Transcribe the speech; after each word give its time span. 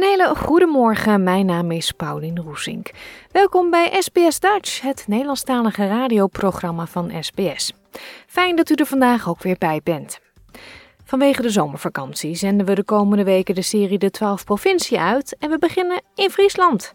Een 0.00 0.06
hele 0.06 0.34
goede 0.36 0.66
morgen, 0.66 1.22
mijn 1.22 1.46
naam 1.46 1.70
is 1.70 1.92
Paulien 1.92 2.40
Roesink. 2.40 2.90
Welkom 3.30 3.70
bij 3.70 3.96
SBS 3.98 4.40
Dutch, 4.40 4.80
het 4.80 5.04
Nederlandstalige 5.08 5.86
radioprogramma 5.86 6.86
van 6.86 7.12
SBS. 7.20 7.72
Fijn 8.26 8.56
dat 8.56 8.70
u 8.70 8.74
er 8.74 8.86
vandaag 8.86 9.28
ook 9.28 9.42
weer 9.42 9.56
bij 9.58 9.80
bent. 9.84 10.20
Vanwege 11.04 11.42
de 11.42 11.50
zomervakantie 11.50 12.34
zenden 12.34 12.66
we 12.66 12.74
de 12.74 12.84
komende 12.84 13.24
weken 13.24 13.54
de 13.54 13.62
serie 13.62 13.98
De 13.98 14.10
12 14.10 14.44
Provincie 14.44 15.00
uit 15.00 15.36
en 15.38 15.50
we 15.50 15.58
beginnen 15.58 16.02
in 16.14 16.30
Friesland. 16.30 16.92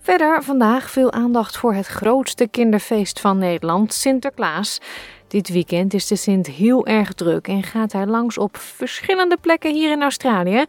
Verder 0.00 0.42
vandaag 0.42 0.90
veel 0.90 1.12
aandacht 1.12 1.56
voor 1.56 1.74
het 1.74 1.86
grootste 1.86 2.48
kinderfeest 2.48 3.20
van 3.20 3.38
Nederland, 3.38 3.94
Sinterklaas. 3.94 4.80
Dit 5.28 5.48
weekend 5.48 5.94
is 5.94 6.06
de 6.06 6.16
Sint 6.16 6.46
heel 6.46 6.86
erg 6.86 7.12
druk 7.12 7.48
en 7.48 7.62
gaat 7.62 7.92
hij 7.92 8.06
langs 8.06 8.38
op 8.38 8.56
verschillende 8.56 9.36
plekken 9.40 9.74
hier 9.74 9.90
in 9.90 10.02
Australië. 10.02 10.64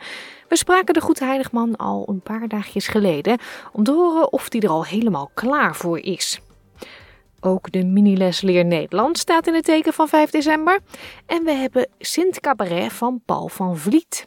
We 0.51 0.57
spraken 0.57 0.93
de 0.93 1.01
Goedheiligman 1.01 1.75
al 1.75 2.05
een 2.07 2.21
paar 2.21 2.47
dagjes 2.47 2.87
geleden 2.87 3.39
om 3.71 3.83
te 3.83 3.91
horen 3.91 4.33
of 4.33 4.47
hij 4.49 4.61
er 4.61 4.69
al 4.69 4.85
helemaal 4.85 5.31
klaar 5.33 5.75
voor 5.75 5.99
is. 5.99 6.39
Ook 7.39 7.71
de 7.71 7.85
miniles 7.85 8.41
Leer 8.41 8.65
Nederland 8.65 9.17
staat 9.17 9.47
in 9.47 9.53
het 9.53 9.63
teken 9.63 9.93
van 9.93 10.07
5 10.07 10.29
december. 10.29 10.79
En 11.25 11.43
we 11.43 11.51
hebben 11.51 11.87
Sint 11.99 12.39
Cabaret 12.39 12.93
van 12.93 13.21
Paul 13.25 13.47
van 13.47 13.77
Vliet. 13.77 14.25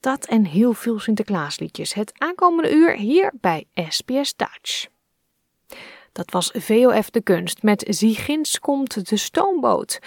Dat 0.00 0.24
en 0.24 0.44
heel 0.44 0.72
veel 0.72 0.98
Sinterklaasliedjes 0.98 1.94
het 1.94 2.12
aankomende 2.18 2.74
uur 2.74 2.96
hier 2.96 3.32
bij 3.40 3.66
SBS 3.88 4.34
Dutch. 4.36 4.86
Dat 6.12 6.30
was 6.30 6.50
VOF 6.54 7.10
de 7.10 7.22
Kunst 7.22 7.62
met 7.62 7.84
Ziegins 7.88 8.58
komt 8.58 9.08
de 9.08 9.16
stoomboot. 9.16 9.98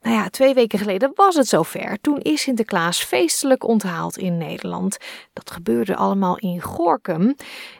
Nou 0.00 0.16
ja, 0.16 0.28
twee 0.28 0.54
weken 0.54 0.78
geleden 0.78 1.12
was 1.14 1.34
het 1.34 1.46
zover. 1.48 2.00
Toen 2.00 2.18
is 2.18 2.42
Sinterklaas 2.42 3.02
feestelijk 3.04 3.64
onthaald 3.64 4.18
in 4.18 4.38
Nederland. 4.38 4.96
Dat 5.32 5.50
gebeurde 5.50 5.96
allemaal 5.96 6.38
in 6.38 6.60
Gorkum. 6.60 7.34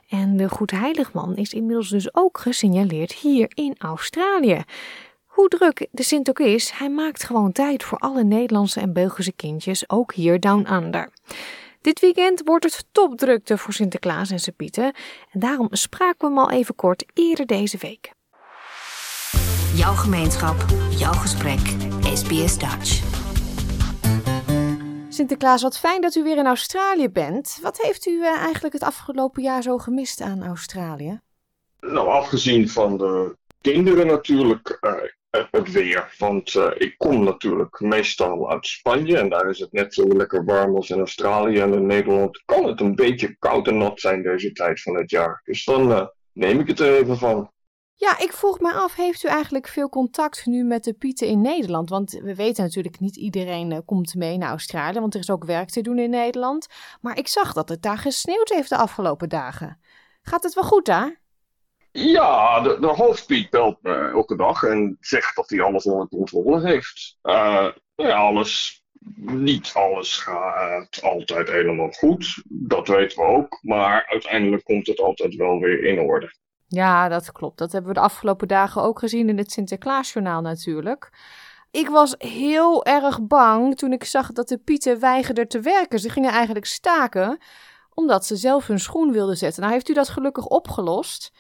En 0.08 0.36
de 0.36 0.48
Goedheiligman 0.48 1.36
is 1.36 1.52
inmiddels 1.52 1.88
dus 1.88 2.14
ook 2.14 2.38
gesignaleerd 2.38 3.12
hier 3.12 3.50
in 3.54 3.74
Australië. 3.78 4.62
Hoe 5.27 5.48
druk 5.48 5.86
de 5.90 6.02
Sint 6.02 6.28
ook 6.28 6.38
is, 6.38 6.70
hij 6.70 6.90
maakt 6.90 7.24
gewoon 7.24 7.52
tijd 7.52 7.84
voor 7.84 7.98
alle 7.98 8.24
Nederlandse 8.24 8.80
en 8.80 8.92
Belgische 8.92 9.32
kindjes, 9.32 9.88
ook 9.88 10.14
hier 10.14 10.40
down 10.40 10.72
under. 10.72 11.08
Dit 11.80 12.00
weekend 12.00 12.42
wordt 12.44 12.64
het 12.64 12.84
topdrukte 12.92 13.58
voor 13.58 13.72
Sinterklaas 13.72 14.30
en 14.30 14.40
zijn 14.40 14.56
pieten. 14.56 14.84
En 15.30 15.40
daarom 15.40 15.68
spraken 15.70 16.18
we 16.18 16.27
hem 16.27 16.39
al 16.39 16.50
even 16.50 16.74
kort 16.74 17.05
eerder 17.14 17.46
deze 17.46 17.78
week. 17.78 18.12
Jouw 19.74 19.95
gemeenschap, 19.95 20.64
jouw 20.90 21.12
gesprek. 21.12 21.89
SBS 22.20 22.58
Dutch. 22.58 23.03
Sinterklaas, 25.08 25.63
wat 25.63 25.79
fijn 25.79 26.01
dat 26.01 26.14
u 26.14 26.23
weer 26.23 26.36
in 26.36 26.47
Australië 26.47 27.08
bent. 27.08 27.58
Wat 27.63 27.83
heeft 27.83 28.07
u 28.07 28.25
eh, 28.25 28.36
eigenlijk 28.36 28.75
het 28.75 28.83
afgelopen 28.83 29.42
jaar 29.42 29.63
zo 29.63 29.79
gemist 29.79 30.20
aan 30.20 30.45
Australië? 30.45 31.20
Nou, 31.81 32.08
afgezien 32.08 32.69
van 32.69 32.97
de 32.98 33.36
kinderen 33.61 34.07
natuurlijk 34.07 34.79
uh, 34.81 34.92
het 35.51 35.73
weer. 35.73 36.14
Want 36.19 36.55
uh, 36.55 36.70
ik 36.75 36.95
kom 36.98 37.25
natuurlijk 37.25 37.81
meestal 37.81 38.51
uit 38.51 38.67
Spanje 38.67 39.19
en 39.19 39.29
daar 39.29 39.48
is 39.48 39.58
het 39.58 39.73
net 39.73 39.95
zo 39.95 40.08
lekker 40.08 40.45
warm 40.45 40.77
als 40.77 40.91
in 40.91 40.98
Australië. 40.98 41.58
En 41.58 41.73
in 41.73 41.87
Nederland 41.87 42.42
kan 42.45 42.64
het 42.64 42.81
een 42.81 42.95
beetje 42.95 43.37
koud 43.39 43.69
en 43.69 43.79
nat 43.79 44.01
zijn 44.01 44.23
deze 44.23 44.52
tijd 44.52 44.83
van 44.83 44.97
het 44.97 45.11
jaar. 45.11 45.41
Dus 45.45 45.64
dan 45.64 46.11
neem 46.33 46.61
ik 46.61 46.67
het 46.67 46.81
er 46.81 46.97
even 46.97 47.19
van. 47.19 47.51
Ja, 48.00 48.18
ik 48.18 48.33
vroeg 48.33 48.61
me 48.61 48.72
af, 48.72 48.94
heeft 48.94 49.24
u 49.24 49.28
eigenlijk 49.28 49.68
veel 49.68 49.88
contact 49.88 50.46
nu 50.46 50.64
met 50.64 50.84
de 50.84 50.92
Pieten 50.92 51.27
in 51.27 51.40
Nederland? 51.40 51.88
Want 51.90 52.11
we 52.11 52.34
weten 52.34 52.64
natuurlijk 52.64 53.00
niet 53.00 53.16
iedereen 53.16 53.70
uh, 53.70 53.78
komt 53.84 54.14
mee 54.14 54.38
naar 54.38 54.50
Australië, 54.50 55.00
want 55.00 55.14
er 55.14 55.20
is 55.20 55.30
ook 55.30 55.44
werk 55.44 55.70
te 55.70 55.80
doen 55.80 55.98
in 55.98 56.10
Nederland. 56.10 56.66
Maar 57.00 57.18
ik 57.18 57.28
zag 57.28 57.52
dat 57.52 57.68
het 57.68 57.83
daar 57.83 57.98
gesneeuwd 57.98 58.48
heeft 58.48 58.68
de 58.68 58.77
afgelopen 58.77 59.28
dagen. 59.28 59.80
Gaat 60.22 60.42
het 60.42 60.55
wel 60.55 60.64
goed 60.64 60.86
daar? 60.86 61.20
Ja, 61.92 62.60
de, 62.60 62.86
hoofdpiet 62.86 63.50
belt 63.50 63.83
me 63.83 63.94
elke 63.94 64.36
dag 64.36 64.62
en 64.62 64.96
zegt 65.00 65.36
dat 65.36 65.50
hij 65.50 65.60
alles 65.60 65.84
onder 65.84 66.08
controle 66.08 66.66
heeft. 66.66 67.18
Uh, 67.22 67.68
ja, 67.94 68.16
alles, 68.16 68.84
niet 69.24 69.70
alles 69.74 70.18
gaat 70.18 71.02
altijd 71.02 71.48
helemaal 71.48 71.90
goed. 71.90 72.42
Dat 72.44 72.89
weten 72.89 73.18
we 73.18 73.24
ook. 73.24 73.58
Maar 73.62 74.06
uiteindelijk 74.06 74.64
komt 74.64 74.86
het 74.86 75.00
altijd 75.00 75.34
wel 75.34 75.58
weer 75.58 75.84
in 75.84 75.98
orde. 75.98 76.39
Ja, 76.73 77.08
dat 77.08 77.33
klopt. 77.33 77.58
Dat 77.58 77.73
hebben 77.73 77.91
we 77.91 77.98
de 77.98 78.05
afgelopen 78.05 78.48
dagen 78.48 78.83
ook 78.83 78.98
gezien 78.98 79.29
in 79.29 79.39
het 79.39 79.53
Sinterklaasjournaal 79.53 80.41
natuurlijk. 80.41 81.11
Ik 81.70 81.89
was 81.89 82.14
heel 82.19 82.85
erg 82.85 83.27
bang 83.27 83.77
toen 83.77 83.92
ik 83.92 84.05
zag 84.05 84.33
dat 84.33 84.48
de 84.48 84.58
Pieten 84.58 85.01
weigerden 85.01 85.48
te 85.48 85.61
werken. 85.61 85.98
Ze 85.98 86.08
gingen 86.11 86.31
eigenlijk 86.31 86.67
staken 86.67 87.39
omdat 87.95 88.27
ze 88.27 88.36
zelf 88.36 88.67
hun 88.67 88.79
schoen 88.79 89.13
wilden 89.13 89.36
zetten. 89.36 89.61
Nou 89.61 89.73
heeft 89.73 89.89
u 89.89 89.92
dat 89.92 90.08
gelukkig 90.08 90.47
opgelost. 90.47 91.33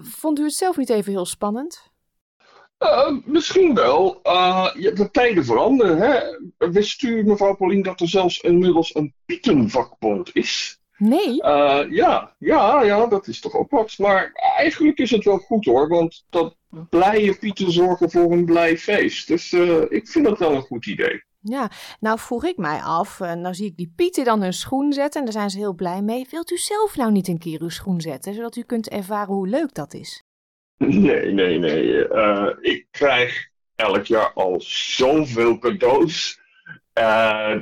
Vond 0.00 0.38
u 0.38 0.42
het 0.42 0.54
zelf 0.54 0.76
niet 0.76 0.90
even 0.90 1.12
heel 1.12 1.26
spannend? 1.26 1.90
Uh, 2.78 3.10
misschien 3.24 3.74
wel. 3.74 4.20
Ja, 4.22 4.72
de 4.74 5.08
tijden 5.10 5.44
veranderen. 5.44 5.98
Hè? 5.98 6.20
Wist 6.70 7.02
u, 7.02 7.24
mevrouw 7.24 7.56
Paulien, 7.56 7.82
dat 7.82 8.00
er 8.00 8.08
zelfs 8.08 8.40
inmiddels 8.40 8.94
een 8.94 9.14
Pietenvakbond 9.24 10.34
is? 10.34 10.80
Nee? 10.98 11.42
Uh, 11.44 11.84
ja, 11.90 12.34
ja, 12.38 12.82
ja, 12.82 13.06
dat 13.06 13.26
is 13.26 13.40
toch 13.40 13.54
ook 13.54 13.70
wat. 13.70 13.98
Maar 13.98 14.30
eigenlijk 14.56 14.98
is 14.98 15.10
het 15.10 15.24
wel 15.24 15.38
goed 15.38 15.64
hoor, 15.64 15.88
want 15.88 16.24
dat 16.30 16.56
blije 16.90 17.34
pieten 17.34 17.72
zorgen 17.72 18.10
voor 18.10 18.32
een 18.32 18.44
blij 18.44 18.78
feest. 18.78 19.28
Dus 19.28 19.52
uh, 19.52 19.82
ik 19.88 20.08
vind 20.08 20.24
dat 20.24 20.38
wel 20.38 20.54
een 20.54 20.62
goed 20.62 20.86
idee. 20.86 21.22
Ja, 21.40 21.70
nou 22.00 22.18
vroeg 22.18 22.44
ik 22.44 22.56
mij 22.56 22.80
af, 22.80 23.20
uh, 23.20 23.32
nou 23.32 23.54
zie 23.54 23.66
ik 23.66 23.76
die 23.76 23.92
pieten 23.96 24.24
dan 24.24 24.42
hun 24.42 24.52
schoen 24.52 24.92
zetten 24.92 25.20
en 25.20 25.24
daar 25.24 25.34
zijn 25.34 25.50
ze 25.50 25.58
heel 25.58 25.74
blij 25.74 26.02
mee. 26.02 26.26
Wilt 26.30 26.50
u 26.50 26.56
zelf 26.56 26.96
nou 26.96 27.12
niet 27.12 27.28
een 27.28 27.38
keer 27.38 27.60
uw 27.60 27.68
schoen 27.68 28.00
zetten, 28.00 28.34
zodat 28.34 28.56
u 28.56 28.62
kunt 28.62 28.88
ervaren 28.88 29.34
hoe 29.34 29.48
leuk 29.48 29.74
dat 29.74 29.94
is? 29.94 30.22
Nee, 30.76 31.32
nee, 31.32 31.58
nee. 31.58 32.08
ik 32.60 32.86
krijg 32.90 33.48
elk 33.74 34.04
jaar 34.04 34.32
al 34.32 34.56
zoveel 34.60 35.58
cadeaus. 35.58 36.40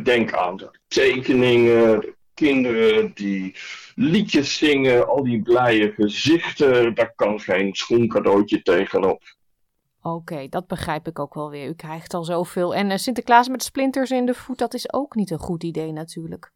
denk 0.03 0.33
aan 0.33 0.57
de 0.57 0.79
tekeningen, 0.89 2.16
kinderen 2.37 3.13
die 3.15 3.57
liedjes 3.95 4.57
zingen, 4.57 5.09
al 5.09 5.25
die 5.25 5.43
blije 5.43 5.93
gezichten, 5.93 6.95
daar 6.95 7.15
kan 7.15 7.41
geen 7.41 7.75
schoencadeautje 7.75 8.63
tegenop. 8.63 9.23
Oké, 10.03 10.49
dat 10.49 10.67
begrijp 10.67 11.07
ik 11.07 11.19
ook 11.19 11.35
wel 11.35 11.51
weer. 11.51 11.69
U 11.69 11.75
krijgt 11.75 12.15
al 12.15 12.25
zoveel. 12.25 12.75
En 12.75 12.91
uh, 12.91 12.97
Sinterklaas 12.97 13.49
met 13.49 13.63
splinters 13.63 14.11
in 14.11 14.27
de 14.27 14.35
voet, 14.35 14.59
dat 14.59 14.75
is 14.75 14.93
ook 14.93 15.15
niet 15.15 15.31
een 15.31 15.39
goed 15.39 15.63
idee 15.63 15.93
natuurlijk. 15.93 16.53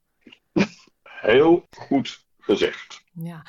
Heel 1.03 1.67
goed 1.71 2.25
gezegd. 2.39 3.03
Ja. 3.13 3.47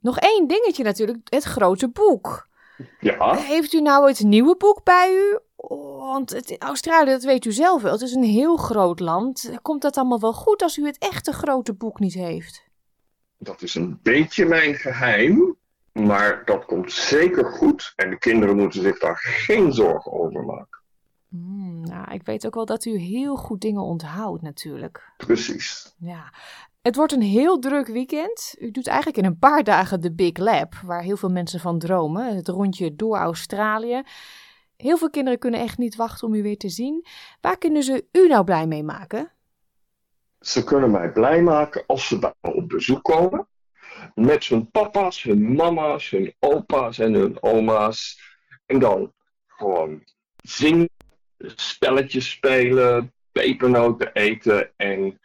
Nog 0.00 0.18
één 0.18 0.46
dingetje 0.46 0.84
natuurlijk, 0.84 1.18
het 1.24 1.44
grote 1.44 1.88
boek. 1.88 2.48
Ja. 3.00 3.36
Heeft 3.36 3.72
u 3.72 3.80
nou 3.80 4.08
het 4.08 4.20
nieuwe 4.20 4.56
boek 4.56 4.84
bij 4.84 5.12
u? 5.12 5.38
Want 6.04 6.30
het, 6.30 6.56
Australië, 6.58 7.10
dat 7.10 7.22
weet 7.22 7.44
u 7.44 7.52
zelf 7.52 7.82
wel, 7.82 7.92
het 7.92 8.00
is 8.00 8.14
een 8.14 8.22
heel 8.22 8.56
groot 8.56 9.00
land. 9.00 9.52
Komt 9.62 9.82
dat 9.82 9.96
allemaal 9.96 10.20
wel 10.20 10.32
goed 10.32 10.62
als 10.62 10.76
u 10.76 10.86
het 10.86 10.98
echte 10.98 11.32
grote 11.32 11.74
boek 11.74 11.98
niet 11.98 12.14
heeft? 12.14 12.64
Dat 13.38 13.62
is 13.62 13.74
een 13.74 13.98
beetje 14.02 14.44
mijn 14.46 14.74
geheim, 14.74 15.56
maar 15.92 16.42
dat 16.44 16.64
komt 16.64 16.92
zeker 16.92 17.44
goed. 17.44 17.92
En 17.96 18.10
de 18.10 18.18
kinderen 18.18 18.56
moeten 18.56 18.82
zich 18.82 18.98
daar 18.98 19.16
geen 19.16 19.72
zorgen 19.72 20.12
over 20.12 20.44
maken. 20.44 20.82
Hmm, 21.28 21.80
nou, 21.80 22.12
ik 22.12 22.22
weet 22.24 22.46
ook 22.46 22.54
wel 22.54 22.66
dat 22.66 22.84
u 22.84 22.98
heel 22.98 23.36
goed 23.36 23.60
dingen 23.60 23.82
onthoudt 23.82 24.42
natuurlijk. 24.42 25.12
Precies. 25.16 25.94
Ja. 25.98 26.32
Het 26.82 26.96
wordt 26.96 27.12
een 27.12 27.22
heel 27.22 27.58
druk 27.58 27.86
weekend. 27.86 28.54
U 28.58 28.70
doet 28.70 28.86
eigenlijk 28.86 29.18
in 29.18 29.24
een 29.24 29.38
paar 29.38 29.64
dagen 29.64 30.00
de 30.00 30.12
Big 30.12 30.36
Lab, 30.36 30.74
waar 30.74 31.02
heel 31.02 31.16
veel 31.16 31.28
mensen 31.28 31.60
van 31.60 31.78
dromen. 31.78 32.36
Het 32.36 32.48
rondje 32.48 32.94
door 32.94 33.16
Australië. 33.16 34.02
Heel 34.84 34.98
veel 34.98 35.10
kinderen 35.10 35.38
kunnen 35.38 35.60
echt 35.60 35.78
niet 35.78 35.96
wachten 35.96 36.28
om 36.28 36.34
u 36.34 36.42
weer 36.42 36.56
te 36.56 36.68
zien. 36.68 37.06
Waar 37.40 37.58
kunnen 37.58 37.82
ze 37.82 38.06
u 38.12 38.26
nou 38.28 38.44
blij 38.44 38.66
mee 38.66 38.82
maken? 38.82 39.32
Ze 40.40 40.64
kunnen 40.64 40.90
mij 40.90 41.12
blij 41.12 41.42
maken 41.42 41.84
als 41.86 42.06
ze 42.06 42.18
bij 42.18 42.34
me 42.40 42.54
op 42.54 42.68
bezoek 42.68 43.02
komen. 43.02 43.48
Met 44.14 44.44
hun 44.44 44.70
papa's, 44.70 45.22
hun 45.22 45.54
mama's, 45.54 46.10
hun 46.10 46.34
opa's 46.38 46.98
en 46.98 47.12
hun 47.12 47.42
oma's. 47.42 48.20
En 48.66 48.78
dan 48.78 49.12
gewoon 49.46 50.04
zingen, 50.36 50.90
spelletjes 51.38 52.30
spelen, 52.30 53.12
pepernoten 53.32 54.12
eten 54.12 54.72
en 54.76 55.20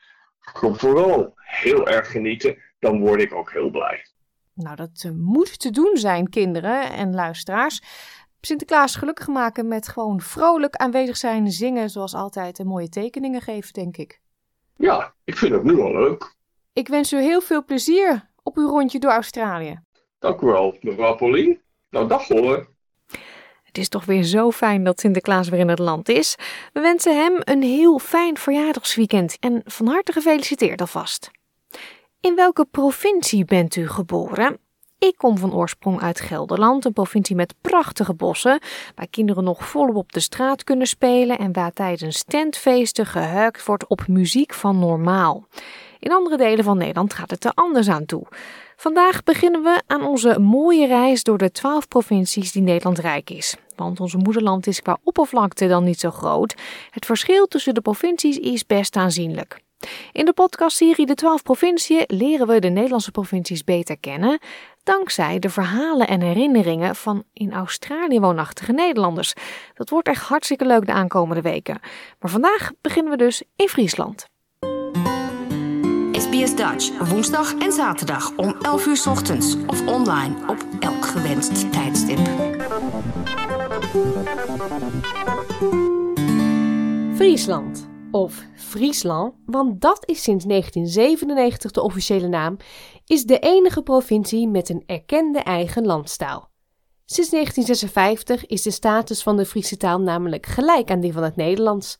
vooral 0.54 1.34
heel 1.36 1.88
erg 1.88 2.12
genieten. 2.12 2.58
Dan 2.80 3.00
word 3.00 3.22
ik 3.22 3.34
ook 3.34 3.52
heel 3.52 3.70
blij. 3.70 4.10
Nou, 4.54 4.76
dat 4.76 5.04
uh, 5.06 5.12
moet 5.12 5.60
te 5.60 5.72
doen 5.72 5.98
zijn, 5.98 6.30
kinderen 6.30 6.92
en 6.92 7.14
luisteraars. 7.14 7.82
Sinterklaas 8.42 8.96
gelukkig 8.96 9.28
maken 9.28 9.68
met 9.68 9.88
gewoon 9.88 10.22
vrolijk 10.22 10.76
aanwezig 10.76 11.18
zijn, 11.18 11.52
zingen 11.52 11.90
zoals 11.90 12.14
altijd 12.14 12.60
en 12.60 12.68
mooie 12.68 12.90
tekeningen 12.90 13.42
geven, 13.42 13.74
denk 13.74 13.98
ik. 13.98 14.22
Ja, 14.76 15.14
ik 15.24 15.38
vind 15.38 15.54
het 15.54 15.64
nu 15.64 15.80
al 15.80 15.92
leuk. 15.92 16.36
Ik 16.74 16.88
wens 16.88 17.14
u 17.14 17.18
heel 17.18 17.42
veel 17.42 17.64
plezier 17.66 18.30
op 18.44 18.58
uw 18.58 18.68
rondje 18.70 19.00
door 19.00 19.12
Australië. 19.12 19.80
Dank 20.20 20.42
u 20.42 20.46
wel, 20.46 20.78
mevrouw 20.82 21.16
Pauline. 21.16 21.60
Nou, 21.90 22.08
dag 22.08 22.28
hoor. 22.28 22.68
Het 23.64 23.78
is 23.78 23.90
toch 23.90 24.06
weer 24.06 24.24
zo 24.24 24.52
fijn 24.52 24.84
dat 24.84 25.00
Sinterklaas 25.00 25.50
weer 25.50 25.60
in 25.60 25.70
het 25.70 25.80
land 25.80 26.10
is. 26.10 26.36
We 26.74 26.82
wensen 26.82 27.22
hem 27.22 27.34
een 27.40 27.62
heel 27.62 28.00
fijn 28.00 28.38
verjaardagsweekend 28.38 29.38
en 29.40 29.62
van 29.66 29.88
harte 29.88 30.12
gefeliciteerd 30.12 30.82
alvast. 30.82 31.32
In 32.22 32.36
welke 32.36 32.66
provincie 32.66 33.46
bent 33.46 33.76
u 33.76 33.88
geboren? 33.88 34.60
Ik 35.00 35.14
kom 35.18 35.38
van 35.38 35.54
oorsprong 35.54 36.02
uit 36.02 36.20
Gelderland, 36.20 36.86
een 36.86 36.94
provincie 36.94 37.36
met 37.36 37.56
prachtige 37.62 38.14
bossen, 38.14 38.60
waar 38.96 39.08
kinderen 39.08 39.44
nog 39.44 39.66
volop 39.66 39.96
op 39.96 40.12
de 40.12 40.20
straat 40.20 40.64
kunnen 40.64 40.88
spelen 40.88 41.38
en 41.38 41.54
waar 41.54 41.74
tijdens 41.74 42.24
tentfeesten 42.24 43.06
gehuikt 43.06 43.66
wordt 43.66 43.88
op 43.88 44.08
muziek 44.08 44.54
van 44.54 44.80
normaal. 44.80 45.48
In 46.00 46.12
andere 46.12 46.38
delen 46.38 46.64
van 46.64 46.78
Nederland 46.78 47.14
gaat 47.14 47.30
het 47.30 47.46
er 47.46 47.52
anders 47.56 47.90
aan 47.90 48.06
toe. 48.06 48.28
Vandaag 48.76 49.24
beginnen 49.24 49.64
we 49.64 49.82
aan 49.88 50.06
onze 50.06 50.40
mooie 50.40 50.88
reis 50.88 51.24
door 51.24 51.38
de 51.38 51.52
twaalf 51.52 51.88
provincies 51.88 52.52
die 52.52 52.62
Nederland 52.62 53.00
rijk 53.00 53.30
is. 53.30 53.56
Want 53.76 54.00
ons 54.00 54.16
moederland 54.16 54.68
is 54.68 54.82
qua 54.82 54.98
oppervlakte 55.04 55.68
dan 55.68 55.84
niet 55.84 56.00
zo 56.00 56.12
groot. 56.12 56.56
Het 56.90 57.06
verschil 57.06 57.48
tussen 57.48 57.74
de 57.74 57.82
provincies 57.82 58.38
is 58.38 58.66
best 58.66 58.96
aanzienlijk. 58.96 59.60
In 60.12 60.26
de 60.26 60.34
podcastserie 60.34 61.06
De 61.06 61.14
12 61.14 61.44
Provinciën 61.44 62.04
leren 62.08 62.48
we 62.48 62.60
de 62.60 62.70
Nederlandse 62.70 63.12
provincies 63.12 63.64
beter 63.64 63.98
kennen, 63.98 64.40
dankzij 64.84 65.40
de 65.40 65.50
verhalen 65.50 66.08
en 66.08 66.22
herinneringen 66.22 66.96
van 66.96 67.24
in 67.34 67.54
Australië 67.54 68.20
woonachtige 68.20 68.72
Nederlanders. 68.72 69.34
Dat 69.74 69.90
wordt 69.90 70.08
echt 70.08 70.24
hartstikke 70.28 70.66
leuk 70.66 70.86
de 70.86 70.92
aankomende 70.92 71.42
weken. 71.42 71.80
Maar 72.20 72.32
vandaag 72.32 72.72
beginnen 72.82 73.12
we 73.12 73.18
dus 73.18 73.44
in 73.56 73.68
Friesland. 73.68 74.28
SBS 76.12 76.56
Dutch, 76.56 77.10
woensdag 77.10 77.56
en 77.56 77.72
zaterdag 77.72 78.32
om 78.36 78.56
11 78.62 78.86
uur 78.86 78.98
's 78.98 79.06
ochtends 79.08 79.56
of 79.68 79.88
online 79.88 80.36
op 80.48 80.66
elk 80.80 81.06
gewenst 81.06 81.72
tijdstip. 81.72 82.20
Friesland 87.16 87.89
of 88.12 88.46
Friesland, 88.56 89.34
want 89.46 89.82
dat 89.82 90.04
is 90.08 90.24
sinds 90.24 90.46
1997 90.46 91.72
de 91.72 91.82
officiële 91.82 92.28
naam, 92.28 92.58
is 93.06 93.24
de 93.24 93.40
enige 93.40 93.82
provincie 93.82 94.48
met 94.48 94.70
een 94.70 94.84
erkende 94.86 95.40
eigen 95.40 95.86
landstaal. 95.86 96.50
Sinds 97.06 97.30
1956 97.30 98.46
is 98.46 98.62
de 98.62 98.72
status 98.72 99.24
van 99.24 99.38
de 99.38 99.46
Friese 99.46 99.78
taal 99.78 100.00
namelijk 100.00 100.46
gelijk 100.46 100.92
aan 100.92 101.00
die 101.00 101.14
van 101.14 101.24
het 101.24 101.36
Nederlands. 101.36 102.00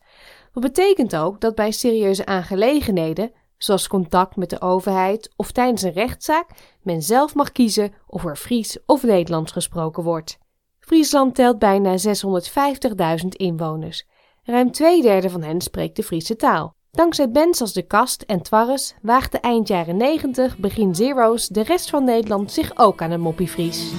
Wat 0.52 0.62
betekent 0.62 1.16
ook 1.16 1.40
dat 1.40 1.54
bij 1.54 1.70
serieuze 1.70 2.26
aangelegenheden, 2.26 3.32
zoals 3.58 3.88
contact 3.88 4.36
met 4.36 4.50
de 4.50 4.60
overheid 4.60 5.32
of 5.36 5.52
tijdens 5.52 5.82
een 5.82 5.92
rechtszaak, 5.92 6.50
men 6.82 7.02
zelf 7.02 7.34
mag 7.34 7.52
kiezen 7.52 7.92
of 8.06 8.24
er 8.24 8.36
Fries 8.36 8.78
of 8.86 9.02
Nederlands 9.02 9.52
gesproken 9.52 10.02
wordt. 10.02 10.38
Friesland 10.78 11.34
telt 11.34 11.58
bijna 11.58 11.96
650.000 11.98 13.28
inwoners. 13.28 14.06
Ruim 14.50 14.70
twee 14.70 15.02
derde 15.02 15.30
van 15.30 15.42
hen 15.42 15.60
spreekt 15.60 15.96
de 15.96 16.02
Friese 16.02 16.36
taal. 16.36 16.74
Dankzij 16.90 17.30
bands 17.30 17.60
als 17.60 17.72
De 17.72 17.82
Kast 17.82 18.22
en 18.22 18.42
Twarres 18.42 18.94
waagde 19.02 19.38
eind 19.38 19.68
jaren 19.68 19.96
90, 19.96 20.58
begin 20.58 20.94
zero's 20.94 21.48
de 21.48 21.62
rest 21.62 21.90
van 21.90 22.04
Nederland 22.04 22.52
zich 22.52 22.72
ook 22.74 23.02
aan 23.02 23.10
een 23.10 23.20
moppie 23.20 23.48
Fries. 23.48 23.92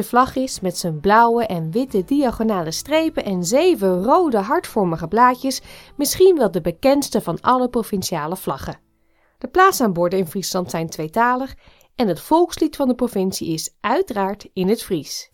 De 0.00 0.06
vlag 0.06 0.36
is 0.36 0.60
met 0.60 0.78
zijn 0.78 1.00
blauwe 1.00 1.46
en 1.46 1.70
witte 1.70 2.04
diagonale 2.04 2.70
strepen 2.70 3.24
en 3.24 3.44
zeven 3.44 4.02
rode 4.02 4.38
hartvormige 4.38 5.08
blaadjes 5.08 5.60
misschien 5.96 6.36
wel 6.36 6.50
de 6.50 6.60
bekendste 6.60 7.20
van 7.20 7.40
alle 7.40 7.68
provinciale 7.68 8.36
vlaggen. 8.36 8.80
De 9.38 9.48
plaatsnaamborden 9.48 10.18
in 10.18 10.26
Friesland 10.26 10.70
zijn 10.70 10.88
tweetalig 10.88 11.54
en 11.94 12.08
het 12.08 12.20
volkslied 12.20 12.76
van 12.76 12.88
de 12.88 12.94
provincie 12.94 13.52
is 13.52 13.74
uiteraard 13.80 14.48
in 14.52 14.68
het 14.68 14.82
Fries. 14.82 15.30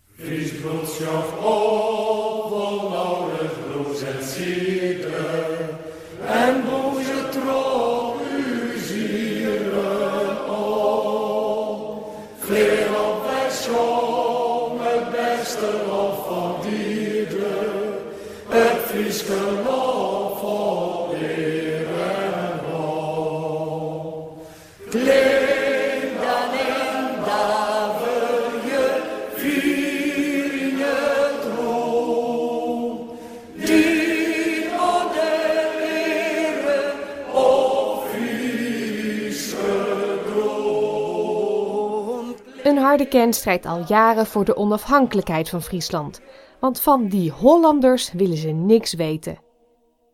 Een 42.64 42.78
harde 42.78 43.06
kern 43.06 43.32
strijdt 43.32 43.66
al 43.66 43.84
jaren 43.88 44.26
voor 44.26 44.44
de 44.44 44.56
onafhankelijkheid 44.56 45.48
van 45.48 45.62
Friesland, 45.62 46.20
want 46.66 46.80
van 46.80 47.08
die 47.08 47.30
Hollanders 47.30 48.12
willen 48.12 48.36
ze 48.36 48.48
niks 48.48 48.92
weten. 48.92 49.38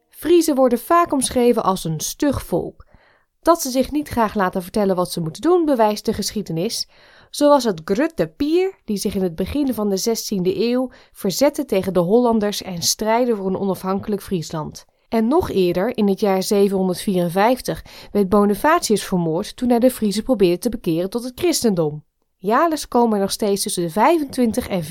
Friezen 0.09 0.55
worden 0.55 0.79
vaak 0.79 1.13
omschreven 1.13 1.63
als 1.63 1.85
een 1.85 2.01
stug 2.01 2.43
volk. 2.43 2.87
Dat 3.41 3.63
ze 3.63 3.71
zich 3.71 3.91
niet 3.91 4.09
graag 4.09 4.35
laten 4.35 4.63
vertellen 4.63 4.97
wat 4.97 5.13
ze 5.13 5.21
moeten 5.21 5.43
doen, 5.43 5.65
bewijst 5.65 6.05
de 6.05 6.13
geschiedenis, 6.13 6.89
zoals 7.31 7.65
het 7.65 7.81
Grutte 7.85 8.27
Pier, 8.27 8.75
die 8.85 8.97
zich 8.97 9.15
in 9.15 9.23
het 9.23 9.35
begin 9.35 9.75
van 9.75 9.89
de 9.89 10.01
16e 10.01 10.57
eeuw 10.57 10.91
verzette 11.13 11.65
tegen 11.65 11.93
de 11.93 12.01
Hollanders 12.01 12.63
en 12.63 12.83
strijden 12.83 13.37
voor 13.37 13.47
een 13.47 13.59
onafhankelijk 13.59 14.23
Friesland. 14.23 14.85
En 15.09 15.29
nog 15.29 15.51
eerder, 15.51 15.97
in 15.97 16.09
het 16.09 16.21
jaar 16.21 16.43
754, 16.43 17.85
werd 18.11 18.29
Bonifatius 18.29 19.05
vermoord 19.05 19.57
toen 19.57 19.69
hij 19.69 19.79
de 19.79 19.91
Friezen 19.91 20.23
probeerde 20.23 20.59
te 20.59 20.69
bekeren 20.69 21.11
tot 21.11 21.25
het 21.25 21.39
christendom. 21.41 22.05
Jaarlijks 22.43 22.89
komen 22.89 23.15
er 23.15 23.21
nog 23.21 23.31
steeds 23.31 23.63
tussen 23.63 23.83
de 23.83 24.19
25.000 24.63 24.69
en 24.69 24.83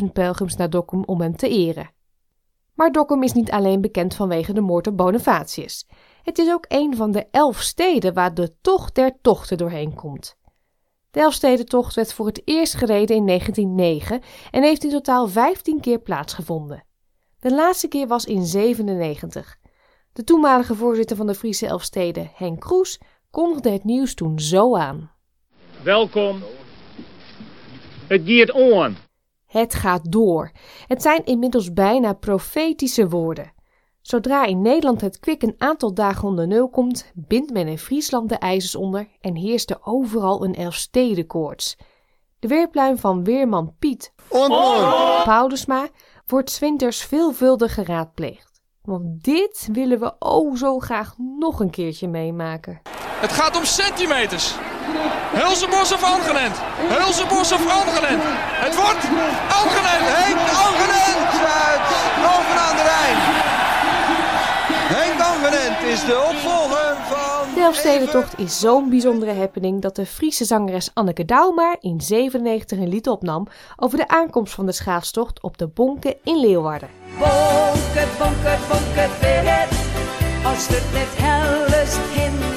40.000 0.00 0.12
pelgrims 0.12 0.56
naar 0.56 0.70
Dokkum 0.70 1.04
om 1.04 1.20
hem 1.20 1.36
te 1.36 1.48
eren. 1.48 1.90
Maar 2.74 2.92
Dokkum 2.92 3.22
is 3.22 3.32
niet 3.32 3.50
alleen 3.50 3.80
bekend 3.80 4.14
vanwege 4.14 4.52
de 4.52 4.60
moord 4.60 4.86
op 4.86 4.96
Bonifatius. 4.96 5.86
Het 6.22 6.38
is 6.38 6.50
ook 6.50 6.64
een 6.68 6.96
van 6.96 7.10
de 7.10 7.26
elf 7.30 7.60
steden 7.60 8.14
waar 8.14 8.34
de 8.34 8.54
tocht 8.60 8.94
der 8.94 9.18
tochten 9.20 9.58
doorheen 9.58 9.94
komt. 9.94 10.36
De 11.10 11.20
Elfstedentocht 11.20 11.94
werd 11.94 12.12
voor 12.12 12.26
het 12.26 12.42
eerst 12.44 12.74
gereden 12.74 13.16
in 13.16 13.26
1909 13.26 14.22
en 14.50 14.62
heeft 14.62 14.84
in 14.84 14.90
totaal 14.90 15.28
15 15.28 15.80
keer 15.80 15.98
plaatsgevonden. 15.98 16.84
De 17.40 17.54
laatste 17.54 17.88
keer 17.88 18.06
was 18.06 18.24
in 18.24 18.46
97. 18.46 19.58
De 20.12 20.24
toenmalige 20.24 20.74
voorzitter 20.74 21.16
van 21.16 21.26
de 21.26 21.34
Friese 21.34 21.66
Elfsteden, 21.66 22.30
Henk 22.34 22.60
Kroes, 22.60 23.00
kondigde 23.30 23.70
het 23.70 23.84
nieuws 23.84 24.14
toen 24.14 24.40
zo 24.40 24.76
aan. 24.76 25.10
Welkom. 25.82 26.42
Het 28.12 28.22
gaat 28.26 28.52
on. 28.52 28.96
Het 29.46 29.74
gaat 29.74 30.12
door. 30.12 30.50
Het 30.86 31.02
zijn 31.02 31.24
inmiddels 31.24 31.72
bijna 31.72 32.12
profetische 32.12 33.08
woorden. 33.08 33.52
Zodra 34.00 34.44
in 34.44 34.62
Nederland 34.62 35.00
het 35.00 35.18
kwik 35.20 35.42
een 35.42 35.54
aantal 35.58 35.94
dagen 35.94 36.28
onder 36.28 36.46
nul 36.46 36.68
komt, 36.68 37.12
bindt 37.14 37.52
men 37.52 37.68
in 37.68 37.78
Friesland 37.78 38.28
de 38.28 38.34
ijzers 38.34 38.74
onder 38.74 39.08
en 39.20 39.36
heerst 39.36 39.70
er 39.70 39.78
overal 39.84 40.44
een 40.44 40.54
Elfstedenkoorts. 40.54 41.76
De 42.38 42.48
weerpluim 42.48 42.98
van 42.98 43.24
weerman 43.24 43.74
Piet 43.78 44.12
Paulusma 45.24 45.88
wordt 46.26 46.50
's 46.50 46.58
winters 46.58 47.02
veelvuldig 47.02 47.74
geraadpleegd. 47.74 48.60
Want 48.82 49.24
dit 49.24 49.68
willen 49.72 50.00
we 50.00 50.14
oh 50.18 50.56
zo 50.56 50.78
graag 50.78 51.14
nog 51.38 51.60
een 51.60 51.70
keertje 51.70 52.08
meemaken. 52.08 52.80
Het 53.20 53.32
gaat 53.32 53.56
om 53.56 53.64
centimeters. 53.64 54.54
Hulsebos 55.32 55.92
of 55.92 56.02
Angenent? 56.02 56.56
Hulsebos 56.96 57.52
of 57.52 57.62
Angenent? 57.80 58.22
Het 58.64 58.74
wordt 58.76 59.04
Angenent! 59.60 60.04
Henk 60.18 60.38
Angenent 60.66 61.32
uit 61.66 61.82
Over 62.34 62.56
aan 62.66 62.76
de 62.76 62.84
Rijn. 62.92 63.18
Henk 64.96 65.20
Angenent 65.20 65.78
is 65.92 66.04
de 66.04 66.18
opvolger 66.30 66.96
van... 67.08 67.54
De 67.54 67.60
Elfstedentocht 67.60 68.38
is 68.38 68.60
zo'n 68.60 68.90
bijzondere 68.90 69.32
happening 69.32 69.82
dat 69.82 69.96
de 69.96 70.06
Friese 70.06 70.44
zangeres 70.44 70.90
Anneke 70.94 71.24
Douwmaar 71.24 71.76
in 71.80 72.00
97 72.00 72.78
een 72.78 72.88
lied 72.88 73.08
opnam 73.08 73.46
over 73.76 73.98
de 73.98 74.08
aankomst 74.08 74.54
van 74.54 74.66
de 74.66 74.72
schaatstocht 74.72 75.42
op 75.42 75.58
de 75.58 75.66
Bonken 75.66 76.14
in 76.24 76.40
Leeuwarden. 76.40 76.88
Bonke, 77.18 78.06
bonke, 78.18 78.56
bonke, 78.68 79.08
weet 79.20 79.68
Als 80.44 80.66
het 80.66 80.92
net 80.92 81.12
hellest 81.16 81.98
hindert 82.14 82.51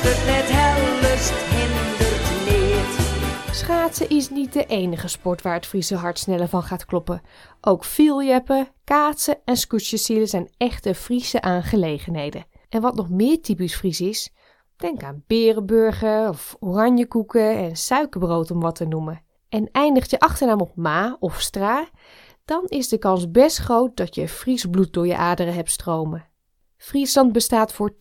het 0.00 0.24
net 0.26 0.48
hellest 0.48 1.32
hindert 1.32 2.26
niet. 2.48 3.54
Schaatsen 3.54 4.08
is 4.08 4.30
niet 4.30 4.52
de 4.52 4.66
enige 4.66 5.08
sport 5.08 5.42
waar 5.42 5.54
het 5.54 5.66
Friese 5.66 5.96
hart 5.96 6.18
sneller 6.18 6.48
van 6.48 6.62
gaat 6.62 6.84
kloppen. 6.84 7.22
Ook 7.60 7.84
vieljeppen, 7.84 8.68
kaatsen 8.84 9.38
en 9.44 9.56
scootjesielen 9.56 10.28
zijn 10.28 10.50
echte 10.56 10.94
Friese 10.94 11.40
aangelegenheden. 11.40 12.44
En 12.68 12.80
wat 12.80 12.94
nog 12.94 13.10
meer 13.10 13.40
typisch 13.40 13.74
Fries 13.74 14.00
is, 14.00 14.32
denk 14.76 15.02
aan 15.02 15.24
berenburger 15.26 16.28
of 16.28 16.56
oranjekoeken 16.60 17.56
en 17.56 17.76
suikerbrood 17.76 18.50
om 18.50 18.60
wat 18.60 18.74
te 18.74 18.84
noemen. 18.84 19.22
En 19.48 19.68
eindigt 19.72 20.10
je 20.10 20.18
achternaam 20.18 20.60
op 20.60 20.76
Ma 20.76 21.16
of 21.20 21.40
Stra, 21.40 21.88
dan 22.44 22.64
is 22.66 22.88
de 22.88 22.98
kans 22.98 23.30
best 23.30 23.58
groot 23.58 23.96
dat 23.96 24.14
je 24.14 24.28
Fries 24.28 24.66
bloed 24.66 24.92
door 24.92 25.06
je 25.06 25.16
aderen 25.16 25.54
hebt 25.54 25.70
stromen. 25.70 26.30
Friesland 26.82 27.32
bestaat 27.32 27.72
voor 27.72 27.92
20% 27.92 27.94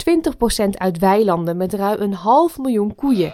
uit 0.71 0.99
weilanden 0.99 1.57
met 1.57 1.73
ruim 1.73 2.01
een 2.01 2.13
half 2.13 2.57
miljoen 2.57 2.95
koeien. 2.95 3.33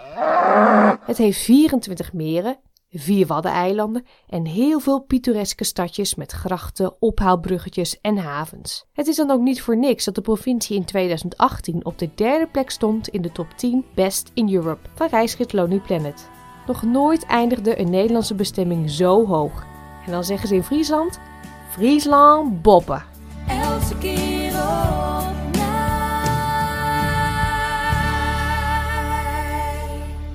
Het 1.06 1.18
heeft 1.18 1.40
24 1.40 2.14
meren, 2.14 2.58
vier 2.90 3.28
waddeneilanden 3.28 4.06
en 4.30 4.46
heel 4.46 4.80
veel 4.80 5.00
pittoreske 5.00 5.64
stadjes 5.64 6.16
met 6.16 6.32
grachten, 6.32 6.96
ophaalbruggetjes 7.00 8.02
en 8.02 8.18
havens. 8.18 8.86
Het 8.94 9.08
is 9.08 9.16
dan 9.16 9.32
ook 9.32 9.42
niet 9.42 9.62
voor 9.62 9.78
niks 9.78 10.06
dat 10.06 10.16
de 10.16 10.22
provincie 10.22 10.76
in 10.76 10.86
2018 10.86 11.86
op 11.86 12.00
de 12.00 12.10
derde 12.16 12.48
plek 12.48 12.70
stond 12.70 13.08
in 13.08 13.22
de 13.22 13.32
top 13.32 13.48
10 13.56 13.86
Best 13.96 14.32
in 14.34 14.54
Europe 14.54 14.90
van 14.96 15.08
reisgids 15.08 15.54
Lonely 15.54 15.80
Planet. 15.80 16.30
Nog 16.66 16.84
nooit 16.84 17.26
eindigde 17.26 17.80
een 17.80 17.90
Nederlandse 17.90 18.36
bestemming 18.36 18.90
zo 18.90 19.26
hoog. 19.26 19.66
En 20.06 20.12
dan 20.12 20.24
zeggen 20.24 20.48
ze 20.48 20.56
in 20.56 20.64
Friesland: 20.64 21.20
Friesland 21.72 22.62
boppen. 22.62 23.04
Elke 23.48 23.98
keer 24.00 24.38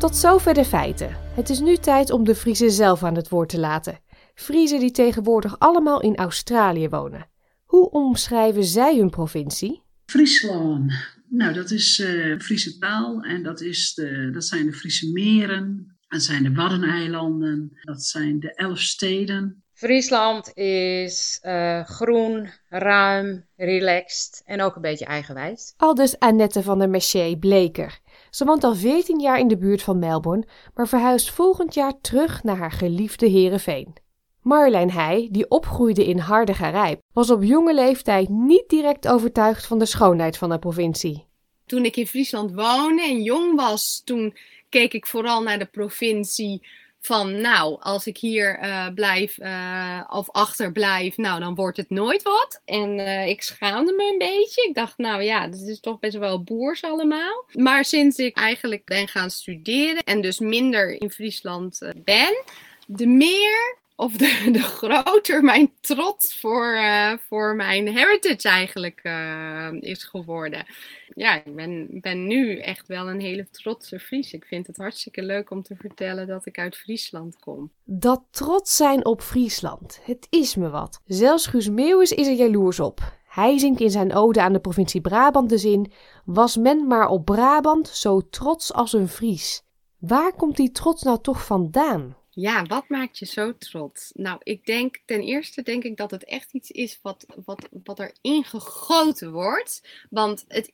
Tot 0.02 0.16
zover 0.16 0.54
de 0.54 0.64
feiten. 0.64 1.16
Het 1.34 1.48
is 1.48 1.60
nu 1.60 1.76
tijd 1.76 2.10
om 2.10 2.24
de 2.24 2.34
Friese 2.34 2.70
zelf 2.70 3.02
aan 3.02 3.14
het 3.14 3.28
woord 3.28 3.48
te 3.48 3.58
laten. 3.58 3.98
Friese 4.34 4.78
die 4.78 4.90
tegenwoordig 4.90 5.58
allemaal 5.58 6.00
in 6.00 6.16
Australië 6.16 6.88
wonen. 6.88 7.28
Hoe 7.64 7.90
omschrijven 7.90 8.64
zij 8.64 8.96
hun 8.96 9.10
provincie? 9.10 9.82
Friesland. 10.06 10.92
Nou, 11.28 11.52
dat 11.52 11.70
is 11.70 12.00
eh 12.00 12.38
Friese 12.38 12.78
taal 12.78 13.20
en 13.20 13.42
dat, 13.42 13.60
is 13.60 13.94
de, 13.94 14.30
dat 14.32 14.44
zijn 14.44 14.66
de 14.66 14.72
Friese 14.72 15.12
meren, 15.12 15.96
dat 16.08 16.22
zijn 16.22 16.42
de 16.42 16.52
Waddeneilanden, 16.52 17.78
dat 17.82 18.02
zijn 18.02 18.40
de 18.40 18.54
elf 18.54 18.80
steden. 18.80 19.62
Friesland 19.72 20.54
is 20.54 21.38
eh, 21.42 21.84
groen, 21.84 22.50
ruim, 22.68 23.46
relaxed 23.56 24.42
en 24.44 24.62
ook 24.62 24.76
een 24.76 24.82
beetje 24.82 25.04
eigenwijs. 25.04 25.74
Aldus 25.76 26.18
Annette 26.18 26.62
van 26.62 26.78
der 26.78 26.90
Mercier 26.90 27.36
Bleker. 27.38 28.00
Ze 28.34 28.44
woont 28.44 28.64
al 28.64 28.74
14 28.74 29.20
jaar 29.20 29.38
in 29.38 29.48
de 29.48 29.58
buurt 29.58 29.82
van 29.82 29.98
Melbourne, 29.98 30.46
maar 30.74 30.88
verhuist 30.88 31.30
volgend 31.30 31.74
jaar 31.74 32.00
terug 32.00 32.42
naar 32.42 32.56
haar 32.56 32.72
geliefde 32.72 33.26
Heerenveen. 33.26 33.94
Marjolein 34.42 34.90
Heij, 34.90 35.28
die 35.30 35.48
opgroeide 35.48 36.06
in 36.06 36.18
Hardergerijp, 36.18 37.00
was 37.12 37.30
op 37.30 37.42
jonge 37.42 37.74
leeftijd 37.74 38.28
niet 38.28 38.68
direct 38.68 39.08
overtuigd 39.08 39.66
van 39.66 39.78
de 39.78 39.86
schoonheid 39.86 40.38
van 40.38 40.50
de 40.50 40.58
provincie. 40.58 41.26
toen 41.66 41.84
ik 41.84 41.96
in 41.96 42.06
Friesland 42.06 42.52
woonde 42.52 43.02
en 43.02 43.22
jong 43.22 43.56
was, 43.56 44.02
toen 44.04 44.36
keek 44.68 44.92
ik 44.92 45.06
vooral 45.06 45.42
naar 45.42 45.58
de 45.58 45.66
provincie 45.66 46.66
van, 47.04 47.40
nou, 47.40 47.76
als 47.80 48.06
ik 48.06 48.18
hier 48.18 48.58
eh, 48.58 48.86
blijf 48.94 49.38
eh, 49.38 50.00
of 50.08 50.30
achterblijf, 50.30 51.16
nou, 51.16 51.40
dan 51.40 51.54
wordt 51.54 51.76
het 51.76 51.90
nooit 51.90 52.22
wat. 52.22 52.60
En 52.64 52.98
eh, 52.98 53.28
ik 53.28 53.42
schaamde 53.42 53.92
me 53.92 54.10
een 54.12 54.18
beetje. 54.18 54.66
Ik 54.68 54.74
dacht, 54.74 54.98
nou 54.98 55.22
ja, 55.22 55.46
dit 55.48 55.60
is 55.60 55.80
toch 55.80 55.98
best 55.98 56.16
wel 56.16 56.42
boers 56.42 56.82
allemaal. 56.82 57.44
Maar 57.52 57.84
sinds 57.84 58.16
ik 58.16 58.36
eigenlijk 58.36 58.84
ben 58.84 59.08
gaan 59.08 59.30
studeren 59.30 60.02
en 60.02 60.20
dus 60.20 60.38
minder 60.38 61.00
in 61.00 61.10
Friesland 61.10 61.78
ben, 62.04 62.44
de 62.86 63.06
meer 63.06 63.80
of 64.02 64.16
de, 64.16 64.48
de 64.52 64.62
groter 64.62 65.44
mijn 65.44 65.72
trots 65.80 66.40
voor, 66.40 66.72
eh, 66.72 67.12
voor 67.28 67.56
mijn 67.56 67.88
heritage 67.88 68.48
eigenlijk 68.48 69.00
eh, 69.02 69.68
is 69.80 70.04
geworden. 70.04 70.66
Ja, 71.14 71.44
ik 71.44 71.54
ben, 71.54 71.88
ben 71.90 72.26
nu 72.26 72.58
echt 72.58 72.88
wel 72.88 73.08
een 73.08 73.20
hele 73.20 73.48
trotse 73.50 73.98
Fries. 73.98 74.32
Ik 74.32 74.44
vind 74.44 74.66
het 74.66 74.76
hartstikke 74.76 75.22
leuk 75.22 75.50
om 75.50 75.62
te 75.62 75.76
vertellen 75.76 76.26
dat 76.26 76.46
ik 76.46 76.58
uit 76.58 76.76
Friesland 76.76 77.38
kom. 77.38 77.70
Dat 77.84 78.22
trots 78.30 78.76
zijn 78.76 79.04
op 79.04 79.22
Friesland, 79.22 80.00
het 80.04 80.26
is 80.30 80.56
me 80.56 80.70
wat. 80.70 81.00
Zelfs 81.06 81.46
Guus 81.46 81.68
Meeuwis 81.68 82.12
is 82.12 82.26
er 82.26 82.34
jaloers 82.34 82.80
op. 82.80 83.20
Hij 83.28 83.58
zingt 83.58 83.80
in 83.80 83.90
zijn 83.90 84.14
ode 84.14 84.42
aan 84.42 84.52
de 84.52 84.60
provincie 84.60 85.00
Brabant 85.00 85.48
de 85.48 85.58
zin: 85.58 85.92
Was 86.24 86.56
men 86.56 86.86
maar 86.86 87.08
op 87.08 87.24
Brabant 87.24 87.88
zo 87.88 88.28
trots 88.30 88.72
als 88.72 88.92
een 88.92 89.08
Fries. 89.08 89.62
Waar 89.98 90.32
komt 90.32 90.56
die 90.56 90.70
trots 90.70 91.02
nou 91.02 91.18
toch 91.20 91.44
vandaan? 91.44 92.16
Ja, 92.34 92.64
wat 92.64 92.88
maakt 92.88 93.18
je 93.18 93.26
zo 93.26 93.56
trots? 93.58 94.10
Nou, 94.14 94.40
ik 94.42 94.66
denk 94.66 94.98
ten 95.04 95.20
eerste 95.20 95.62
denk 95.62 95.84
ik 95.84 95.96
dat 95.96 96.10
het 96.10 96.24
echt 96.24 96.52
iets 96.52 96.70
is 96.70 96.98
wat, 97.02 97.26
wat, 97.44 97.68
wat 97.84 97.98
er 97.98 98.12
ingegoten 98.20 99.32
wordt. 99.32 99.82
Want 100.10 100.44
het, 100.48 100.70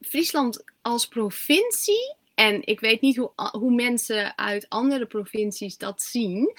Friesland 0.00 0.64
als 0.82 1.06
provincie, 1.06 2.14
en 2.34 2.66
ik 2.66 2.80
weet 2.80 3.00
niet 3.00 3.16
hoe, 3.16 3.30
hoe 3.52 3.74
mensen 3.74 4.38
uit 4.38 4.68
andere 4.68 5.06
provincies 5.06 5.78
dat 5.78 6.02
zien. 6.02 6.56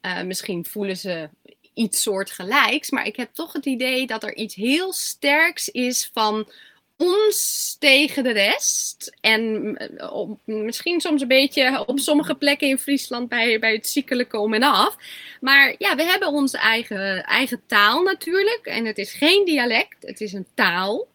Eh, 0.00 0.22
misschien 0.22 0.64
voelen 0.64 0.96
ze 0.96 1.28
iets 1.74 2.02
soortgelijks, 2.02 2.90
maar 2.90 3.06
ik 3.06 3.16
heb 3.16 3.34
toch 3.34 3.52
het 3.52 3.66
idee 3.66 4.06
dat 4.06 4.22
er 4.22 4.36
iets 4.36 4.54
heel 4.54 4.92
sterks 4.92 5.68
is 5.68 6.10
van 6.12 6.48
ons 6.96 7.76
tegen 7.78 8.24
de 8.24 8.32
rest. 8.32 9.16
En 9.20 9.74
eh, 9.76 10.28
misschien 10.44 11.00
soms 11.00 11.22
een 11.22 11.28
beetje 11.28 11.86
op 11.86 11.98
sommige 11.98 12.34
plekken 12.34 12.68
in 12.68 12.78
Friesland 12.78 13.28
bij, 13.28 13.58
bij 13.58 13.72
het 13.72 14.32
om 14.32 14.54
en 14.54 14.62
af. 14.62 14.96
Maar 15.40 15.74
ja, 15.78 15.96
we 15.96 16.04
hebben 16.04 16.28
onze 16.28 16.58
eigen, 16.58 17.24
eigen 17.24 17.62
taal 17.66 18.02
natuurlijk. 18.02 18.60
En 18.62 18.84
het 18.84 18.98
is 18.98 19.12
geen 19.12 19.44
dialect, 19.44 19.96
het 20.00 20.20
is 20.20 20.32
een 20.32 20.46
taal. 20.54 21.08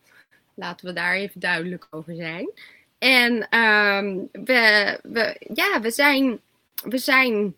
Laten 0.54 0.86
we 0.86 0.94
daar 0.94 1.16
even 1.16 1.40
duidelijk 1.40 1.88
over 1.90 2.16
zijn. 2.16 2.50
En 3.00 3.48
ehm, 3.50 4.18
we, 4.32 5.00
we, 5.04 5.36
ja, 5.54 5.82
we, 5.82 5.92
zijn, 5.92 6.40
we 6.84 6.98
zijn 6.98 7.56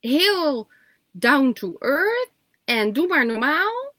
heel 0.00 0.68
down 1.10 1.52
to 1.52 1.76
earth. 1.78 2.30
En 2.64 2.92
doe 2.92 3.06
maar 3.06 3.26
normaal. 3.26 3.92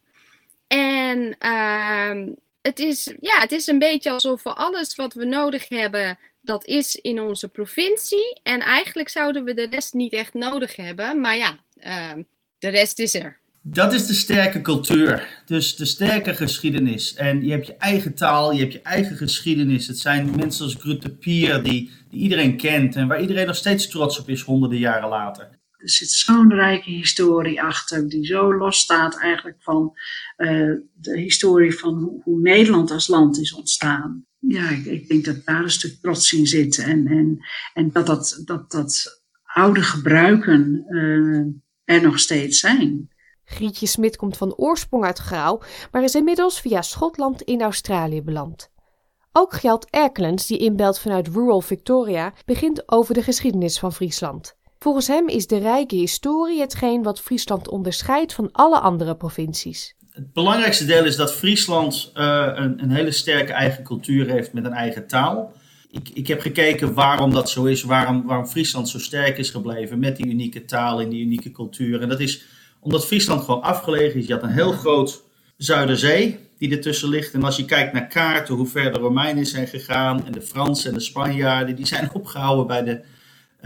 En 0.67 1.35
ehm, 1.39 2.27
het, 2.65 2.79
is, 2.79 3.13
ja, 3.19 3.39
het 3.39 3.51
is 3.51 3.67
een 3.67 3.79
beetje 3.79 4.11
alsof 4.11 4.43
we 4.43 4.53
alles 4.53 4.95
wat 4.95 5.13
we 5.13 5.25
nodig 5.25 5.69
hebben, 5.69 6.17
dat 6.41 6.65
is 6.65 6.95
in 6.95 7.21
onze 7.21 7.47
provincie. 7.47 8.39
En 8.43 8.59
eigenlijk 8.59 9.09
zouden 9.09 9.43
we 9.43 9.53
de 9.53 9.67
rest 9.69 9.93
niet 9.93 10.13
echt 10.13 10.33
nodig 10.33 10.75
hebben. 10.75 11.21
Maar 11.21 11.37
ja, 11.37 11.57
ehm, 11.79 12.21
de 12.59 12.67
rest 12.67 12.99
is 12.99 13.13
er. 13.13 13.37
Dat 13.61 13.93
is 13.93 14.07
de 14.07 14.13
sterke 14.13 14.61
cultuur. 14.61 15.43
Dus 15.45 15.75
de 15.75 15.85
sterke 15.85 16.35
geschiedenis. 16.35 17.13
En 17.13 17.45
je 17.45 17.51
hebt 17.51 17.67
je 17.67 17.75
eigen 17.77 18.13
taal, 18.13 18.51
je 18.51 18.59
hebt 18.59 18.73
je 18.73 18.81
eigen 18.81 19.17
geschiedenis. 19.17 19.87
Het 19.87 19.99
zijn 19.99 20.35
mensen 20.35 20.65
als 20.65 20.75
Grutte 20.79 21.09
Pier 21.09 21.63
die, 21.63 21.91
die 22.09 22.19
iedereen 22.19 22.57
kent 22.57 22.95
en 22.95 23.07
waar 23.07 23.21
iedereen 23.21 23.47
nog 23.47 23.55
steeds 23.55 23.87
trots 23.87 24.19
op 24.19 24.29
is 24.29 24.41
honderden 24.41 24.79
jaren 24.79 25.09
later. 25.09 25.49
Er 25.77 25.89
zit 25.89 26.09
zo'n 26.09 26.53
rijke 26.53 26.89
historie 26.89 27.61
achter, 27.61 28.09
die 28.09 28.25
zo 28.25 28.53
losstaat 28.53 29.19
eigenlijk 29.19 29.57
van 29.59 29.93
uh, 30.37 30.73
de 30.93 31.19
historie 31.19 31.79
van 31.79 31.93
hoe, 31.93 32.21
hoe, 32.23 32.39
Nederland 32.39 32.91
als 32.91 33.07
land 33.07 33.39
is 33.39 33.53
ontstaan. 33.53 34.25
Ja, 34.39 34.69
ik, 34.69 34.85
ik, 34.85 35.07
denk 35.07 35.25
dat 35.25 35.45
daar 35.45 35.63
een 35.63 35.71
stuk 35.71 35.97
trots 36.01 36.33
in 36.33 36.47
zit 36.47 36.77
en, 36.77 37.07
en, 37.07 37.45
en 37.73 37.91
dat, 37.91 38.05
dat, 38.05 38.41
dat, 38.45 38.71
dat 38.71 39.23
oude 39.43 39.81
gebruiken 39.81 40.85
uh, 40.87 41.95
er 41.95 42.01
nog 42.01 42.19
steeds 42.19 42.59
zijn. 42.59 43.09
Grietje 43.43 43.87
Smit 43.87 44.15
komt 44.15 44.37
van 44.37 44.55
oorsprong 44.55 45.03
uit 45.03 45.17
Grauw, 45.17 45.61
maar 45.91 46.03
is 46.03 46.15
inmiddels 46.15 46.61
via 46.61 46.81
Schotland 46.81 47.41
in 47.41 47.61
Australië 47.61 48.21
beland. 48.21 48.73
Ook 49.31 49.53
Gjalt 49.53 49.89
Erkelens, 49.89 50.47
die 50.47 50.57
inbelt 50.57 50.99
vanuit 50.99 51.27
Rural 51.27 51.61
Victoria, 51.61 52.33
begint 52.45 52.91
over 52.91 53.13
de 53.13 53.23
geschiedenis 53.23 53.79
van 53.79 53.93
Friesland. 53.93 54.55
Volgens 54.79 55.07
hem 55.07 55.27
is 55.27 55.47
de 55.47 55.57
rijke 55.57 55.95
historie 55.95 56.59
hetgeen 56.59 57.03
wat 57.03 57.21
Friesland 57.21 57.69
onderscheidt 57.69 58.33
van 58.33 58.51
alle 58.51 58.79
andere 58.79 59.15
provincies. 59.15 59.95
Het 60.09 60.33
belangrijkste 60.33 60.85
deel 60.85 61.05
is 61.05 61.15
dat 61.15 61.33
Friesland 61.33 62.11
uh, 62.15 62.51
een, 62.55 62.83
een, 62.83 62.91
hele 62.91 63.11
sterke 63.11 63.53
eigen 63.53 63.83
cultuur 63.83 64.29
heeft 64.29 64.53
met 64.53 64.65
een 64.65 64.73
eigen 64.73 65.07
taal. 65.07 65.53
Ik, 65.91 66.09
ik 66.13 66.27
heb 66.27 66.41
gekeken 66.41 66.93
waarom 66.93 67.33
dat 67.33 67.49
zo 67.49 67.63
is, 67.63 67.83
waarom, 67.83 68.25
waarom 68.25 68.45
Friesland 68.45 68.89
zo 68.89 68.99
sterk 68.99 69.37
is 69.37 69.49
gebleven 69.49 69.99
met 69.99 70.17
die 70.17 70.27
unieke 70.27 70.65
taal 70.65 71.01
en 71.01 71.09
die 71.09 71.25
unieke 71.25 71.51
cultuur. 71.51 72.01
En 72.01 72.09
dat 72.09 72.19
is 72.19 72.45
omdat 72.79 73.05
Friesland 73.05 73.43
gewoon 73.43 73.61
afgelegen 73.61 74.19
is. 74.19 74.27
Je 74.27 74.33
had 74.33 74.43
een 74.43 74.49
heel 74.49 74.71
groot 74.71 75.23
Zuiderzee 75.57 76.39
die 76.57 76.71
ertussen 76.71 77.09
ligt. 77.09 77.33
En 77.33 77.43
als 77.43 77.55
je 77.55 77.65
kijkt 77.65 77.93
naar 77.93 78.07
kaarten, 78.07 78.55
hoe 78.55 78.67
ver 78.67 78.93
de 78.93 78.99
Romeinen 78.99 79.45
zijn 79.45 79.67
gegaan 79.67 80.25
en 80.25 80.31
de 80.31 80.41
Fransen 80.41 80.89
en 80.89 80.97
de 80.97 81.03
Spanjaarden, 81.03 81.75
die 81.75 81.87
zijn 81.87 82.09
opgehouden 82.13 82.67
bij, 82.67 82.83
de, 82.83 83.01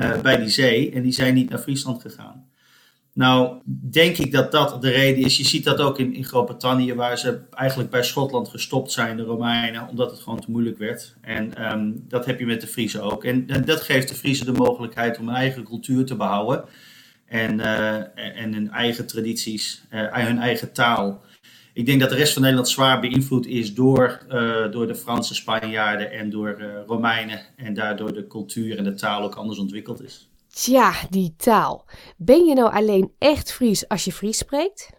uh, 0.02 0.22
bij 0.22 0.38
die 0.38 0.50
zee 0.50 0.92
en 0.92 1.02
die 1.02 1.12
zijn 1.12 1.34
niet 1.34 1.50
naar 1.50 1.60
Friesland 1.60 2.02
gegaan. 2.02 2.48
Nou, 3.14 3.62
denk 3.92 4.18
ik 4.18 4.32
dat 4.32 4.52
dat 4.52 4.82
de 4.82 4.90
reden 4.90 5.24
is. 5.24 5.38
Je 5.38 5.46
ziet 5.46 5.64
dat 5.64 5.80
ook 5.80 6.00
in, 6.00 6.14
in 6.14 6.26
Groot-Brittannië, 6.26 6.94
waar 6.94 7.18
ze 7.18 7.40
eigenlijk 7.52 7.90
bij 7.90 8.04
Schotland 8.04 8.48
gestopt 8.48 8.92
zijn, 8.92 9.18
de 9.18 9.24
Romeinen, 9.24 9.88
omdat 9.88 10.12
het 10.12 10.20
gewoon 10.20 10.40
te 10.40 10.52
moeilijk 10.52 10.78
werd. 10.78 11.16
En 11.22 11.72
um, 11.72 12.06
dat 12.08 12.26
heb 12.26 12.40
je 12.40 12.46
met 12.46 12.62
de 12.62 12.68
Friese 12.68 13.02
ook. 13.02 13.24
En, 13.24 13.46
dat 13.66 13.82
geeft 13.82 14.08
de 14.08 14.16
Friese 14.16 14.46
de 14.46 14.52
mogelijkheid 14.52 15.20
om 15.20 15.28
een 15.28 15.36
eigen 15.36 15.64
cultuur 15.64 16.06
te 16.06 16.16
behouden. 16.16 16.64
En, 17.26 17.60
uh, 17.60 17.96
en 18.42 18.54
hun 18.54 18.72
eigen 18.72 19.08
tradities, 19.08 19.84
uh, 19.94 20.14
hun 20.14 20.40
eigen 20.40 20.72
taal. 20.72 21.22
Ik 21.80 21.86
denk 21.86 22.00
dat 22.00 22.10
de 22.10 22.16
rest 22.16 22.34
van 22.34 22.42
Nederland 22.42 22.70
zwaar 22.70 23.00
beïnvloed 23.00 23.46
is 23.46 23.74
door, 23.74 24.20
uh, 24.32 24.72
door 24.72 24.88
de 24.88 24.96
Franse 24.96 25.36
Spanjaarden 25.36 26.12
en 26.12 26.30
door 26.30 26.62
Romeinen. 26.88 27.42
En 27.56 27.74
daardoor 27.74 28.14
de 28.14 28.28
cultuur 28.28 28.78
en 28.78 28.84
de 28.84 28.94
taal 28.94 29.24
ook 29.24 29.36
anders 29.36 29.60
ontwikkeld 29.60 30.04
is. 30.04 30.30
Tja, 30.54 30.94
die 31.10 31.34
taal. 31.38 31.86
Ben 32.18 32.46
je 32.46 32.54
nou 32.54 32.74
alleen 32.74 33.12
echt 33.18 33.54
Fries 33.54 33.88
als 33.88 34.06
je 34.06 34.12
Fries 34.12 34.38
spreekt? 34.38 34.90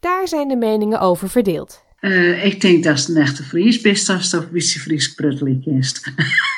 Daar 0.00 0.28
zijn 0.28 0.48
de 0.48 0.56
meningen 0.56 1.00
over 1.00 1.30
verdeeld. 1.30 1.84
Uh, 2.00 2.44
ik 2.44 2.60
denk 2.60 2.84
dat 2.84 2.98
het 2.98 3.08
een 3.08 3.16
echte 3.16 3.42
Fries 3.42 3.80
best 3.80 4.08
als 4.08 4.32
het 4.32 4.48
een 4.52 4.60
Fries 4.60 5.14
pruttelijk 5.14 5.66
is. 5.66 5.94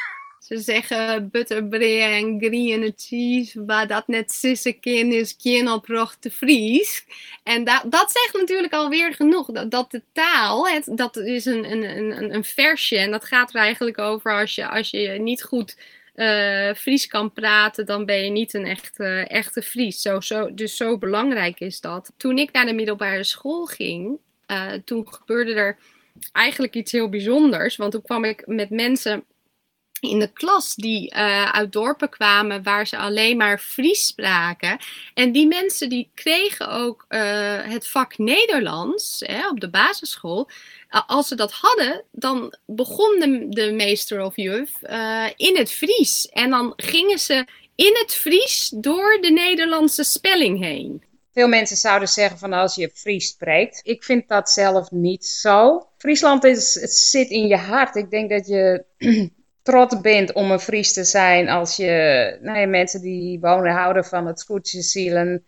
Ze 0.49 0.59
zeggen 0.59 1.31
butterbread 1.31 2.13
en 2.13 2.39
green 2.41 2.93
cheese, 2.97 3.65
waar 3.65 3.87
dat 3.87 4.07
net 4.07 4.33
sissekin 4.33 5.13
is, 5.13 5.37
kin 5.37 5.71
op 5.71 5.87
te 6.21 6.31
Fries. 6.31 7.05
En 7.43 7.65
dat, 7.65 7.83
dat 7.87 8.11
zegt 8.11 8.35
natuurlijk 8.35 8.73
alweer 8.73 9.15
genoeg. 9.15 9.47
Dat, 9.47 9.71
dat 9.71 9.91
de 9.91 10.03
taal, 10.13 10.69
het, 10.69 10.91
dat 10.91 11.17
is 11.17 11.45
een, 11.45 11.71
een, 11.71 11.83
een, 11.99 12.35
een 12.35 12.45
versje. 12.45 12.97
En 12.97 13.11
dat 13.11 13.25
gaat 13.25 13.55
er 13.55 13.61
eigenlijk 13.61 13.99
over 13.99 14.33
als 14.33 14.55
je, 14.55 14.69
als 14.69 14.91
je 14.91 15.09
niet 15.09 15.43
goed 15.43 15.77
uh, 16.15 16.75
Fries 16.75 17.07
kan 17.07 17.33
praten, 17.33 17.87
dan 17.87 18.05
ben 18.05 18.25
je 18.25 18.31
niet 18.31 18.55
een 18.55 18.67
echte, 18.67 19.05
echte 19.29 19.63
Fries. 19.63 20.03
Zo, 20.03 20.21
zo, 20.21 20.55
dus 20.55 20.77
zo 20.77 20.99
belangrijk 20.99 21.61
is 21.61 21.81
dat. 21.81 22.13
Toen 22.17 22.39
ik 22.39 22.53
naar 22.53 22.67
de 22.67 22.75
middelbare 22.75 23.25
school 23.25 23.65
ging, 23.65 24.19
uh, 24.47 24.73
toen 24.85 25.13
gebeurde 25.13 25.53
er 25.55 25.79
eigenlijk 26.33 26.75
iets 26.75 26.93
heel 26.93 27.09
bijzonders. 27.09 27.77
Want 27.77 27.93
toen 27.93 28.03
kwam 28.03 28.25
ik 28.25 28.47
met 28.47 28.71
mensen 28.71 29.25
in 30.01 30.19
de 30.19 30.33
klas 30.33 30.75
die 30.75 31.15
uh, 31.15 31.51
uit 31.51 31.73
dorpen 31.73 32.09
kwamen 32.09 32.63
waar 32.63 32.87
ze 32.87 32.97
alleen 32.97 33.37
maar 33.37 33.59
Fries 33.59 34.07
spraken. 34.07 34.79
En 35.15 35.33
die 35.33 35.47
mensen 35.47 35.89
die 35.89 36.11
kregen 36.15 36.69
ook 36.69 37.05
uh, 37.09 37.21
het 37.63 37.89
vak 37.89 38.19
Nederlands 38.19 39.23
hè, 39.27 39.49
op 39.49 39.61
de 39.61 39.71
basisschool. 39.71 40.49
Als 41.07 41.29
ze 41.29 41.35
dat 41.35 41.53
hadden, 41.53 42.05
dan 42.13 42.55
begon 42.67 43.19
de, 43.51 43.73
meester 43.73 44.23
of 44.23 44.37
juf 44.37 44.83
in 45.37 45.57
het 45.57 45.73
Fries. 45.73 46.29
En 46.29 46.51
dan 46.51 46.73
gingen 46.77 47.19
ze 47.19 47.47
in 47.75 47.97
het 47.99 48.15
Fries 48.15 48.73
door 48.75 49.19
de 49.21 49.31
Nederlandse 49.31 50.05
spelling 50.05 50.61
heen. 50.63 51.03
Veel 51.33 51.49
mensen 51.49 51.77
zouden 51.77 52.09
zeggen 52.09 52.39
van 52.39 52.53
als 52.53 52.75
je 52.75 52.91
Fries 52.95 53.29
spreekt. 53.29 53.81
Ik 53.83 54.05
vind 54.05 54.29
dat 54.29 54.51
zelf 54.51 54.91
niet 54.91 55.27
zo. 55.27 55.89
Friesland 55.99 56.45
is, 56.45 56.75
het 56.75 56.93
zit 56.93 57.31
in 57.31 57.47
je 57.47 57.57
hart. 57.57 57.97
Ik 57.97 58.11
denk 58.11 58.31
dat 58.31 58.47
je 58.47 58.85
trots 59.69 60.01
bent 60.01 60.33
om 60.33 60.51
een 60.51 60.61
Fries 60.61 60.93
te 60.93 61.05
zijn 61.05 61.49
als 61.49 61.77
je 61.77 62.39
nou 62.43 62.67
mensen 62.67 63.01
die 63.01 63.41
wonen 63.41 63.73
houden 63.73 64.05
van 64.05 64.27
het 64.27 64.41
Scootjeszielen. 64.41 65.45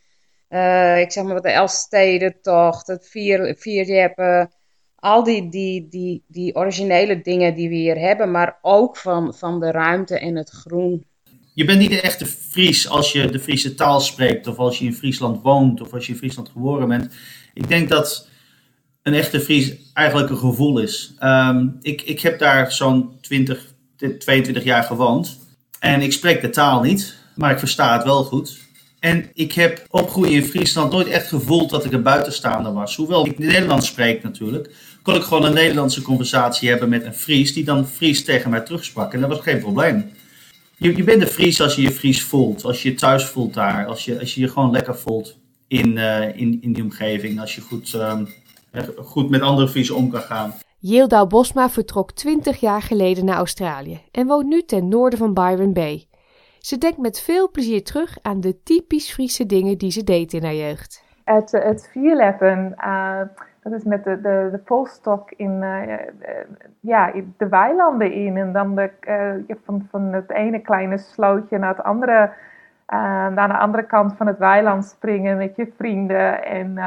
Uh, 0.51 1.01
ik 1.01 1.13
zeg 1.13 1.25
maar 1.25 1.35
wat 1.35 1.43
de 1.43 1.51
Elfstedentocht, 1.51 2.87
het 2.87 3.09
vier, 3.09 3.55
vierjeppen. 3.59 4.51
Al 4.97 5.25
die, 5.25 5.49
die, 5.49 5.89
die, 5.89 6.25
die 6.27 6.55
originele 6.55 7.21
dingen 7.21 7.55
die 7.55 7.69
we 7.69 7.75
hier 7.75 7.99
hebben, 7.99 8.31
maar 8.31 8.59
ook 8.63 8.97
van, 8.97 9.35
van 9.35 9.61
de 9.61 9.71
ruimte 9.71 10.19
en 10.19 10.37
het 10.37 10.51
groen. 10.51 11.05
Je 11.55 11.65
bent 11.65 11.79
niet 11.79 11.93
een 11.93 12.01
echte 12.01 12.27
Fries 12.27 12.89
als 12.89 13.13
je 13.13 13.31
de 13.31 13.41
Friese 13.41 13.75
taal 13.75 14.01
spreekt, 14.01 14.47
of 14.47 14.59
als 14.59 14.79
je 14.79 14.85
in 14.85 14.95
Friesland 14.95 15.43
woont, 15.43 15.81
of 15.81 15.93
als 15.93 16.07
je 16.07 16.13
in 16.13 16.19
Friesland 16.19 16.49
geboren 16.49 16.89
bent. 16.89 17.15
Ik 17.55 17.69
denk 17.69 17.89
dat 17.89 18.29
een 19.03 19.15
echte 19.15 19.41
Fries 19.41 19.93
eigenlijk 19.93 20.31
een 20.31 20.39
gevoel 20.39 20.79
is. 20.79 21.15
Um, 21.23 21.79
ik, 21.83 22.03
ik 22.03 22.21
heb 22.21 22.39
daar 22.39 22.73
zo'n 22.73 23.19
20, 23.21 23.71
22 24.19 24.65
jaar 24.65 24.83
gewoond. 24.83 25.39
En 25.79 26.01
ik 26.01 26.13
spreek 26.13 26.41
de 26.41 26.51
taal 26.51 26.83
niet, 26.83 27.15
maar 27.35 27.51
ik 27.51 27.59
versta 27.59 27.93
het 27.93 28.05
wel 28.05 28.25
goed. 28.25 28.59
En 29.01 29.31
ik 29.35 29.53
heb 29.53 29.87
opgroeien 29.91 30.33
in 30.33 30.45
Friesland 30.45 30.93
nooit 30.93 31.07
echt 31.07 31.29
gevoeld 31.29 31.71
dat 31.71 31.85
ik 31.85 31.93
een 31.93 32.03
buitenstaander 32.03 32.73
was. 32.73 32.97
Hoewel 32.97 33.27
ik 33.27 33.39
Nederlands 33.39 33.87
spreek 33.87 34.23
natuurlijk, 34.23 34.75
kon 35.03 35.15
ik 35.15 35.23
gewoon 35.23 35.45
een 35.45 35.55
Nederlandse 35.55 36.03
conversatie 36.03 36.69
hebben 36.69 36.89
met 36.89 37.05
een 37.05 37.15
Fries 37.15 37.53
die 37.53 37.65
dan 37.65 37.87
Fries 37.87 38.25
tegen 38.25 38.51
mij 38.51 38.61
terugsprak. 38.61 39.13
En 39.13 39.21
dat 39.21 39.29
was 39.29 39.41
geen 39.41 39.59
probleem. 39.59 40.11
Je, 40.77 40.97
je 40.97 41.05
bent 41.05 41.23
een 41.23 41.29
Fries 41.29 41.61
als 41.61 41.75
je 41.75 41.83
je 41.83 41.91
Fries 41.91 42.23
voelt, 42.23 42.65
als 42.65 42.83
je 42.83 42.91
je 42.91 42.95
thuis 42.95 43.25
voelt 43.25 43.55
daar, 43.55 43.87
als 43.87 44.05
je 44.05 44.19
als 44.19 44.35
je, 44.35 44.41
je 44.41 44.49
gewoon 44.49 44.71
lekker 44.71 44.97
voelt 44.99 45.37
in, 45.69 45.97
uh, 45.97 46.37
in, 46.37 46.59
in 46.61 46.73
die 46.73 46.83
omgeving, 46.83 47.41
als 47.41 47.55
je 47.55 47.61
goed, 47.61 47.95
uh, 47.95 48.19
goed 48.97 49.31
met 49.31 49.41
andere 49.41 49.69
Friesen 49.69 49.97
om 49.97 50.11
kan 50.11 50.23
gaan. 50.23 50.55
Yildau 50.83 51.27
Bosma 51.27 51.69
vertrok 51.69 52.12
20 52.12 52.61
jaar 52.61 52.83
geleden 52.83 53.25
naar 53.25 53.37
Australië 53.37 54.01
en 54.12 54.27
woont 54.27 54.47
nu 54.47 54.62
ten 54.62 54.88
noorden 54.88 55.19
van 55.19 55.35
Byron 55.35 55.73
Bay. 55.73 56.07
Ze 56.59 56.79
denkt 56.79 56.99
met 56.99 57.21
veel 57.21 57.51
plezier 57.51 57.85
terug 57.85 58.19
aan 58.23 58.40
de 58.40 58.62
typisch 58.62 59.12
Friese 59.12 59.47
dingen 59.47 59.79
die 59.79 59.90
ze 59.90 60.05
deed 60.05 60.33
in 60.33 60.45
haar 60.45 60.55
jeugd. 60.55 61.05
Het, 61.25 61.53
het 61.53 61.90
uh, 61.95 63.21
dat 63.62 63.73
is 63.73 63.85
met 63.85 64.05
de, 64.05 64.21
de, 64.21 64.49
de 64.53 65.25
in 65.37 65.62
uh, 65.62 65.99
ja, 66.81 67.12
de 67.37 67.49
weilanden 67.49 68.12
in. 68.12 68.37
En 68.37 68.53
dan 68.53 68.75
de, 68.75 68.90
uh, 69.49 69.57
van, 69.64 69.87
van 69.90 70.03
het 70.12 70.31
ene 70.31 70.61
kleine 70.61 70.99
slootje 70.99 71.59
naar 71.59 71.77
het 71.77 71.85
andere, 71.85 72.33
naar 73.35 73.49
de 73.49 73.59
andere 73.59 73.87
kant 73.87 74.16
van 74.16 74.27
het 74.27 74.38
weiland 74.38 74.85
springen 74.85 75.37
met 75.37 75.57
je 75.57 75.73
vrienden. 75.77 76.45
En, 76.45 76.79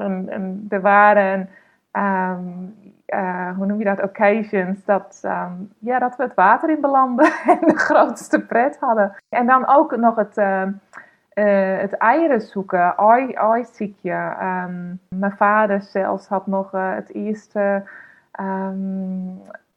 um, 0.00 0.66
er 0.68 0.80
waren 0.80 1.48
um, 1.92 2.74
uh, 3.12 3.56
hoe 3.56 3.66
noem 3.66 3.78
je 3.78 3.84
dat, 3.84 4.02
occasions, 4.02 4.84
dat, 4.84 5.22
um, 5.24 5.72
ja, 5.78 5.98
dat 5.98 6.16
we 6.16 6.22
het 6.22 6.34
water 6.34 6.70
in 6.70 6.80
belanden 6.80 7.32
en 7.46 7.58
de 7.60 7.78
grootste 7.78 8.46
pret 8.46 8.78
hadden. 8.80 9.16
En 9.28 9.46
dan 9.46 9.68
ook 9.68 9.96
nog 9.96 10.16
het, 10.16 10.36
uh, 10.38 10.62
uh, 11.34 11.78
het 11.78 11.92
eieren 11.92 12.40
zoeken, 12.40 12.98
oi, 12.98 13.38
oi 13.38 13.64
ziekje. 13.64 14.36
Um, 14.42 15.00
mijn 15.08 15.36
vader 15.36 15.82
zelfs 15.82 16.28
had 16.28 16.46
nog 16.46 16.70
het 16.70 17.14
eerste 17.14 17.84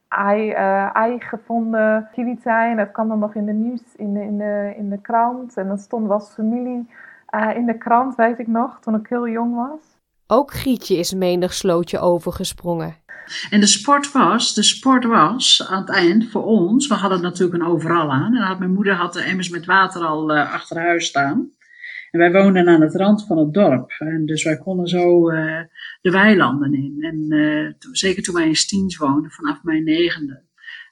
ei, 0.08 0.52
ei 0.94 1.20
gevonden. 1.20 2.10
En 2.46 2.78
dat 2.78 2.92
kwam 2.92 3.08
dan 3.08 3.20
nog 3.20 3.36
in 3.36 3.46
de 3.46 3.54
nieuws, 3.54 3.96
in 3.96 4.14
de, 4.14 4.22
in 4.22 4.38
de, 4.38 4.74
in 4.78 4.90
de 4.90 5.02
krant. 5.02 5.58
En 5.58 5.68
dan 5.68 5.78
stond 5.78 6.08
was 6.08 6.34
familie 6.34 6.90
in 7.56 7.66
de 7.66 7.78
krant, 7.78 8.16
weet 8.16 8.40
ik 8.40 8.48
nog, 8.48 8.80
toen 8.80 8.96
ik 8.96 9.08
heel 9.08 9.28
jong 9.28 9.56
was. 9.56 9.95
Ook 10.28 10.54
Grietje 10.54 10.98
is 10.98 11.14
menig 11.14 11.54
slootje 11.54 12.00
overgesprongen. 12.00 12.96
En 13.50 13.60
de 13.60 13.66
sport 13.66 14.12
was, 14.12 14.54
de 14.54 14.64
sport 14.64 15.06
was 15.06 15.68
aan 15.70 15.82
het 15.82 15.90
eind 15.90 16.30
voor 16.30 16.44
ons, 16.44 16.88
we 16.88 16.94
hadden 16.94 17.22
natuurlijk 17.22 17.62
een 17.62 17.70
overal 17.70 18.12
aan. 18.12 18.36
En 18.36 18.60
mijn 18.60 18.74
moeder 18.74 18.94
had 18.94 19.14
de 19.14 19.22
emmers 19.22 19.50
met 19.50 19.66
water 19.66 20.02
al 20.02 20.36
uh, 20.36 20.54
achter 20.54 20.78
huis 20.78 21.06
staan. 21.06 21.50
En 22.12 22.20
wij 22.20 22.32
woonden 22.32 22.68
aan 22.68 22.82
het 22.82 22.96
rand 22.96 23.26
van 23.26 23.38
het 23.38 23.54
dorp. 23.54 23.92
En 24.00 24.26
dus 24.26 24.44
wij 24.44 24.58
konden 24.58 24.88
zo 24.88 25.32
uh, 25.32 25.62
de 26.02 26.12
weilanden 26.12 26.74
in. 26.74 26.98
En 27.02 27.26
uh, 27.30 27.72
zeker 27.92 28.24
toen 28.24 28.36
wij 28.36 28.48
in 28.48 28.56
Stiens 28.56 28.98
woonden, 28.98 29.32
vanaf 29.32 29.64
mijn 29.64 29.84
negende. 29.84 30.44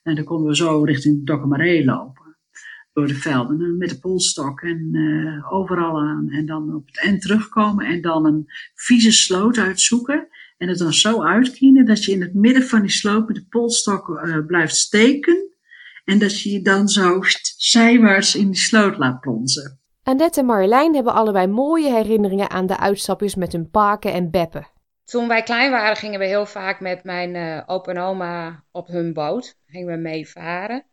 En 0.04 0.15
dan 0.15 0.24
konden 0.24 0.48
we 0.48 0.56
zo 0.56 0.84
richting 0.84 1.26
Dokkemaree 1.26 1.86
lopen. 1.86 2.23
Door 2.94 3.08
de 3.08 3.16
velden 3.16 3.78
met 3.78 3.90
de 3.90 4.00
polstok 4.00 4.62
en 4.62 4.90
uh, 4.92 5.54
overal 5.54 6.00
aan. 6.00 6.30
En 6.30 6.46
dan 6.46 6.76
op 6.76 6.86
het 6.86 7.00
eind 7.00 7.22
terugkomen 7.22 7.86
en 7.86 8.02
dan 8.02 8.26
een 8.26 8.46
vieze 8.76 9.12
sloot 9.12 9.58
uitzoeken. 9.58 10.28
En 10.58 10.68
het 10.68 10.78
dan 10.78 10.94
zo 10.94 11.24
uitkienen 11.24 11.86
dat 11.86 12.04
je 12.04 12.12
in 12.12 12.22
het 12.22 12.34
midden 12.34 12.64
van 12.64 12.82
die 12.82 12.92
sloot 12.92 13.28
met 13.28 13.36
de 13.36 13.46
polstok 13.50 14.08
uh, 14.08 14.46
blijft 14.46 14.76
steken. 14.76 15.52
En 16.06 16.20
dat 16.20 16.42
je 16.42 16.52
je 16.52 16.62
dan 16.62 16.88
zo 16.88 17.20
zijwaarts 17.58 18.36
in 18.36 18.46
die 18.46 18.60
sloot 18.60 18.98
laat 18.98 19.20
plonzen. 19.20 19.80
Annette 20.04 20.40
en 20.40 20.46
Marjolein 20.46 20.96
hebben 20.96 21.14
allebei 21.14 21.48
mooie 21.48 21.92
herinneringen 21.92 22.50
aan 22.50 22.66
de 22.66 22.80
uitstapjes 22.80 23.36
met 23.36 23.52
hun 23.52 23.70
paken 23.70 24.14
en 24.14 24.32
beppen. 24.32 24.68
Toen 25.06 25.28
wij 25.28 25.44
klein 25.44 25.72
waren 25.72 25.96
gingen 25.96 26.20
we 26.20 26.26
heel 26.26 26.46
vaak 26.46 26.80
met 26.80 27.04
mijn 27.04 27.36
uh, 27.36 27.62
opa 27.66 27.92
en 27.92 27.98
oma 27.98 28.64
op 28.72 28.88
hun 28.88 29.14
boot. 29.14 29.58
Gingen 29.66 29.94
we 29.94 30.02
mee 30.02 30.30
varen. 30.30 30.86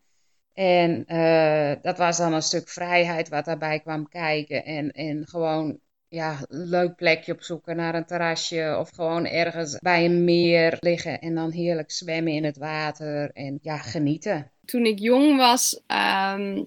En 0.60 1.04
uh, 1.08 1.72
dat 1.82 1.98
was 1.98 2.16
dan 2.16 2.32
een 2.32 2.42
stuk 2.42 2.68
vrijheid 2.68 3.28
wat 3.28 3.44
daarbij 3.44 3.80
kwam 3.80 4.08
kijken. 4.08 4.64
En, 4.64 4.90
en 4.90 5.26
gewoon 5.28 5.78
ja, 6.08 6.38
een 6.48 6.68
leuk 6.68 6.96
plekje 6.96 7.32
opzoeken 7.32 7.76
naar 7.76 7.94
een 7.94 8.06
terrasje. 8.06 8.76
Of 8.78 8.90
gewoon 8.90 9.26
ergens 9.26 9.78
bij 9.78 10.04
een 10.04 10.24
meer 10.24 10.76
liggen 10.80 11.20
en 11.20 11.34
dan 11.34 11.50
heerlijk 11.50 11.90
zwemmen 11.90 12.32
in 12.32 12.44
het 12.44 12.56
water. 12.56 13.30
En 13.32 13.58
ja, 13.62 13.76
genieten. 13.76 14.50
Toen 14.64 14.84
ik 14.84 14.98
jong 14.98 15.36
was, 15.36 15.80
um, 15.86 16.66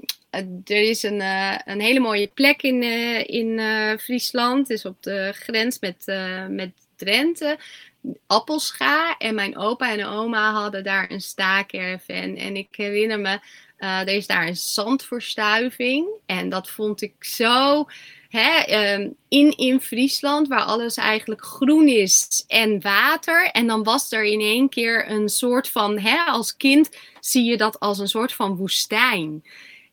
er 0.63 0.89
is 0.89 1.03
een, 1.03 1.19
uh, 1.19 1.57
een 1.65 1.81
hele 1.81 1.99
mooie 1.99 2.27
plek 2.27 2.61
in, 2.61 2.81
uh, 2.81 3.23
in 3.27 3.59
Friesland. 3.99 4.67
Het 4.67 4.77
is 4.77 4.85
op 4.85 5.03
de 5.03 5.31
grens 5.35 5.79
met, 5.79 6.05
met 6.49 6.71
Drenthe. 6.95 7.57
Appelscha 8.27 9.17
en 9.17 9.35
mijn 9.35 9.57
opa 9.57 9.91
en 9.91 10.05
oma 10.05 10.51
hadden 10.51 10.83
daar 10.83 11.11
een 11.11 11.21
staakerven. 11.21 12.37
En 12.37 12.55
ik 12.55 12.67
herinner 12.71 13.19
me 13.19 13.39
uh, 13.83 13.99
er 13.99 14.07
is 14.07 14.27
daar 14.27 14.47
een 14.47 14.55
zandverstuiving. 14.55 16.07
En 16.25 16.49
dat 16.49 16.69
vond 16.69 17.01
ik 17.01 17.13
zo. 17.19 17.85
Hè, 18.29 18.93
um, 18.93 19.15
in, 19.27 19.57
in 19.57 19.81
Friesland, 19.81 20.47
waar 20.47 20.63
alles 20.63 20.97
eigenlijk 20.97 21.45
groen 21.45 21.87
is 21.87 22.43
en 22.47 22.81
water. 22.81 23.49
En 23.51 23.67
dan 23.67 23.83
was 23.83 24.11
er 24.11 24.23
in 24.23 24.39
één 24.39 24.69
keer 24.69 25.09
een 25.09 25.29
soort 25.29 25.69
van. 25.69 25.99
Hè, 25.99 26.17
als 26.17 26.57
kind 26.57 26.89
zie 27.19 27.43
je 27.43 27.57
dat 27.57 27.79
als 27.79 27.99
een 27.99 28.07
soort 28.07 28.33
van 28.33 28.55
woestijn. 28.55 29.43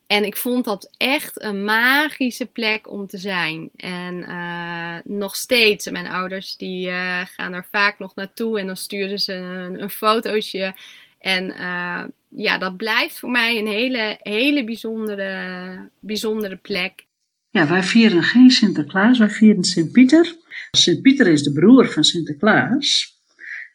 En 0.07 0.25
ik 0.25 0.37
vond 0.37 0.65
dat 0.65 0.91
echt 0.97 1.43
een 1.43 1.65
magische 1.65 2.47
plek 2.47 2.91
om 2.91 3.07
te 3.07 3.19
zijn. 3.19 3.71
En 3.77 4.15
uh, 4.15 4.97
nog 5.05 5.37
steeds, 5.37 5.91
mijn 5.91 6.07
ouders 6.07 6.57
die 6.57 6.89
uh, 6.89 7.21
gaan 7.25 7.53
er 7.53 7.67
vaak 7.71 7.99
nog 7.99 8.15
naartoe 8.15 8.61
en 8.61 8.67
dan 8.67 8.77
sturen 8.77 9.19
ze 9.19 9.33
een, 9.33 9.83
een 9.83 9.91
fotootje. 9.91 10.75
En 11.21 11.45
uh, 11.51 12.05
ja, 12.29 12.59
dat 12.59 12.77
blijft 12.77 13.19
voor 13.19 13.31
mij 13.31 13.59
een 13.59 13.67
hele, 13.67 14.19
hele 14.23 14.65
bijzondere, 14.65 15.91
bijzondere 16.01 16.57
plek. 16.57 17.07
Ja, 17.51 17.69
wij 17.69 17.83
vieren 17.83 18.23
geen 18.23 18.51
Sinterklaas, 18.51 19.19
wij 19.19 19.31
vieren 19.31 19.65
Sint-Pieter. 19.65 20.37
Sint-Pieter 20.71 21.27
is 21.27 21.43
de 21.43 21.53
broer 21.53 21.89
van 21.89 22.05
Sinterklaas. 22.05 23.19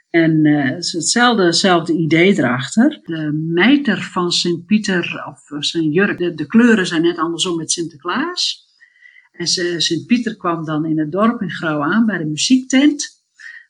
En 0.09 0.45
uh, 0.45 0.63
het 0.63 0.83
is 0.83 0.91
hetzelfde, 0.91 1.43
hetzelfde 1.43 1.93
idee 1.93 2.37
erachter. 2.37 2.99
De 3.03 3.31
mijter 3.53 4.01
van 4.01 4.31
Sint-Pieter, 4.31 5.23
of 5.27 5.63
zijn 5.63 5.91
jurk, 5.91 6.37
de, 6.37 6.45
kleuren 6.47 6.87
zijn 6.87 7.01
net 7.01 7.17
andersom 7.17 7.57
met 7.57 7.71
Sinterklaas. 7.71 8.65
En 9.31 9.47
Sint-Pieter 9.81 10.37
kwam 10.37 10.65
dan 10.65 10.85
in 10.85 10.99
het 10.99 11.11
dorp 11.11 11.41
in 11.41 11.51
Grauw 11.51 11.83
aan 11.83 12.05
bij 12.05 12.17
de 12.17 12.25
muziektent. 12.25 13.23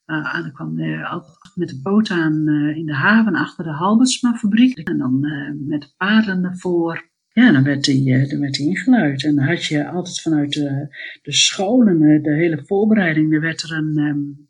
Uh, 0.05 0.35
en 0.35 0.41
dan 0.41 0.51
kwam 0.51 0.75
de, 0.75 1.21
met 1.55 1.69
de 1.69 1.79
boot 1.81 2.09
aan 2.09 2.49
uh, 2.49 2.77
in 2.77 2.85
de 2.85 2.93
haven 2.93 3.35
achter 3.35 3.63
de 3.63 3.71
Halbertsma-fabriek. 3.71 4.77
En 4.77 4.97
dan 4.97 5.25
uh, 5.25 5.67
met 5.67 5.81
de 5.81 5.93
paarden 5.97 6.43
ervoor. 6.43 7.13
Ja, 7.29 7.51
dan 7.51 7.63
werd 7.63 7.85
hij 7.85 8.27
dan 8.29 8.39
werd 8.39 8.57
ingeluid. 8.57 9.23
En 9.23 9.35
dan 9.35 9.45
had 9.45 9.65
je 9.65 9.89
altijd 9.89 10.21
vanuit 10.21 10.53
de, 10.53 10.87
de 11.21 11.33
scholen, 11.33 12.23
de 12.23 12.33
hele 12.33 12.63
voorbereiding, 12.65 13.33
er 13.33 13.41
werd 13.41 13.61
er 13.61 13.71
een, 13.71 13.97
um, 13.97 14.47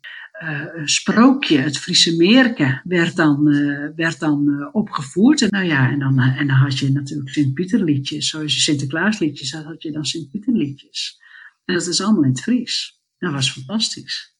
een 0.74 0.88
sprookje, 0.88 1.58
het 1.58 1.78
Friese 1.78 2.16
Meerke, 2.16 2.80
werd 2.84 3.16
dan, 3.16 3.44
werd 3.96 4.20
dan 4.20 4.68
opgevoerd. 4.72 5.42
En, 5.42 5.48
nou 5.50 5.64
ja, 5.64 5.90
en, 5.90 5.98
dan, 5.98 6.18
en 6.20 6.46
dan 6.46 6.56
had 6.56 6.78
je 6.78 6.92
natuurlijk 6.92 7.28
Sint-Pieterliedjes. 7.28 8.28
Zoals 8.28 8.54
je 8.54 8.60
Sinterklaasliedjes 8.60 9.52
had, 9.52 9.64
had 9.64 9.82
je 9.82 9.92
dan 9.92 10.04
Sint-Pieterliedjes. 10.04 11.20
En 11.64 11.74
dat 11.74 11.86
is 11.86 12.02
allemaal 12.02 12.22
in 12.22 12.30
het 12.30 12.40
Fries. 12.40 13.00
Dat 13.18 13.32
was 13.32 13.52
fantastisch. 13.52 14.34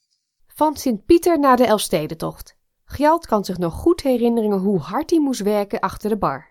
Van 0.47 0.77
Sint-Pieter 0.77 1.39
naar 1.39 1.57
de 1.57 1.67
Elfstedentocht. 1.67 2.56
Gjalt 2.87 3.27
kan 3.27 3.45
zich 3.45 3.59
nog 3.59 3.75
goed 3.75 4.03
herinneren 4.03 4.59
hoe 4.59 4.79
hard 4.79 5.11
hij 5.11 5.21
moest 5.21 5.43
werken 5.43 5.81
achter 5.81 6.11
de 6.11 6.17
bar. 6.17 6.47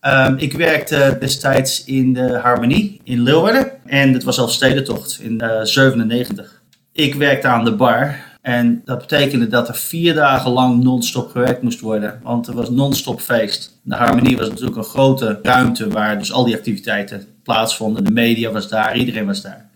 Um, 0.00 0.36
ik 0.38 0.52
werkte 0.52 1.16
destijds 1.20 1.84
in 1.84 2.12
de 2.12 2.38
Harmonie 2.38 3.00
in 3.04 3.22
Leeuwarden. 3.22 3.86
En 3.86 4.12
het 4.12 4.24
was 4.24 4.38
Elfstedentocht 4.38 5.20
in 5.20 5.42
uh, 5.44 5.60
97. 5.62 6.62
Ik 6.92 7.14
werkte 7.14 7.48
aan 7.48 7.64
de 7.64 7.74
bar. 7.74 8.16
En 8.42 8.82
dat 8.84 8.98
betekende 8.98 9.46
dat 9.46 9.68
er 9.68 9.74
vier 9.74 10.14
dagen 10.14 10.50
lang 10.50 10.82
non-stop 10.82 11.30
gewerkt 11.30 11.62
moest 11.62 11.80
worden. 11.80 12.20
Want 12.22 12.46
er 12.46 12.54
was 12.54 12.70
non-stop 12.70 13.20
feest. 13.20 13.80
De 13.82 13.94
Harmonie 13.94 14.36
was 14.36 14.48
natuurlijk 14.48 14.76
een 14.76 14.84
grote 14.84 15.38
ruimte 15.42 15.88
waar 15.88 16.18
dus 16.18 16.32
al 16.32 16.44
die 16.44 16.54
activiteiten 16.54 17.26
plaatsvonden. 17.42 18.04
De 18.04 18.10
media 18.10 18.50
was 18.50 18.68
daar, 18.68 18.96
iedereen 18.96 19.26
was 19.26 19.42
daar. 19.42 19.70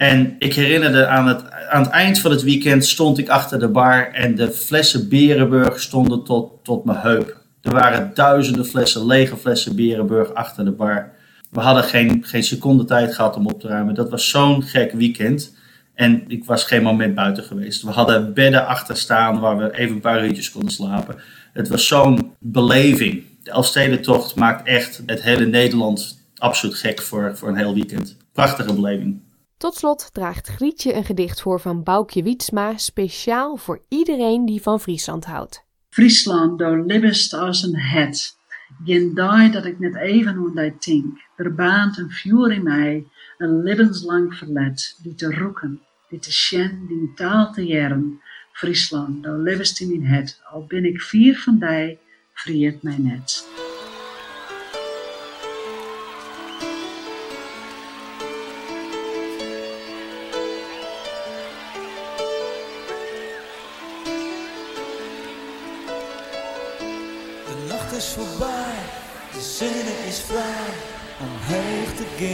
En 0.00 0.36
ik 0.38 0.54
herinnerde 0.54 1.06
aan 1.06 1.28
het, 1.28 1.50
aan 1.50 1.82
het 1.82 1.90
eind 1.90 2.18
van 2.18 2.30
het 2.30 2.42
weekend 2.42 2.84
stond 2.84 3.18
ik 3.18 3.28
achter 3.28 3.58
de 3.58 3.68
bar 3.68 4.12
en 4.12 4.34
de 4.34 4.50
flessen 4.50 5.08
Berenburg 5.08 5.80
stonden 5.80 6.24
tot, 6.24 6.64
tot 6.64 6.84
mijn 6.84 6.98
heup. 6.98 7.40
Er 7.62 7.72
waren 7.72 8.10
duizenden 8.14 8.66
flessen, 8.66 9.06
lege 9.06 9.36
flessen 9.36 9.76
Berenburg 9.76 10.34
achter 10.34 10.64
de 10.64 10.70
bar. 10.70 11.12
We 11.50 11.60
hadden 11.60 11.84
geen, 11.84 12.24
geen 12.24 12.42
seconde 12.42 12.84
tijd 12.84 13.14
gehad 13.14 13.36
om 13.36 13.46
op 13.46 13.60
te 13.60 13.68
ruimen. 13.68 13.94
Dat 13.94 14.10
was 14.10 14.28
zo'n 14.28 14.62
gek 14.62 14.92
weekend. 14.92 15.54
En 15.94 16.24
ik 16.26 16.44
was 16.44 16.64
geen 16.64 16.82
moment 16.82 17.14
buiten 17.14 17.44
geweest. 17.44 17.82
We 17.82 17.90
hadden 17.90 18.34
bedden 18.34 18.66
achter 18.66 18.96
staan 18.96 19.40
waar 19.40 19.58
we 19.58 19.78
even 19.78 19.94
een 19.94 20.00
paar 20.00 20.26
uurtjes 20.26 20.50
konden 20.50 20.72
slapen. 20.72 21.16
Het 21.52 21.68
was 21.68 21.86
zo'n 21.86 22.34
beleving. 22.38 23.22
De 23.42 23.50
Elfstedentocht 23.50 24.34
maakt 24.34 24.66
echt 24.66 25.02
het 25.06 25.22
hele 25.22 25.46
Nederland 25.46 26.18
absoluut 26.36 26.76
gek 26.76 27.00
voor, 27.00 27.36
voor 27.36 27.48
een 27.48 27.56
heel 27.56 27.74
weekend. 27.74 28.16
Prachtige 28.32 28.74
beleving. 28.74 29.20
Tot 29.60 29.74
slot 29.74 30.08
draagt 30.12 30.48
Grietje 30.48 30.94
een 30.94 31.04
gedicht 31.04 31.40
voor 31.40 31.60
van 31.60 31.82
Boukje 31.82 32.22
Wietsma, 32.22 32.76
speciaal 32.76 33.56
voor 33.56 33.82
iedereen 33.88 34.44
die 34.44 34.62
van 34.62 34.80
Friesland 34.80 35.24
houdt. 35.24 35.64
Friesland, 35.88 36.58
do 36.58 36.84
libbest 36.84 37.32
als 37.32 37.62
een 37.62 37.76
het. 37.76 38.36
Geen 38.84 39.14
dag 39.14 39.50
dat 39.50 39.64
ik 39.64 39.78
net 39.78 39.96
even 39.96 40.34
hoe 40.34 40.54
dat 40.54 40.82
tink. 40.82 41.18
Er 41.36 41.54
baant 41.54 41.98
een 41.98 42.10
vuur 42.10 42.52
in 42.52 42.62
mij, 42.62 43.06
een 43.38 43.62
levenslang 43.62 44.34
verlet, 44.34 44.98
die 45.02 45.14
te 45.14 45.34
roeken, 45.34 45.80
die 46.08 46.18
te 46.18 46.32
sjen, 46.32 46.86
die 46.88 47.12
taal 47.14 47.52
te 47.52 47.66
jaren. 47.66 48.20
Friesland, 48.52 49.22
do 49.22 49.36
libbest 49.36 49.80
in 49.80 49.88
mijn 49.88 50.04
het, 50.04 50.40
al 50.50 50.64
ben 50.68 50.84
ik 50.84 51.00
vier 51.00 51.38
van 51.38 51.58
dij, 51.58 51.98
vriet 52.32 52.82
mij 52.82 52.98
net. 52.98 53.48
Als 72.20 72.28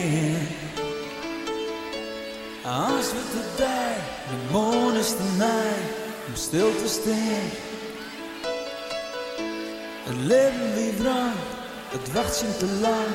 we 3.12 3.22
te 3.31 3.42
die, 3.57 3.94
de 4.29 4.53
moon 4.53 4.94
is 4.96 5.09
te 5.09 5.35
nij 5.38 5.77
om 6.27 6.35
stil 6.35 6.70
te 6.77 6.88
staan. 6.88 7.46
Het 10.05 10.16
leven 10.16 10.75
wie 10.75 11.03
lang, 11.03 11.33
het 11.88 12.12
wacht 12.12 12.40
je 12.40 12.57
te 12.57 12.66
lang, 12.81 13.12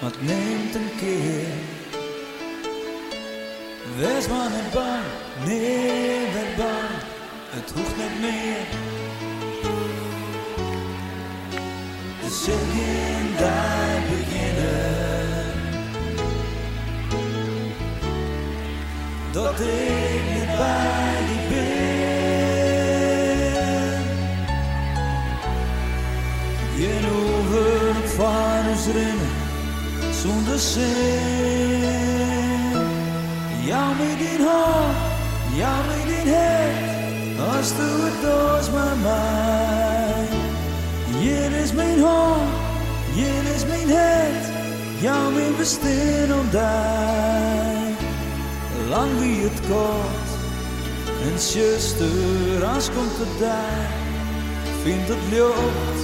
maar 0.00 0.10
het 0.10 0.22
neemt 0.22 0.74
een 0.74 0.90
keer. 0.98 1.46
Wees 3.98 4.28
maar 4.28 4.50
niet 4.50 4.72
bang, 4.72 5.04
nee, 5.44 6.32
werd 6.32 6.56
bang, 6.56 6.92
het 7.50 7.70
hoeft 7.74 7.96
niet 7.96 8.20
meer. 8.20 8.66
De 12.20 12.30
zingen 12.44 13.36
daar 13.38 13.75
Dat 19.36 19.60
ik 19.60 20.22
niet 20.34 20.56
bij 20.56 21.16
die 21.26 21.48
ben. 21.48 21.66
Je 26.76 26.94
hoeft 27.48 28.12
van 28.14 28.68
ons 28.70 28.86
rennen 28.86 29.32
zonder 30.22 30.58
zin. 30.58 30.84
Ja, 33.64 33.88
met 33.88 34.18
die 34.18 34.46
hand, 34.46 34.96
ja, 35.54 35.76
met 35.86 36.06
die 36.06 36.32
head, 36.32 37.56
als 37.56 37.68
du 37.68 37.82
het 37.82 38.22
doos 38.22 38.70
maar 38.70 38.96
mij. 39.02 40.28
Hier 41.20 41.52
is 41.62 41.72
mijn 41.72 42.00
hand, 42.00 42.50
hier 43.14 43.54
is 43.54 43.66
mijn 43.66 43.88
het, 43.88 44.54
Ja, 45.00 45.30
wir 45.34 45.52
bestehen 45.58 46.32
und 46.32 46.52
die, 46.52 47.75
lang 48.88 49.18
wie 49.18 49.42
het 49.42 49.60
kort. 49.68 50.28
En 51.32 51.38
zuster, 51.38 52.64
als 52.74 52.90
komt 52.90 53.18
het 53.18 53.38
daar, 53.38 53.90
vindt 54.82 55.08
het 55.08 55.18
lucht 55.30 56.02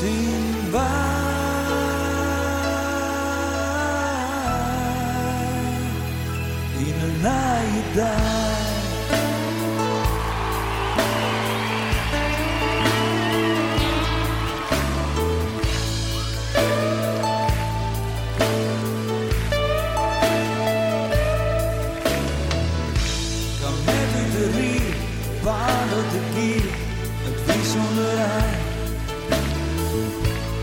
zien 0.00 0.70
waar. 0.70 1.66
In 6.78 6.94
een 7.02 7.20
naaie 7.20 7.82
dag. 7.94 8.67
Waar 25.48 25.88
de 26.12 26.22
gier, 26.34 26.64
het 27.26 27.38
wie 27.46 27.64
zonder 27.74 28.14
hij. 28.26 28.54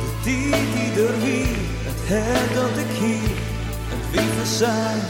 De 0.01 0.09
tijd 0.23 0.67
die 0.75 1.03
er 1.05 1.15
wie, 1.23 1.55
het 1.87 2.01
her 2.11 2.43
dat 2.59 2.75
ik 2.83 2.91
hier, 3.03 3.35
het 3.91 4.05
wie 4.11 4.29
we 4.37 4.45
zijn. 4.63 5.01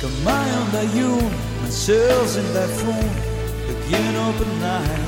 Kan 0.00 0.14
mij 0.24 0.48
aan 0.58 0.70
dat 0.72 0.88
jong, 1.00 1.30
met 1.62 1.74
zelfs 1.74 2.34
in 2.34 2.50
voen, 2.76 3.10
ik 3.72 3.80
jen 3.92 4.16
op 4.28 4.38
een 4.44 4.58
naai. 4.60 5.00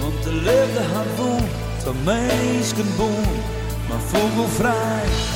Want 0.00 0.22
de 0.24 0.32
liefde 0.32 0.82
had 0.94 1.10
woon, 1.16 1.48
van 1.84 1.96
meisken 2.04 2.90
boon, 2.96 3.36
maar 3.88 4.02
vogelvrij. 4.12 5.04
Zullen 5.14 5.35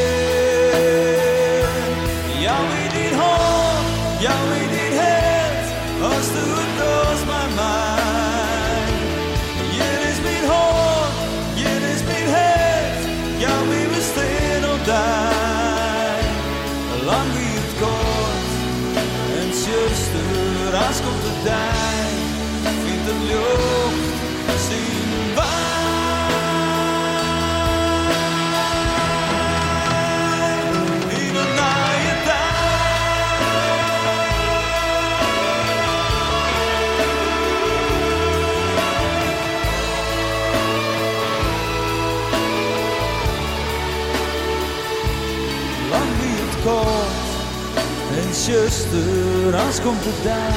zuster, 48.33 49.55
als 49.65 49.81
komt 49.81 50.03
het 50.05 50.23
daar, 50.23 50.53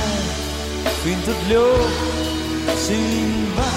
vindt 1.03 1.27
het 1.27 1.47
lucht, 1.49 2.87
zien 2.87 3.55
wij. 3.55 3.74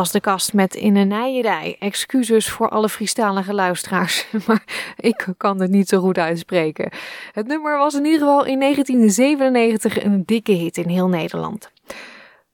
Was 0.00 0.12
de 0.12 0.20
kast 0.20 0.52
met 0.52 0.74
In 0.74 0.96
een 0.96 1.08
Nijerij. 1.08 1.76
Excuses 1.78 2.50
voor 2.50 2.68
alle 2.68 2.88
Friestalige 2.88 3.54
luisteraars, 3.54 4.26
maar 4.46 4.92
ik 4.96 5.26
kan 5.36 5.60
het 5.60 5.70
niet 5.70 5.88
zo 5.88 6.00
goed 6.00 6.18
uitspreken. 6.18 6.90
Het 7.32 7.46
nummer 7.46 7.78
was 7.78 7.94
in 7.94 8.04
ieder 8.04 8.18
geval 8.18 8.44
in 8.44 8.60
1997 8.60 10.04
een 10.04 10.22
dikke 10.24 10.52
hit 10.52 10.76
in 10.76 10.88
heel 10.88 11.08
Nederland. 11.08 11.70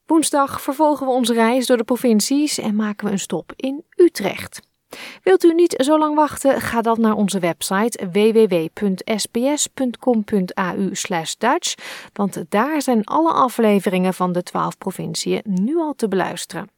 Woensdag 0.05 0.61
vervolgen 0.61 1.05
we 1.05 1.11
onze 1.11 1.33
reis 1.33 1.65
door 1.65 1.77
de 1.77 1.83
provincies 1.83 2.57
en 2.57 2.75
maken 2.75 3.05
we 3.05 3.11
een 3.11 3.19
stop 3.19 3.53
in 3.55 3.83
Utrecht. 3.95 4.61
Wilt 5.23 5.43
u 5.43 5.53
niet 5.53 5.73
zo 5.77 5.97
lang 5.97 6.15
wachten? 6.15 6.61
Ga 6.61 6.81
dan 6.81 7.01
naar 7.01 7.15
onze 7.15 7.39
website 7.39 8.09
www.sbs.com.au 8.11 8.91
Dutch, 11.37 11.75
want 12.13 12.43
daar 12.49 12.81
zijn 12.81 13.03
alle 13.03 13.31
afleveringen 13.31 14.13
van 14.13 14.31
de 14.31 14.43
12 14.43 14.77
provinciën 14.77 15.41
nu 15.43 15.77
al 15.77 15.93
te 15.93 16.07
beluisteren. 16.07 16.76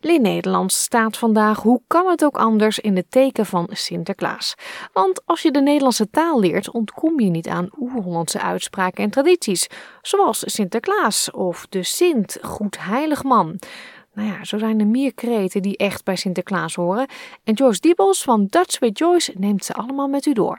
Lin 0.00 0.22
Nederlands 0.22 0.82
staat 0.82 1.16
vandaag, 1.16 1.62
hoe 1.62 1.80
kan 1.86 2.06
het 2.06 2.24
ook 2.24 2.36
anders, 2.36 2.78
in 2.78 2.96
het 2.96 3.10
teken 3.10 3.46
van 3.46 3.68
Sinterklaas. 3.70 4.54
Want 4.92 5.26
als 5.26 5.42
je 5.42 5.50
de 5.50 5.60
Nederlandse 5.60 6.10
taal 6.10 6.40
leert, 6.40 6.70
ontkom 6.70 7.20
je 7.20 7.30
niet 7.30 7.48
aan 7.48 7.70
oer-Hollandse 7.78 8.40
uitspraken 8.40 9.04
en 9.04 9.10
tradities, 9.10 9.66
zoals 10.02 10.42
Sinterklaas 10.46 11.30
of 11.30 11.66
de 11.68 11.82
Sint, 11.82 12.38
goed 12.42 12.76
heilig 12.80 13.22
man. 13.22 13.58
Nou 14.14 14.28
ja, 14.28 14.44
zo 14.44 14.58
zijn 14.58 14.80
er 14.80 14.86
meer 14.86 15.14
kreten 15.14 15.62
die 15.62 15.76
echt 15.76 16.04
bij 16.04 16.16
Sinterklaas 16.16 16.74
horen. 16.74 17.06
En 17.44 17.54
Joyce 17.54 17.80
Diebels 17.80 18.22
van 18.22 18.46
Dutch 18.46 18.78
with 18.78 18.98
Joyce 18.98 19.32
neemt 19.36 19.64
ze 19.64 19.72
allemaal 19.72 20.08
met 20.08 20.26
u 20.26 20.32
door. 20.32 20.58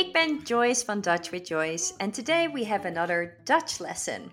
Ik 0.00 0.12
ben 0.14 0.42
Joyce 0.44 0.84
van 0.84 1.00
Dutch 1.02 1.30
with 1.30 1.46
Joyce, 1.46 1.92
and 1.98 2.14
today 2.14 2.48
we 2.48 2.64
have 2.64 2.86
another 2.86 3.36
Dutch 3.44 3.80
lesson. 3.80 4.32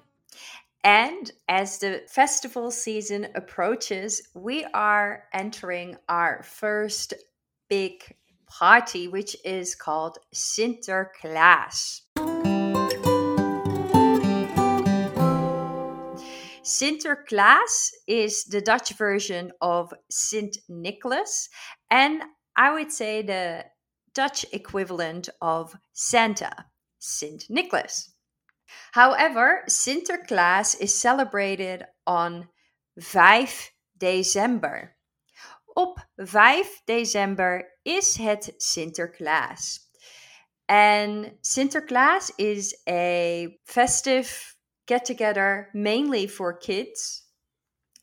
And 0.81 1.29
as 1.49 1.79
the 1.79 2.03
festival 2.07 2.71
season 2.71 3.27
approaches, 3.35 4.29
we 4.33 4.65
are 4.73 5.25
entering 5.33 5.97
our 6.07 6.41
first 6.43 7.15
big 7.67 8.01
party, 8.45 9.09
which 9.09 9.35
is 9.43 9.75
called 9.75 10.19
Sinterklaas. 10.33 12.03
Sinterklaas 16.63 17.91
is 18.07 18.45
the 18.45 18.61
Dutch 18.61 18.93
version 18.93 19.51
of 19.59 19.93
Sint 20.09 20.59
Nicholas, 20.69 21.49
and 21.91 22.23
I 22.55 22.71
would 22.71 22.93
say 22.93 23.21
the 23.21 23.65
Dutch 24.17 24.47
equivalent 24.51 25.29
of 25.43 25.75
Santa, 25.93 26.65
Sint 26.97 27.45
Nicholas. 27.51 28.15
However, 28.91 29.61
Sinterklaas 29.69 30.75
is 30.81 30.91
celebrated 30.91 31.85
on 32.07 32.49
5 32.99 33.71
december. 33.95 34.95
Op 35.75 35.99
5 36.25 36.81
december 36.87 37.65
is 37.85 38.17
het 38.17 38.49
Sinterklaas. 38.57 39.81
And 40.67 41.33
Sinterklaas 41.43 42.31
is 42.39 42.75
a 42.89 43.55
festive 43.65 44.55
get 44.87 45.05
together 45.05 45.69
mainly 45.75 46.25
for 46.25 46.57
kids. 46.57 47.23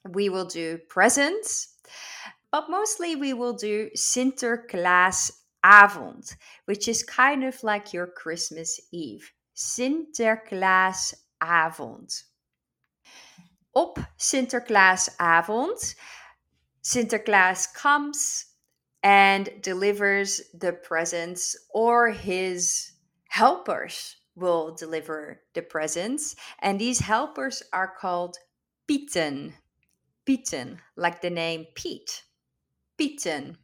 We 0.09 0.29
will 0.29 0.47
do 0.47 0.79
presents, 0.89 1.75
but 2.53 2.71
mostly 2.71 3.17
we 3.17 3.33
will 3.33 3.55
do 3.55 3.91
Sinterklaasavond, 5.65 6.37
which 6.67 6.89
is 6.89 7.03
kind 7.03 7.43
of 7.45 7.63
like 7.63 7.93
your 7.93 8.07
Christmas 8.07 8.81
Eve. 8.93 9.31
Sinterklaasavond. 9.57 12.23
Op 13.75 13.99
Sinterklaasavond, 14.19 15.95
Sinterklaas 16.83 17.75
comes 17.75 18.47
and 19.03 19.51
delivers 19.63 20.41
the 20.55 20.73
presents, 20.73 21.57
or 21.71 22.11
his 22.11 22.93
helpers 23.29 24.17
will 24.37 24.75
deliver 24.75 25.41
the 25.55 25.63
presents. 25.63 26.37
And 26.61 26.81
these 26.81 27.01
helpers 27.01 27.63
are 27.73 27.93
called 27.99 28.37
Pieten. 28.89 29.55
Pieten, 30.25 30.79
like 30.97 31.21
the 31.21 31.31
name 31.31 31.67
Pete. 31.75 32.23
Pieten. 32.97 33.59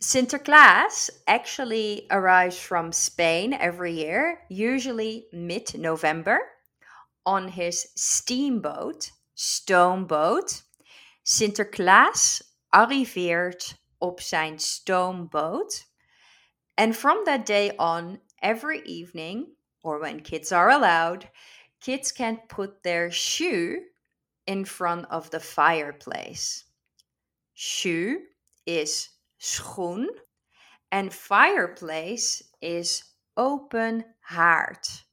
Sinterklaas 0.00 1.10
actually 1.26 2.06
arrives 2.10 2.56
from 2.56 2.92
Spain 2.92 3.52
every 3.52 3.92
year, 3.92 4.40
usually 4.48 5.26
mid 5.32 5.76
November, 5.76 6.38
on 7.26 7.48
his 7.48 7.88
steamboat, 7.96 9.10
stoomboot. 9.36 10.62
Sinterklaas 11.24 12.42
arriveert 12.72 13.74
op 14.00 14.20
zijn 14.20 14.60
stoomboot. 14.60 15.84
And 16.76 16.96
from 16.96 17.24
that 17.24 17.44
day 17.44 17.72
on, 17.76 18.20
every 18.40 18.82
evening, 18.84 19.48
or 19.82 19.98
when 19.98 20.20
kids 20.20 20.52
are 20.52 20.70
allowed, 20.70 21.28
kids 21.80 22.12
can 22.12 22.40
put 22.48 22.84
their 22.84 23.10
shoe 23.10 23.80
in 24.46 24.64
front 24.64 25.06
of 25.10 25.30
the 25.30 25.40
fireplace. 25.40 26.64
Shoe 27.54 28.20
is 28.64 29.17
schoen 29.38 30.22
en 30.88 31.10
fireplace 31.12 32.44
is 32.58 33.18
open 33.34 34.14
haard. 34.20 35.06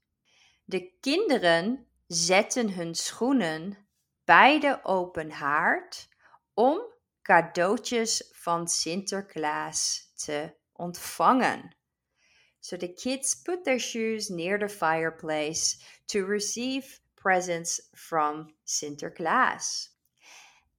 De 0.63 0.97
kinderen 0.99 1.87
zetten 2.07 2.73
hun 2.73 2.95
schoenen 2.95 3.87
bij 4.23 4.59
de 4.59 4.83
open 4.83 5.31
haard 5.31 6.07
om 6.53 6.81
cadeautjes 7.21 8.29
van 8.31 8.67
Sinterklaas 8.67 10.11
te 10.15 10.55
ontvangen. 10.73 11.75
So 12.59 12.77
the 12.77 12.93
kids 12.93 13.41
put 13.41 13.63
their 13.63 13.79
shoes 13.79 14.29
near 14.29 14.57
the 14.57 14.69
fireplace 14.69 15.77
to 16.05 16.25
receive 16.25 16.99
presents 17.13 17.89
from 17.93 18.55
Sinterklaas. 18.63 19.89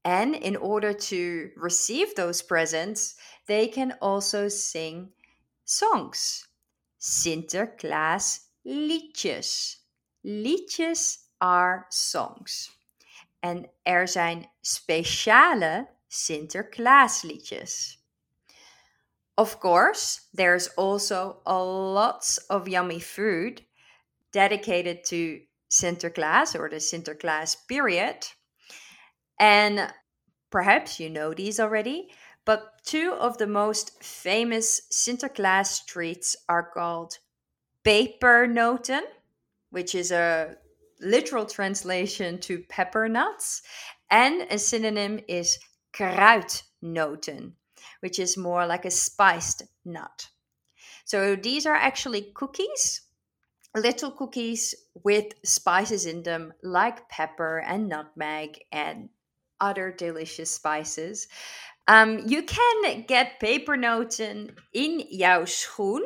And 0.02 0.36
in 0.36 0.56
order 0.56 0.92
to 0.92 1.50
receive 1.56 2.14
those 2.14 2.44
presents, 2.44 3.16
they 3.46 3.68
can 3.68 3.92
also 4.00 4.48
sing 4.48 5.10
songs. 5.64 6.46
Sinterklaas 7.00 8.40
liedjes. 8.66 9.76
Liedjes 10.24 11.18
are 11.40 11.86
songs. 11.88 12.70
En 13.40 13.70
er 13.82 14.08
zijn 14.08 14.50
speciale 14.60 15.88
Sinterklaasliedjes. 16.08 17.98
Of 19.38 19.60
course, 19.60 20.20
there's 20.32 20.68
also 20.76 21.42
a 21.44 21.62
lots 21.62 22.38
of 22.48 22.68
yummy 22.68 23.00
food 23.00 23.64
dedicated 24.32 25.04
to 25.04 25.40
Sinterklaas 25.70 26.58
or 26.58 26.68
the 26.68 26.76
Sinterklaas 26.80 27.56
period. 27.68 28.26
And 29.38 29.92
perhaps 30.50 30.98
you 30.98 31.10
know 31.10 31.34
these 31.34 31.60
already, 31.60 32.08
but 32.46 32.82
two 32.84 33.12
of 33.12 33.36
the 33.36 33.46
most 33.46 34.02
famous 34.02 34.80
Sinterklaas 34.90 35.84
treats 35.84 36.36
are 36.48 36.70
called 36.72 37.18
pepernoten, 37.84 39.02
which 39.70 39.94
is 39.94 40.10
a 40.10 40.56
literal 41.00 41.44
translation 41.44 42.38
to 42.38 42.64
pepper 42.68 43.08
nuts, 43.08 43.62
and 44.10 44.46
a 44.50 44.58
synonym 44.58 45.20
is 45.28 45.58
kruidnoten, 45.92 47.52
which 48.00 48.18
is 48.18 48.36
more 48.36 48.66
like 48.66 48.84
a 48.84 48.90
spiced 48.90 49.64
nut. 49.84 50.28
So 51.04 51.36
these 51.36 51.66
are 51.66 51.74
actually 51.74 52.32
cookies, 52.34 53.02
little 53.74 54.10
cookies 54.10 54.74
with 55.04 55.26
spices 55.44 56.06
in 56.06 56.22
them, 56.22 56.52
like 56.62 57.08
pepper 57.08 57.58
and 57.58 57.88
nutmeg 57.88 58.64
and 58.72 59.08
other 59.60 59.90
delicious 59.90 60.50
spices. 60.50 61.28
Um, 61.88 62.20
you 62.26 62.42
can 62.42 63.04
get 63.06 63.38
pepernoten 63.40 64.56
in 64.72 65.04
jouw 65.10 65.44
schoen 65.44 66.02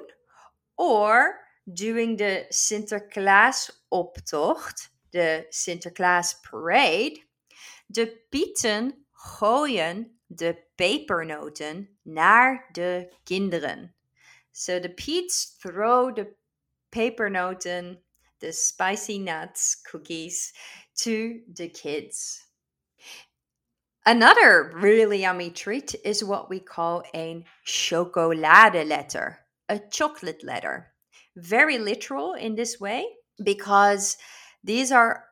or 0.77 1.37
during 1.73 2.17
the 2.17 2.47
Sinterklaas 2.51 3.71
optocht, 3.91 4.89
the 5.13 5.47
Sinterklaas 5.51 6.35
parade. 6.43 7.19
De 7.91 8.07
pieten 8.31 8.93
gooien 9.13 10.19
de 10.27 10.57
pepernoten 10.77 11.89
naar 12.03 12.69
de 12.73 13.13
kinderen. 13.25 13.95
So 14.53 14.81
the 14.81 14.91
Peets 14.91 15.57
throw 15.59 16.13
the 16.15 16.37
pepernoten, 16.91 18.03
the 18.39 18.53
spicy 18.53 19.19
nuts, 19.19 19.81
cookies, 19.83 20.53
to 20.95 21.41
the 21.55 21.69
kids. 21.69 22.47
Another 24.11 24.73
really 24.75 25.21
yummy 25.21 25.51
treat 25.51 25.95
is 26.05 26.25
what 26.25 26.51
we 26.51 26.59
call 26.59 27.05
a 27.15 27.45
chocolade 27.65 28.85
letter, 28.89 29.39
a 29.69 29.79
chocolate 29.79 30.43
letter. 30.43 30.89
Very 31.37 31.79
literal 31.79 32.35
in 32.35 32.57
this 32.57 32.81
way 32.81 33.07
because 33.41 34.17
these 34.65 34.91
are 34.91 35.27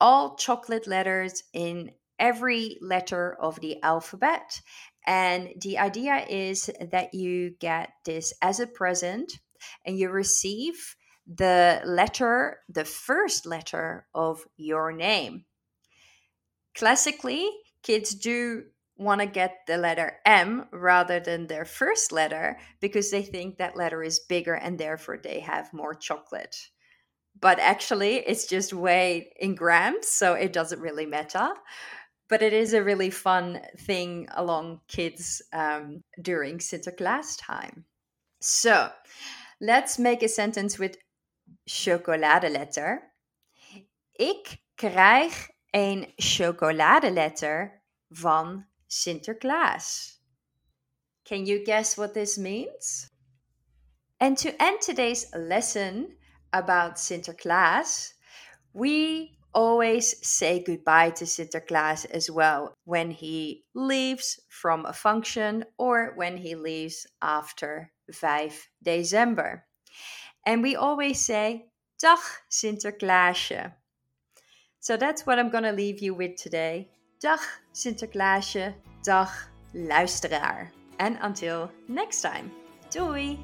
all 0.00 0.34
chocolate 0.34 0.88
letters 0.88 1.44
in 1.52 1.92
every 2.18 2.76
letter 2.80 3.36
of 3.40 3.60
the 3.60 3.80
alphabet. 3.84 4.60
And 5.06 5.50
the 5.60 5.78
idea 5.78 6.26
is 6.28 6.68
that 6.90 7.14
you 7.14 7.54
get 7.60 7.90
this 8.04 8.34
as 8.42 8.58
a 8.58 8.66
present 8.66 9.32
and 9.86 9.96
you 9.96 10.10
receive 10.10 10.96
the 11.32 11.82
letter, 11.84 12.58
the 12.68 12.84
first 12.84 13.46
letter 13.46 14.08
of 14.12 14.42
your 14.56 14.90
name. 14.90 15.44
Classically, 16.74 17.48
kids 17.84 18.14
do 18.14 18.64
want 18.96 19.20
to 19.20 19.26
get 19.26 19.58
the 19.66 19.76
letter 19.76 20.18
M 20.24 20.66
rather 20.72 21.20
than 21.20 21.46
their 21.46 21.64
first 21.64 22.10
letter 22.10 22.58
because 22.80 23.10
they 23.10 23.22
think 23.22 23.58
that 23.58 23.76
letter 23.76 24.02
is 24.02 24.20
bigger 24.28 24.54
and 24.54 24.78
therefore 24.78 25.18
they 25.22 25.40
have 25.40 25.72
more 25.72 25.94
chocolate. 25.94 26.56
But 27.40 27.58
actually, 27.58 28.16
it's 28.16 28.46
just 28.46 28.72
weighed 28.72 29.26
in 29.40 29.54
grams, 29.54 30.08
so 30.08 30.34
it 30.34 30.52
doesn't 30.52 30.80
really 30.80 31.06
matter 31.06 31.50
but 32.28 32.42
it 32.42 32.52
is 32.52 32.72
a 32.72 32.82
really 32.82 33.10
fun 33.10 33.60
thing 33.78 34.26
along 34.34 34.80
kids 34.88 35.42
um, 35.52 36.02
during 36.20 36.58
Sinterklaas 36.58 37.36
time. 37.38 37.84
So 38.40 38.90
let's 39.60 39.98
make 39.98 40.22
a 40.22 40.28
sentence 40.28 40.78
with 40.78 40.96
chocoladeletter. 41.68 42.98
Ik 44.18 44.58
krijg 44.76 45.50
een 45.74 46.12
chocoladeletter 46.16 47.82
van 48.10 48.66
Sinterklaas. 48.86 50.18
Can 51.24 51.46
you 51.46 51.64
guess 51.64 51.96
what 51.96 52.14
this 52.14 52.36
means? 52.36 53.10
And 54.20 54.38
to 54.38 54.54
end 54.60 54.80
today's 54.80 55.26
lesson 55.34 56.16
about 56.52 56.98
Sinterklaas, 56.98 58.14
we 58.72 59.36
always 59.52 60.14
say 60.22 60.62
goodbye 60.62 61.10
to 61.10 61.24
Sinterklaas 61.24 62.06
as 62.06 62.30
well 62.30 62.76
when 62.84 63.10
he 63.10 63.64
leaves 63.74 64.40
from 64.48 64.86
a 64.86 64.92
function 64.92 65.64
or 65.76 66.12
when 66.14 66.36
he 66.36 66.54
leaves 66.54 67.06
after 67.20 67.90
5 68.12 68.68
December. 68.80 69.66
And 70.46 70.62
we 70.62 70.76
always 70.76 71.20
say, 71.20 71.66
Dag 71.98 72.20
Sinterklaasje. 72.48 73.72
So 74.84 74.98
that's 74.98 75.24
what 75.24 75.38
I'm 75.38 75.50
to 75.64 75.72
leave 75.72 76.02
you 76.02 76.14
with 76.14 76.36
today. 76.36 76.88
Dag 77.18 77.40
Sinterklaasje, 77.72 78.74
dag 79.02 79.30
luisteraar. 79.72 80.70
And 80.98 81.16
until 81.22 81.70
next 81.86 82.20
time. 82.20 82.50
Doei! 82.90 83.38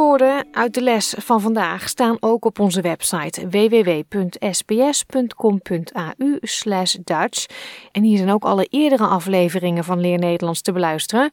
woorden 0.00 0.46
uit 0.52 0.74
de 0.74 0.82
les 0.82 1.14
van 1.18 1.40
vandaag 1.40 1.88
staan 1.88 2.16
ook 2.20 2.44
op 2.44 2.58
onze 2.58 2.80
website 2.80 3.48
www.sbs.com.au 3.48 4.68
Dutch. 7.04 7.46
En 7.92 8.02
hier 8.02 8.16
zijn 8.16 8.30
ook 8.30 8.44
alle 8.44 8.66
eerdere 8.70 9.06
afleveringen 9.06 9.84
van 9.84 10.00
Leer 10.00 10.18
Nederlands 10.18 10.62
te 10.62 10.72
beluisteren. 10.72 11.30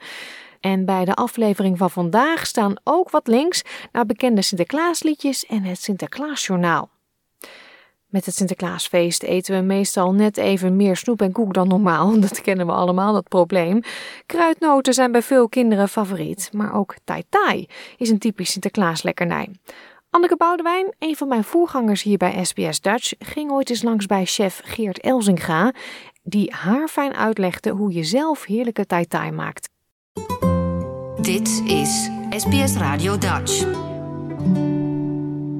En 0.59 0.85
bij 0.85 1.05
de 1.05 1.13
aflevering 1.13 1.77
van 1.77 1.89
vandaag 1.89 2.45
staan 2.45 2.75
ook 2.83 3.09
wat 3.09 3.27
links 3.27 3.61
naar 3.91 4.05
bekende 4.05 4.41
Sinterklaasliedjes 4.41 5.45
en 5.45 5.63
het 5.63 5.81
Sinterklaasjournaal. 5.81 6.89
Met 8.07 8.25
het 8.25 8.35
Sinterklaasfeest 8.35 9.23
eten 9.23 9.55
we 9.55 9.61
meestal 9.61 10.13
net 10.13 10.37
even 10.37 10.75
meer 10.75 10.95
snoep 10.95 11.21
en 11.21 11.31
koek 11.31 11.53
dan 11.53 11.67
normaal. 11.67 12.19
Dat 12.19 12.41
kennen 12.41 12.65
we 12.65 12.71
allemaal, 12.71 13.13
dat 13.13 13.27
probleem. 13.27 13.81
Kruidnoten 14.25 14.93
zijn 14.93 15.11
bij 15.11 15.21
veel 15.21 15.49
kinderen 15.49 15.89
favoriet, 15.89 16.49
maar 16.53 16.73
ook 16.73 16.95
tai 17.03 17.23
tai 17.29 17.67
is 17.97 18.09
een 18.09 18.19
typisch 18.19 18.51
Sinterklaaslekkernij. 18.51 19.49
Anneke 20.09 20.37
Boudewijn, 20.37 20.93
een 20.99 21.15
van 21.15 21.27
mijn 21.27 21.43
voorgangers 21.43 22.03
hier 22.03 22.17
bij 22.17 22.45
SBS 22.45 22.81
Dutch, 22.81 23.13
ging 23.19 23.51
ooit 23.51 23.69
eens 23.69 23.83
langs 23.83 24.05
bij 24.05 24.25
chef 24.25 24.61
Geert 24.63 24.99
Elzinga, 24.99 25.73
die 26.23 26.53
haar 26.53 26.87
fijn 26.87 27.15
uitlegde 27.15 27.69
hoe 27.69 27.93
je 27.93 28.03
zelf 28.03 28.45
heerlijke 28.45 28.85
tai 28.85 29.05
tai 29.05 29.31
maakt. 29.31 29.69
Dit 31.27 31.61
is 31.65 32.09
SBS 32.29 32.75
Radio 32.75 33.17
Dutch. 33.17 33.65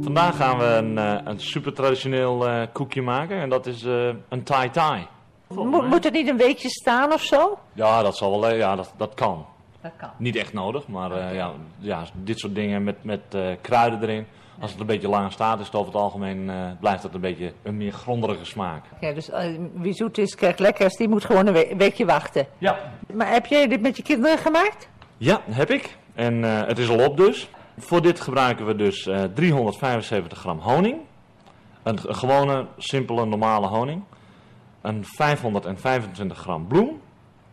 Vandaag 0.02 0.36
gaan 0.36 0.58
we 0.58 0.66
een, 0.66 0.94
uh, 0.94 1.16
een 1.24 1.40
super 1.40 1.74
traditioneel 1.74 2.48
uh, 2.48 2.62
koekje 2.72 3.02
maken 3.02 3.42
en 3.42 3.50
dat 3.50 3.66
is 3.66 3.84
uh, 3.84 4.10
een 4.30 4.44
tai. 4.44 5.08
Mo 5.48 5.82
moet 5.82 6.04
het 6.04 6.14
niet 6.14 6.28
een 6.28 6.38
weekje 6.38 6.70
staan 6.70 7.14
of 7.14 7.22
zo? 7.22 7.58
Ja, 7.74 8.02
dat, 8.02 8.18
zal 8.18 8.40
wel, 8.40 8.54
ja, 8.54 8.76
dat, 8.76 8.94
dat 8.98 9.14
kan. 9.14 9.46
Dat 9.82 9.92
kan. 9.98 10.10
Niet 10.18 10.36
echt 10.36 10.54
nodig, 10.54 10.88
maar 10.88 11.34
ja, 11.34 11.52
ja, 11.80 12.04
dit 12.14 12.40
soort 12.40 12.56
dingen 12.56 12.84
met, 12.84 13.04
met 13.04 13.38
kruiden 13.62 14.02
erin. 14.02 14.26
Als 14.60 14.72
het 14.72 14.80
een 14.80 14.86
beetje 14.86 15.10
lang 15.10 15.32
staat, 15.32 15.60
is 15.60 15.66
het 15.66 15.76
over 15.76 15.94
het 15.94 16.02
algemeen 16.02 16.52
blijft 16.80 17.04
het 17.04 17.14
een 17.14 17.22
beetje 17.22 17.54
een 17.64 17.78
meer 17.78 17.92
grondige 17.92 18.46
smaak. 18.46 18.84
Ja, 19.00 19.14
dus 19.14 19.30
wie 19.74 19.94
zoet 19.94 20.18
is, 20.18 20.36
krijgt 20.36 20.60
lekkers, 20.60 20.96
die 20.96 21.10
moet 21.10 21.26
gewoon 21.26 21.48
een, 21.48 21.54
we 21.54 21.74
weekje 21.78 22.06
wachten. 22.06 22.48
Ja. 22.58 22.78
Maar 23.14 23.32
heb 23.32 23.46
jij 23.46 23.68
dit 23.68 23.82
met 23.82 23.98
je 23.98 24.04
kinderen 24.04 24.38
gemaakt? 24.38 24.88
Ja, 25.18 25.42
heb 25.50 25.70
ik. 25.70 25.98
En 26.14 26.44
het 26.44 26.78
is 26.78 26.90
al 26.90 27.06
op 27.06 27.18
dus. 27.18 27.50
Voor 27.78 28.02
dit 28.02 28.20
gebruiken 28.20 28.66
we 28.66 28.76
dus 28.76 29.06
uh, 29.06 29.24
375 29.24 30.40
gram 30.40 30.60
honing. 30.60 30.98
Een, 31.84 32.00
een, 32.08 32.16
gewone, 32.16 32.66
simpele, 32.78 33.26
normale 33.26 33.68
honing. 33.68 34.04
Een 34.82 35.06
525 35.06 36.38
gram 36.38 36.68
bloem. 36.68 37.02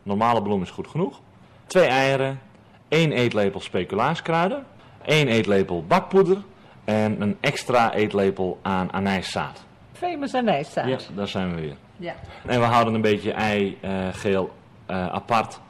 Normale 0.02 0.42
bloem 0.42 0.62
is 0.62 0.70
goed 0.70 0.86
genoeg. 0.86 1.20
Twee 1.66 1.86
eieren. 1.86 2.40
1 2.88 3.12
eetlepel 3.12 3.60
speculaaskruiden. 3.60 4.66
1 5.02 5.28
eetlepel 5.28 5.84
bakpoeder. 5.86 6.42
En 6.84 7.20
een 7.20 7.36
extra 7.40 7.92
eetlepel 7.92 8.58
aan 8.62 8.92
anijszaad. 8.92 9.64
Famous 9.92 10.34
anijszaad. 10.34 10.88
Ja, 10.88 10.98
daar 11.14 11.28
zijn 11.28 11.54
we 11.54 11.60
weer. 11.60 11.76
Ja. 11.96 12.14
En 12.46 12.60
we 12.60 12.66
houden 12.66 12.94
een 12.94 13.00
beetje 13.00 13.32
eigeel 13.32 14.52
uh, 14.90 15.06
apart 15.06 15.60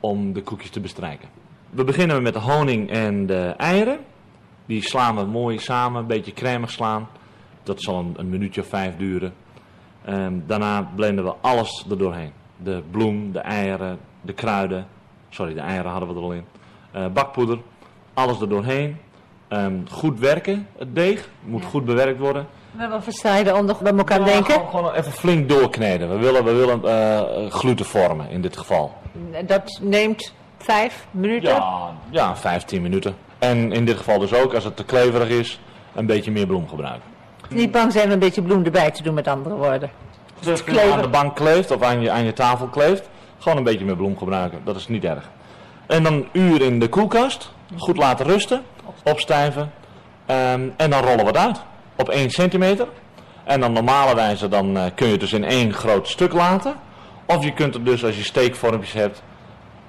om 0.00 0.32
de 0.32 0.42
koekjes 0.42 0.70
te 0.70 0.80
bestrijken. 0.80 1.28
We 1.72 1.84
beginnen 1.84 2.22
met 2.22 2.32
de 2.32 2.40
honing 2.40 2.90
en 2.90 3.26
de 3.26 3.54
eieren. 3.56 3.98
Die 4.66 4.82
slaan 4.82 5.16
we 5.16 5.24
mooi 5.24 5.58
samen, 5.58 6.00
een 6.00 6.06
beetje 6.06 6.32
cremig 6.32 6.70
slaan. 6.70 7.08
Dat 7.62 7.82
zal 7.82 7.98
een, 7.98 8.14
een 8.16 8.28
minuutje 8.28 8.60
of 8.60 8.66
vijf 8.66 8.96
duren. 8.96 9.32
Um, 10.08 10.44
daarna 10.46 10.90
blenden 10.94 11.24
we 11.24 11.34
alles 11.40 11.86
er 11.90 11.98
doorheen. 11.98 12.32
De 12.56 12.82
bloem, 12.90 13.32
de 13.32 13.38
eieren, 13.38 13.98
de 14.20 14.32
kruiden. 14.32 14.86
Sorry, 15.28 15.54
de 15.54 15.60
eieren 15.60 15.90
hadden 15.90 16.08
we 16.08 16.14
er 16.14 16.20
al 16.20 16.32
in. 16.32 16.44
Uh, 16.96 17.06
bakpoeder, 17.06 17.58
alles 18.14 18.40
er 18.40 18.48
doorheen. 18.48 18.96
Um, 19.48 19.84
goed 19.90 20.18
werken, 20.18 20.66
het 20.78 20.94
deeg. 20.94 21.28
Moet 21.44 21.62
ja. 21.62 21.68
goed 21.68 21.84
bewerkt 21.84 22.18
worden. 22.18 22.46
We 22.72 22.80
hebben 22.80 23.02
versnijden 23.02 23.56
om 23.56 23.64
nog 23.64 23.80
bij 23.80 23.96
elkaar 23.96 24.20
ja, 24.20 24.24
denken. 24.24 24.54
Gewoon, 24.54 24.70
gewoon, 24.70 24.92
even 24.92 25.12
flink 25.12 25.48
doorkneden. 25.48 26.08
We 26.08 26.16
willen, 26.16 26.44
we 26.44 26.52
willen 26.52 26.80
uh, 26.84 27.50
gluten 27.50 27.86
vormen 27.86 28.30
in 28.30 28.42
dit 28.42 28.56
geval. 28.56 28.94
Dat 29.46 29.80
neemt 29.82 30.34
vijf 30.62 31.06
minuten? 31.10 31.50
Ja, 31.50 31.90
ja, 32.10 32.36
vijftien 32.36 32.82
minuten. 32.82 33.16
En 33.38 33.72
in 33.72 33.84
dit 33.84 33.96
geval 33.96 34.18
dus 34.18 34.32
ook, 34.32 34.54
als 34.54 34.64
het 34.64 34.76
te 34.76 34.84
kleverig 34.84 35.28
is, 35.28 35.60
een 35.94 36.06
beetje 36.06 36.30
meer 36.30 36.46
bloem 36.46 36.68
gebruiken. 36.68 37.10
Niet 37.48 37.70
bang 37.70 37.92
zijn 37.92 38.06
om 38.06 38.12
een 38.12 38.18
beetje 38.18 38.42
bloem 38.42 38.64
erbij 38.64 38.90
te 38.90 39.02
doen, 39.02 39.14
met 39.14 39.28
andere 39.28 39.54
woorden. 39.54 39.90
Als 40.38 40.60
het 40.64 40.78
aan 40.92 41.02
de 41.02 41.08
bank 41.08 41.36
kleeft 41.36 41.70
of 41.70 41.82
aan 41.82 42.00
je, 42.00 42.10
aan 42.10 42.24
je 42.24 42.32
tafel 42.32 42.66
kleeft, 42.66 43.08
gewoon 43.38 43.58
een 43.58 43.64
beetje 43.64 43.84
meer 43.84 43.96
bloem 43.96 44.18
gebruiken. 44.18 44.60
Dat 44.64 44.76
is 44.76 44.88
niet 44.88 45.04
erg. 45.04 45.30
En 45.86 46.02
dan 46.02 46.12
een 46.12 46.28
uur 46.32 46.62
in 46.62 46.80
de 46.80 46.88
koelkast, 46.88 47.52
goed 47.76 47.96
laten 47.96 48.26
rusten, 48.26 48.62
opstijven. 49.04 49.72
Um, 50.26 50.74
en 50.76 50.90
dan 50.90 51.02
rollen 51.02 51.18
we 51.18 51.26
het 51.26 51.36
uit. 51.36 51.60
Op 51.96 52.08
1 52.08 52.30
centimeter. 52.30 52.88
En 53.44 53.60
dan 53.60 53.72
normale 53.72 54.14
wijze 54.14 54.48
dan 54.48 54.76
uh, 54.76 54.84
kun 54.94 55.06
je 55.06 55.12
het 55.12 55.20
dus 55.20 55.32
in 55.32 55.44
één 55.44 55.72
groot 55.72 56.08
stuk 56.08 56.32
laten. 56.32 56.74
Of 57.26 57.44
je 57.44 57.52
kunt 57.52 57.74
er 57.74 57.84
dus, 57.84 58.04
als 58.04 58.16
je 58.16 58.22
steekvormpjes 58.22 58.92
hebt, 58.92 59.22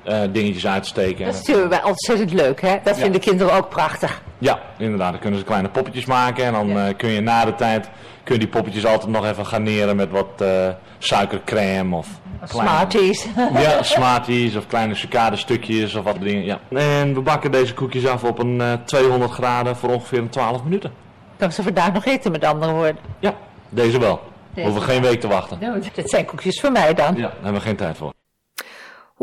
uh, 0.07 0.19
dingetjes 0.31 0.67
uitsteken. 0.67 1.25
Dat 1.25 1.33
is 1.33 1.47
natuurlijk 1.47 1.85
ontzettend 1.85 2.33
leuk, 2.33 2.61
hè? 2.61 2.77
Dat 2.83 2.95
ja. 2.95 3.01
vinden 3.01 3.21
kinderen 3.21 3.53
ook 3.53 3.69
prachtig. 3.69 4.21
Ja, 4.37 4.59
inderdaad. 4.77 5.11
Dan 5.11 5.19
kunnen 5.19 5.39
ze 5.39 5.45
kleine 5.45 5.69
poppetjes 5.69 6.05
maken. 6.05 6.45
En 6.45 6.53
dan 6.53 6.67
ja. 6.67 6.87
uh, 6.87 6.93
kun 6.97 7.09
je 7.09 7.21
na 7.21 7.45
de 7.45 7.55
tijd 7.55 7.89
kun 8.23 8.33
je 8.33 8.39
die 8.39 8.49
poppetjes 8.49 8.85
altijd 8.85 9.11
nog 9.11 9.25
even 9.25 9.45
garneren 9.45 9.95
met 9.95 10.09
wat 10.09 10.41
uh, 10.41 10.67
suikercrème 10.97 11.95
of... 11.95 12.07
Kleine, 12.47 12.69
Smarties. 12.69 13.27
ja, 13.63 13.83
Smarties 13.83 14.55
of 14.55 14.67
kleine 14.67 14.95
stukjes 15.35 15.95
of 15.95 16.03
wat 16.03 16.21
dingen. 16.21 16.45
Ja. 16.45 16.59
En 16.69 17.13
we 17.13 17.21
bakken 17.21 17.51
deze 17.51 17.73
koekjes 17.73 18.07
af 18.07 18.23
op 18.23 18.39
een 18.39 18.79
200 18.85 19.31
graden 19.31 19.75
voor 19.75 19.89
ongeveer 19.89 20.19
een 20.19 20.29
12 20.29 20.63
minuten. 20.63 20.91
Kan 21.37 21.51
ze 21.51 21.63
vandaag 21.63 21.93
nog 21.93 22.05
eten, 22.05 22.31
met 22.31 22.43
andere 22.43 22.71
woorden? 22.71 22.97
Ja, 23.19 23.35
deze 23.69 23.99
wel. 23.99 24.19
Deze 24.53 24.67
we 24.67 24.73
hoeven 24.73 24.93
geen 24.93 25.01
week 25.01 25.19
te 25.19 25.27
wachten. 25.27 25.57
Nou, 25.59 25.83
dat 25.93 26.09
zijn 26.09 26.25
koekjes 26.25 26.59
voor 26.59 26.71
mij 26.71 26.93
dan. 26.93 27.15
Ja, 27.15 27.21
daar 27.21 27.31
hebben 27.33 27.53
we 27.53 27.59
geen 27.59 27.75
tijd 27.75 27.97
voor. 27.97 28.13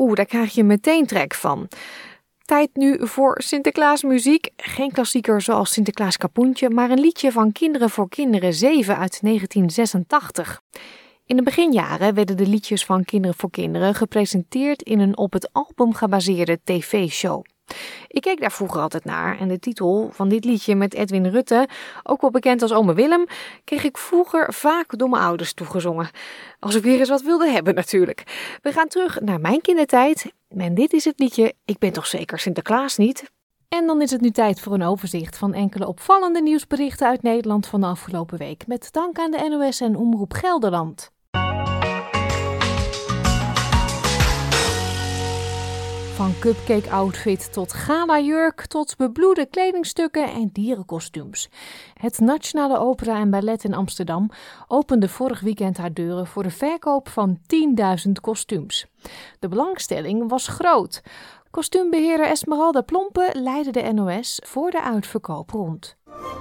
Oeh, 0.01 0.15
daar 0.15 0.27
krijg 0.27 0.55
je 0.55 0.65
meteen 0.65 1.07
trek 1.07 1.35
van. 1.35 1.69
Tijd 2.45 2.71
nu 2.73 3.07
voor 3.07 3.43
Sinterklaas 3.43 4.03
muziek. 4.03 4.49
Geen 4.57 4.93
klassieker 4.93 5.43
zoals 5.43 5.73
Sinterklaas 5.73 6.17
Kapoentje, 6.17 6.71
maar 6.71 6.91
een 6.91 7.01
liedje 7.01 7.33
van 7.33 7.53
Kinderen 7.53 7.91
voor 7.91 8.09
Kinderen 8.09 8.55
7 8.55 8.97
uit 8.97 9.19
1986. 9.23 10.63
In 11.27 11.37
de 11.37 11.43
beginjaren 11.43 12.15
werden 12.15 12.37
de 12.37 12.47
liedjes 12.47 12.85
van 12.85 13.05
Kinderen 13.05 13.37
voor 13.37 13.51
Kinderen 13.51 13.95
gepresenteerd 13.95 14.83
in 14.83 15.01
een 15.01 15.17
op 15.17 15.33
het 15.33 15.53
album 15.53 15.95
gebaseerde 15.95 16.61
tv-show. 16.65 17.45
Ik 18.09 18.21
keek 18.21 18.41
daar 18.41 18.53
vroeger 18.53 18.81
altijd 18.81 19.05
naar 19.05 19.39
en 19.39 19.49
de 19.49 19.59
titel 19.59 20.11
van 20.13 20.29
dit 20.29 20.45
liedje 20.45 20.75
met 20.75 20.95
Edwin 20.95 21.27
Rutte, 21.27 21.69
ook 22.03 22.21
wel 22.21 22.31
bekend 22.31 22.63
als 22.63 22.73
Ome 22.73 22.95
Willem, 22.95 23.27
kreeg 23.65 23.85
ik 23.85 23.99
vroeger 23.99 24.55
vaak 24.55 24.99
door 24.99 25.09
mijn 25.09 25.23
ouders 25.23 25.53
toegezongen. 25.53 26.11
Als 26.59 26.75
ik 26.75 26.83
weer 26.83 26.99
eens 26.99 27.09
wat 27.09 27.23
wilde 27.23 27.51
hebben 27.51 27.75
natuurlijk. 27.75 28.23
We 28.63 28.73
gaan 28.73 28.89
terug 28.89 29.21
naar 29.21 29.41
mijn 29.41 29.61
kindertijd 29.61 30.33
en 30.49 30.75
dit 30.75 30.93
is 30.93 31.05
het 31.05 31.19
liedje 31.19 31.55
Ik 31.65 31.79
ben 31.79 31.93
toch 31.93 32.07
zeker 32.07 32.39
Sinterklaas 32.39 32.97
niet? 32.97 33.31
En 33.69 33.87
dan 33.87 34.03
is 34.03 34.11
het 34.11 34.21
nu 34.21 34.31
tijd 34.31 34.61
voor 34.61 34.73
een 34.75 34.83
overzicht 34.83 35.39
van 35.39 35.55
enkele 35.55 35.87
opvallende 35.87 36.43
nieuwsberichten 36.43 37.07
uit 37.07 37.23
Nederland 37.23 37.67
van 37.67 37.81
de 37.81 37.87
afgelopen 37.87 38.39
week. 38.39 38.67
Met 38.67 38.89
dank 38.93 39.19
aan 39.19 39.31
de 39.31 39.49
NOS 39.49 39.81
en 39.81 39.97
Omroep 39.97 40.33
Gelderland. 40.33 41.11
Van 46.21 46.39
cupcake 46.39 46.91
outfit 46.91 47.53
tot 47.53 47.73
gala 47.73 48.19
jurk 48.19 48.67
tot 48.67 48.97
bebloede 48.97 49.47
kledingstukken 49.47 50.33
en 50.33 50.51
dierenkostuums. 50.53 51.49
Het 51.95 52.19
Nationale 52.19 52.79
Opera 52.79 53.19
en 53.19 53.31
Ballet 53.31 53.65
in 53.65 53.75
Amsterdam 53.75 54.31
opende 54.69 55.09
vorig 55.09 55.41
weekend 55.41 55.77
haar 55.77 55.93
deuren 55.93 56.27
voor 56.27 56.43
de 56.43 56.51
verkoop 56.51 57.09
van 57.09 57.39
10.000 58.07 58.11
kostuums. 58.21 58.87
De 59.39 59.49
belangstelling 59.49 60.29
was 60.29 60.49
groot. 60.49 61.03
Kostuumbeheerder 61.51 62.27
Esmeralda 62.27 62.81
Plompen 62.81 63.43
leidde 63.43 63.71
de 63.71 63.93
NOS 63.93 64.41
voor 64.45 64.71
de 64.71 64.83
uitverkoop 64.83 65.51
rond. 65.51 65.97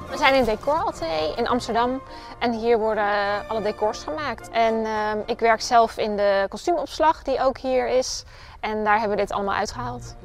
We 0.09 0.17
zijn 0.17 0.33
in 0.33 0.43
decoratelier 0.43 1.37
in 1.37 1.47
Amsterdam 1.47 2.01
en 2.39 2.53
hier 2.53 2.79
worden 2.79 3.47
alle 3.47 3.61
decors 3.61 4.03
gemaakt. 4.03 4.49
En 4.49 4.73
uh, 4.73 5.11
ik 5.25 5.39
werk 5.39 5.61
zelf 5.61 5.97
in 5.97 6.15
de 6.15 6.45
kostuumopslag 6.49 7.23
die 7.23 7.41
ook 7.41 7.57
hier 7.57 7.87
is. 7.87 8.23
En 8.59 8.83
daar 8.83 8.99
hebben 8.99 9.17
we 9.17 9.23
dit 9.23 9.31
allemaal 9.31 9.55
uitgehaald. 9.55 10.15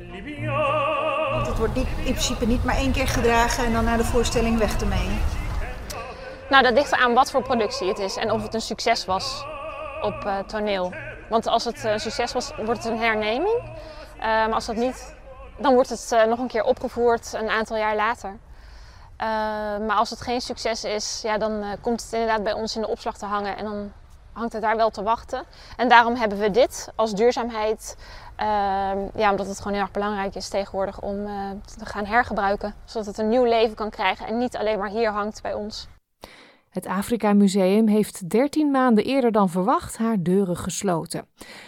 Want 1.30 1.46
het 1.46 1.58
wordt 1.58 1.74
niet, 1.74 1.86
in 1.86 2.02
principe 2.02 2.46
niet 2.46 2.64
maar 2.64 2.76
één 2.76 2.92
keer 2.92 3.08
gedragen 3.08 3.64
en 3.64 3.72
dan 3.72 3.84
na 3.84 3.96
de 3.96 4.04
voorstelling 4.04 4.58
weg 4.58 4.80
ermee. 4.80 5.18
Nou, 6.50 6.62
dat 6.62 6.72
ligt 6.72 6.92
aan 6.92 7.14
wat 7.14 7.30
voor 7.30 7.42
productie 7.42 7.88
het 7.88 7.98
is 7.98 8.16
en 8.16 8.30
of 8.30 8.42
het 8.42 8.54
een 8.54 8.60
succes 8.60 9.04
was 9.04 9.44
op 10.02 10.24
uh, 10.26 10.38
toneel. 10.38 10.92
Want 11.28 11.46
als 11.46 11.64
het 11.64 11.84
een 11.84 12.00
succes 12.00 12.32
was, 12.32 12.52
wordt 12.56 12.84
het 12.84 12.92
een 12.92 12.98
herneming. 12.98 13.62
Uh, 14.16 14.22
maar 14.22 14.52
als 14.52 14.66
dat 14.66 14.76
niet, 14.76 15.14
dan 15.58 15.74
wordt 15.74 15.90
het 15.90 16.10
uh, 16.12 16.24
nog 16.24 16.38
een 16.38 16.48
keer 16.48 16.64
opgevoerd 16.64 17.32
een 17.32 17.48
aantal 17.48 17.76
jaar 17.76 17.96
later. 17.96 18.30
Uh, 18.30 18.36
maar 19.86 19.96
als 19.96 20.10
het 20.10 20.20
geen 20.20 20.40
succes 20.40 20.84
is, 20.84 21.20
ja, 21.22 21.38
dan 21.38 21.64
komt 21.80 22.02
het 22.02 22.12
inderdaad 22.12 22.42
bij 22.42 22.52
ons 22.52 22.74
in 22.74 22.80
de 22.80 22.88
opslag 22.88 23.18
te 23.18 23.26
hangen 23.26 23.56
en 23.56 23.64
dan 23.64 23.92
hangt 24.32 24.52
het 24.52 24.62
daar 24.62 24.76
wel 24.76 24.90
te 24.90 25.02
wachten. 25.02 25.44
En 25.76 25.88
daarom 25.88 26.14
hebben 26.14 26.38
we 26.38 26.50
dit 26.50 26.88
als 26.94 27.14
duurzaamheid. 27.14 27.96
Ehm, 28.36 28.98
ja, 29.14 29.30
omdat 29.30 29.46
het 29.46 29.58
gewoon 29.58 29.72
heel 29.72 29.82
erg 29.82 29.90
belangrijk 29.90 30.34
is 30.34 30.48
tegenwoordig 30.48 31.00
om 31.00 31.26
eh, 31.26 31.50
te 31.78 31.86
gaan 31.86 32.04
hergebruiken. 32.04 32.74
Zodat 32.84 33.06
het 33.06 33.18
een 33.18 33.28
nieuw 33.28 33.44
leven 33.44 33.74
kan 33.74 33.90
krijgen 33.90 34.26
en 34.26 34.38
niet 34.38 34.56
alleen 34.56 34.78
maar 34.78 34.90
hier 34.90 35.10
hangt 35.10 35.42
bij 35.42 35.54
ons. 35.54 35.88
Het 36.74 36.86
Afrika 36.86 37.32
Museum 37.32 37.86
heeft 37.86 38.28
13 38.28 38.70
maanden 38.70 39.04
eerder 39.04 39.32
dan 39.32 39.48
verwacht 39.48 39.96
haar 39.96 40.22
deuren 40.22 40.56
gesloten. 40.56 41.26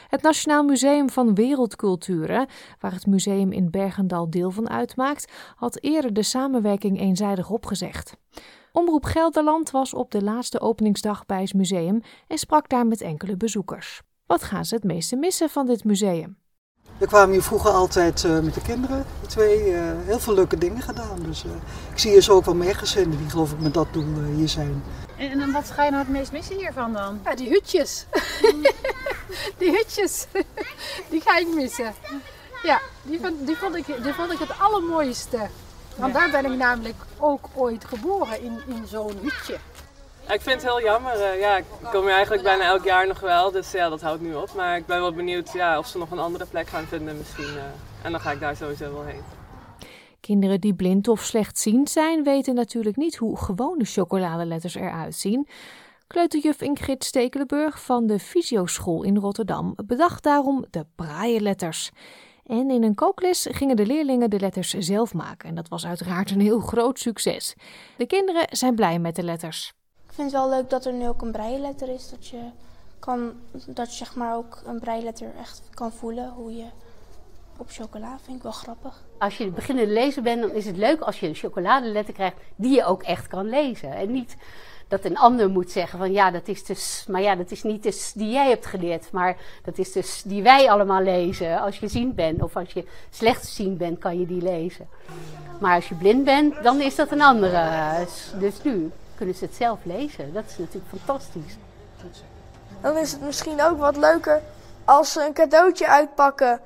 Het 0.09 0.23
Nationaal 0.23 0.64
Museum 0.64 1.11
van 1.11 1.35
Wereldculturen, 1.35 2.47
waar 2.81 2.93
het 2.93 3.07
museum 3.07 3.53
in 3.53 3.71
Bergendal 3.71 4.31
deel 4.31 4.51
van 4.51 4.71
uitmaakt, 4.71 5.33
had 5.57 5.83
eerder 5.83 6.12
de 6.12 6.23
samenwerking 6.23 7.01
eenzijdig 7.01 7.51
opgezegd. 7.51 8.17
Omroep 8.73 9.05
Gelderland 9.05 9.71
was 9.71 9.95
op 9.95 10.11
de 10.11 10.23
laatste 10.23 10.61
openingsdag 10.61 11.27
bij 11.27 11.41
het 11.41 11.55
museum 11.55 12.01
en 12.27 12.39
sprak 12.39 12.69
daar 12.69 12.87
met 12.87 13.01
enkele 13.01 13.37
bezoekers. 13.37 14.03
Wat 14.27 14.43
gaan 14.43 14.64
ze 14.64 14.75
het 14.75 14.85
meeste 14.85 15.17
missen 15.17 15.49
van 15.49 15.67
dit 15.67 15.85
museum? 15.85 16.39
We 16.99 17.07
kwamen 17.07 17.31
hier 17.33 17.43
vroeger 17.43 17.71
altijd 17.71 18.25
eh, 18.25 18.39
met 18.39 18.55
de 18.55 18.61
kinderen, 18.61 19.05
de 19.21 19.27
twee, 19.27 19.75
eh, 19.75 19.83
heel 20.05 20.19
veel 20.21 20.35
leuke 20.35 20.59
dingen 20.59 20.83
gedaan. 20.83 21.19
Dus 21.23 21.45
eh, 21.45 21.51
ik 21.93 21.99
zie 21.99 22.11
hier 22.11 22.21
zo 22.23 22.33
ook 22.33 22.45
wel 22.45 22.55
meer 22.55 22.75
gezinnen 22.77 23.19
die 23.19 23.31
geloof 23.31 23.53
ik 23.53 23.61
met 23.61 23.75
dat 23.75 23.87
doel 23.93 24.23
hier 24.35 24.49
zijn. 24.49 24.83
En, 25.17 25.41
en 25.41 25.53
wat 25.53 25.71
ga 25.71 25.85
je 25.85 25.91
nou 25.91 26.03
het 26.03 26.13
meest 26.13 26.33
missen 26.33 26.57
hiervan 26.57 26.93
dan? 26.93 27.21
Ja, 27.25 27.35
die 27.35 27.49
hutjes. 27.49 28.07
die 29.59 29.71
hutjes, 29.71 30.27
die 31.11 31.21
ga 31.21 31.39
ik 31.39 31.55
missen. 31.55 31.95
Ja, 32.63 32.81
die 33.03 33.21
vond, 33.21 33.47
die 33.47 33.57
vond, 33.57 33.75
ik, 33.77 33.87
die 34.03 34.13
vond 34.13 34.33
ik 34.33 34.39
het 34.39 34.59
allermooiste. 34.59 35.39
Want 35.97 36.15
Ja. 36.15 36.19
daar 36.21 36.43
ben 36.43 36.53
ik 36.53 36.59
namelijk 36.59 36.97
ook 37.19 37.49
ooit 37.55 37.85
geboren, 37.85 38.43
in, 38.43 38.61
in 38.67 38.87
zo'n 38.87 39.19
hutje. 39.23 39.59
Ik 40.33 40.41
vind 40.41 40.62
het 40.62 40.70
heel 40.70 40.83
jammer. 40.83 41.12
eh, 41.12 41.41
ja, 41.41 41.57
ik 41.57 41.64
kom 41.93 42.03
hier 42.03 42.12
eigenlijk 42.12 42.43
bijna 42.43 42.64
elk 42.64 42.85
jaar 42.85 43.07
nog 43.07 43.20
wel, 43.20 43.51
dus 43.51 43.70
ja, 43.72 43.89
dat 43.89 44.01
houdt 44.01 44.20
nu 44.22 44.35
op. 44.35 44.53
Maar 44.57 44.77
ik 44.77 44.87
ben 44.87 45.01
wel 45.01 45.12
benieuwd 45.12 45.53
ja, 45.53 45.79
of 45.79 45.87
ze 45.87 45.99
nog 45.99 46.11
een 46.11 46.18
andere 46.18 46.47
plek 46.47 46.68
gaan 46.68 46.85
vinden 46.87 47.16
misschien. 47.16 47.57
eh, 47.57 47.62
en 48.03 48.11
dan 48.11 48.20
ga 48.20 48.31
ik 48.31 48.41
daar 48.41 48.57
sowieso 48.57 48.93
wel 48.93 49.05
heen. 49.05 49.22
Kinderen 50.20 50.61
die 50.61 50.74
blind 50.74 51.09
of 51.09 51.20
slechtziend 51.20 51.91
zijn, 51.91 52.24
weten 52.24 52.55
natuurlijk 52.55 52.97
niet 52.97 53.16
hoe 53.16 53.37
gewone 53.39 53.85
chocoladeletters 53.85 54.74
eruit 54.74 55.14
zien. 55.14 55.49
Kleuterjuf 56.07 56.61
Ingrid 56.61 57.05
Stekelenburg 57.05 57.83
van 57.83 58.07
de 58.07 58.18
Fysioschool 58.18 59.03
in 59.03 59.16
Rotterdam 59.16 59.74
bedacht 59.87 60.22
daarom 60.22 60.64
de 60.70 60.87
brailleletters. 60.95 61.91
En 62.45 62.70
in 62.70 62.83
een 62.83 62.95
kookles 62.95 63.47
gingen 63.51 63.77
de 63.77 63.87
leerlingen 63.87 64.31
de 64.31 64.41
letters 64.41 64.70
zelf 64.70 65.14
maken. 65.14 65.49
En 65.49 65.55
dat 65.55 65.68
was 65.68 65.87
uiteraard 65.87 66.31
een 66.31 66.41
heel 66.41 66.61
groot 66.61 66.99
succes. 66.99 67.55
De 67.97 68.07
kinderen 68.07 68.47
zijn 68.51 68.74
blij 68.74 68.99
met 68.99 69.16
de 69.16 69.22
letters. 69.22 69.76
Vind 70.17 70.33
het 70.33 70.41
wel 70.41 70.51
leuk 70.51 70.71
dat 70.71 70.85
er 70.85 70.93
nu 70.93 71.09
ook 71.09 71.23
een 71.23 71.33
breiletter 71.33 71.89
is. 71.89 72.11
Dat 72.11 72.27
je, 72.27 72.41
kan, 72.99 73.33
dat 73.67 73.91
je 73.91 73.97
zeg 73.97 74.14
maar 74.14 74.37
ook 74.37 74.62
een 74.67 74.79
breiletter 74.79 75.29
echt 75.41 75.62
kan 75.75 75.93
voelen. 75.93 76.33
Hoe 76.37 76.57
je 76.57 76.64
op 77.57 77.67
chocola 77.71 78.19
vind 78.25 78.37
ik 78.37 78.43
wel 78.43 78.53
grappig. 78.53 79.03
Als 79.19 79.37
je 79.37 79.47
beginnende 79.51 79.93
lezer 79.93 80.23
bent, 80.23 80.41
dan 80.41 80.51
is 80.51 80.67
het 80.67 80.77
leuk 80.77 81.01
als 81.01 81.21
je 81.21 81.29
een 81.29 81.35
chocoladeletter 81.35 82.14
krijgt 82.14 82.37
die 82.55 82.75
je 82.75 82.85
ook 82.85 83.03
echt 83.03 83.27
kan 83.27 83.49
lezen. 83.49 83.93
En 83.93 84.12
niet 84.12 84.37
dat 84.89 85.05
een 85.05 85.17
ander 85.17 85.51
moet 85.51 85.71
zeggen 85.71 85.99
van 85.99 86.12
ja, 86.12 86.31
dat 86.31 86.49
is 86.49 86.64
dus, 86.64 87.05
maar 87.09 87.23
ja, 87.23 87.35
dat 87.35 87.51
is 87.51 87.62
niet 87.62 87.83
de 87.83 87.91
s 87.91 88.12
die 88.12 88.31
jij 88.31 88.49
hebt 88.49 88.67
geleerd, 88.67 89.11
maar 89.12 89.37
dat 89.64 89.79
is 89.79 89.93
dus 89.93 90.23
die 90.23 90.43
wij 90.43 90.71
allemaal 90.71 91.03
lezen. 91.03 91.61
Als 91.61 91.79
je 91.79 91.89
ziend 91.89 92.14
bent 92.14 92.43
of 92.43 92.57
als 92.57 92.73
je 92.73 92.87
slechtziend 93.11 93.79
bent, 93.79 93.99
kan 93.99 94.21
je 94.21 94.27
die 94.27 94.43
lezen. 94.43 94.89
Maar 95.61 95.75
als 95.75 95.89
je 95.89 95.95
blind 95.95 96.25
bent, 96.25 96.62
dan 96.62 96.81
is 96.81 96.95
dat 96.95 97.11
een 97.11 97.23
andere. 97.23 98.07
Dus 98.39 98.62
nu 98.62 98.91
kunnen 99.17 99.35
ze 99.35 99.45
het 99.45 99.55
zelf 99.55 99.79
lezen. 99.83 100.33
Dat 100.33 100.45
is 100.49 100.59
natuurlijk 100.59 100.87
fantastisch. 101.05 101.57
Dan 102.81 102.97
is 102.97 103.12
het 103.12 103.21
misschien 103.21 103.62
ook 103.62 103.79
wat 103.79 103.97
leuker 103.97 104.43
als 104.85 105.12
ze 105.12 105.25
een 105.25 105.33
cadeautje 105.33 105.89
uitpakken. 105.89 106.61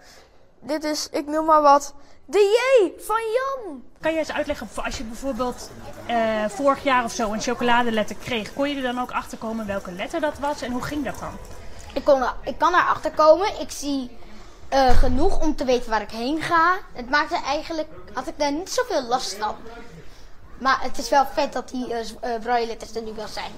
Dit 0.61 0.85
is, 0.85 1.09
ik 1.11 1.27
noem 1.27 1.45
maar 1.45 1.63
wat, 1.63 1.95
de 2.25 2.39
J 2.39 2.93
van 3.03 3.21
Jan. 3.21 3.83
Kan 4.01 4.13
je 4.13 4.19
eens 4.19 4.33
uitleggen, 4.33 4.69
voor 4.69 4.83
als 4.85 4.99
je 4.99 5.05
bijvoorbeeld 5.05 5.71
eh, 6.07 6.45
vorig 6.49 6.83
jaar 6.83 7.05
of 7.05 7.13
zo 7.13 7.33
een 7.33 7.41
chocoladeletter 7.41 8.17
kreeg, 8.17 8.53
kon 8.55 8.69
je 8.69 8.77
er 8.77 8.83
dan 8.83 9.01
ook 9.01 9.11
achter 9.11 9.39
komen 9.39 9.67
welke 9.67 9.93
letter 9.93 10.21
dat 10.21 10.39
was 10.39 10.63
en 10.63 10.73
hoe 10.73 10.83
ging 10.83 11.05
dat 11.05 11.19
dan? 11.19 11.33
Ik, 11.95 12.05
kon, 12.05 12.23
er- 12.23 12.35
ik 12.45 12.59
kan 12.59 12.75
erachter 12.75 13.11
komen. 13.11 13.61
Ik 13.61 13.71
zie 13.71 14.17
eh, 14.69 14.89
genoeg 14.99 15.41
om 15.41 15.57
te 15.57 15.65
weten 15.65 15.91
waar 15.91 16.03
ik 16.03 16.11
heen 16.11 16.41
ga. 16.41 16.75
Het 16.93 17.11
maakte 17.11 17.37
eigenlijk, 17.45 17.89
had 18.13 18.27
ik 18.27 18.35
daar 18.39 18.53
niet 18.53 18.71
zoveel 18.71 19.03
last 19.03 19.35
van. 19.35 19.55
Maar 20.61 20.83
het 20.83 20.99
is 20.99 21.09
wel 21.09 21.27
vet 21.27 21.53
dat 21.53 21.69
die 21.69 21.87
brailleletters 22.41 22.95
er 22.95 23.03
nu 23.03 23.13
wel 23.15 23.29
zijn. 23.29 23.53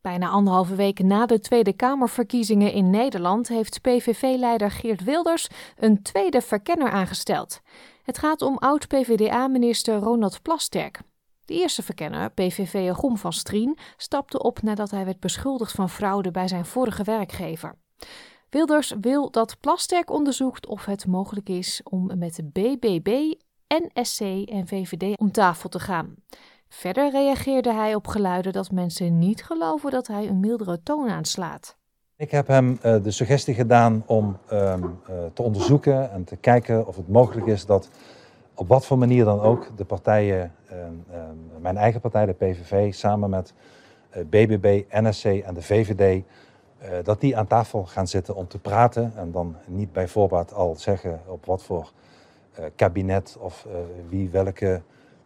Bijna 0.00 0.28
anderhalve 0.28 0.74
week 0.74 0.98
na 0.98 1.26
de 1.26 1.40
Tweede 1.40 1.72
Kamerverkiezingen 1.72 2.72
in 2.72 2.90
Nederland 2.90 3.48
heeft 3.48 3.80
PVV-leider 3.80 4.70
Geert 4.70 5.04
Wilders 5.04 5.48
een 5.76 6.02
tweede 6.02 6.40
verkenner 6.40 6.90
aangesteld. 6.90 7.60
Het 8.02 8.18
gaat 8.18 8.42
om 8.42 8.58
oud-PVDA-minister 8.58 9.98
Ronald 9.98 10.42
Plasterk. 10.42 11.00
De 11.44 11.54
eerste 11.54 11.82
verkenner, 11.82 12.30
PVV'er 12.30 12.94
Gom 12.94 13.16
van 13.16 13.32
Strien, 13.32 13.78
stapte 13.96 14.42
op 14.42 14.62
nadat 14.62 14.90
hij 14.90 15.04
werd 15.04 15.20
beschuldigd 15.20 15.72
van 15.72 15.90
fraude 15.90 16.30
bij 16.30 16.48
zijn 16.48 16.66
vorige 16.66 17.02
werkgever. 17.02 17.74
Wilders 18.50 18.94
wil 19.00 19.30
dat 19.30 19.56
Plasterk 19.60 20.10
onderzoekt 20.10 20.66
of 20.66 20.84
het 20.84 21.06
mogelijk 21.06 21.48
is 21.48 21.80
om 21.84 22.18
met 22.18 22.34
de 22.34 22.44
BBB, 22.44 23.32
NSC 23.68 24.20
en 24.48 24.66
VVD 24.66 25.18
om 25.18 25.32
tafel 25.32 25.68
te 25.68 25.78
gaan. 25.78 26.14
Verder 26.68 27.10
reageerde 27.10 27.72
hij 27.72 27.94
op 27.94 28.06
geluiden 28.06 28.52
dat 28.52 28.70
mensen 28.70 29.18
niet 29.18 29.44
geloven 29.44 29.90
dat 29.90 30.06
hij 30.06 30.28
een 30.28 30.40
mildere 30.40 30.82
toon 30.82 31.08
aanslaat. 31.08 31.76
Ik 32.16 32.30
heb 32.30 32.46
hem 32.46 32.78
eh, 32.82 33.02
de 33.02 33.10
suggestie 33.10 33.54
gedaan 33.54 34.02
om 34.06 34.38
ehm, 34.48 34.82
eh, 34.82 35.14
te 35.32 35.42
onderzoeken 35.42 36.10
en 36.10 36.24
te 36.24 36.36
kijken 36.36 36.86
of 36.86 36.96
het 36.96 37.08
mogelijk 37.08 37.46
is 37.46 37.66
dat 37.66 37.90
op 38.54 38.68
wat 38.68 38.86
voor 38.86 38.98
manier 38.98 39.24
dan 39.24 39.40
ook 39.40 39.76
de 39.76 39.84
partijen, 39.84 40.54
ehm, 40.68 40.78
ehm, 41.10 41.60
mijn 41.60 41.76
eigen 41.76 42.00
partij, 42.00 42.26
de 42.26 42.32
PVV, 42.32 42.94
samen 42.94 43.30
met 43.30 43.52
eh, 44.10 44.22
BBB, 44.24 44.82
NSC 44.90 45.24
en 45.24 45.54
de 45.54 45.62
VVD, 45.62 46.22
dat 47.02 47.20
die 47.20 47.36
aan 47.36 47.46
tafel 47.46 47.84
gaan 47.84 48.06
zitten 48.06 48.34
om 48.34 48.48
te 48.48 48.58
praten 48.58 49.12
en 49.16 49.30
dan 49.32 49.56
niet 49.66 49.92
bij 49.92 50.08
voorbaat 50.08 50.54
al 50.54 50.74
zeggen 50.76 51.20
op 51.26 51.46
wat 51.46 51.62
voor 51.62 51.92
kabinet 52.76 53.36
of 53.40 53.66
eh, 53.66 53.74
wie 54.08 54.30
welke 54.30 54.82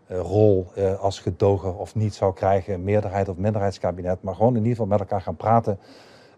eh, 0.07 0.19
rol 0.19 0.67
eh, 0.75 1.01
als 1.01 1.21
gedoger 1.21 1.77
of 1.77 1.95
niet 1.95 2.15
zou 2.15 2.35
krijgen, 2.35 2.85
meerderheid 2.85 3.29
of 3.29 3.37
minderheidskabinet, 3.37 4.23
maar 4.23 4.35
gewoon 4.35 4.53
in 4.53 4.57
ieder 4.57 4.71
geval 4.71 4.87
met 4.87 5.01
elkaar 5.01 5.21
gaan 5.21 5.37
praten 5.37 5.79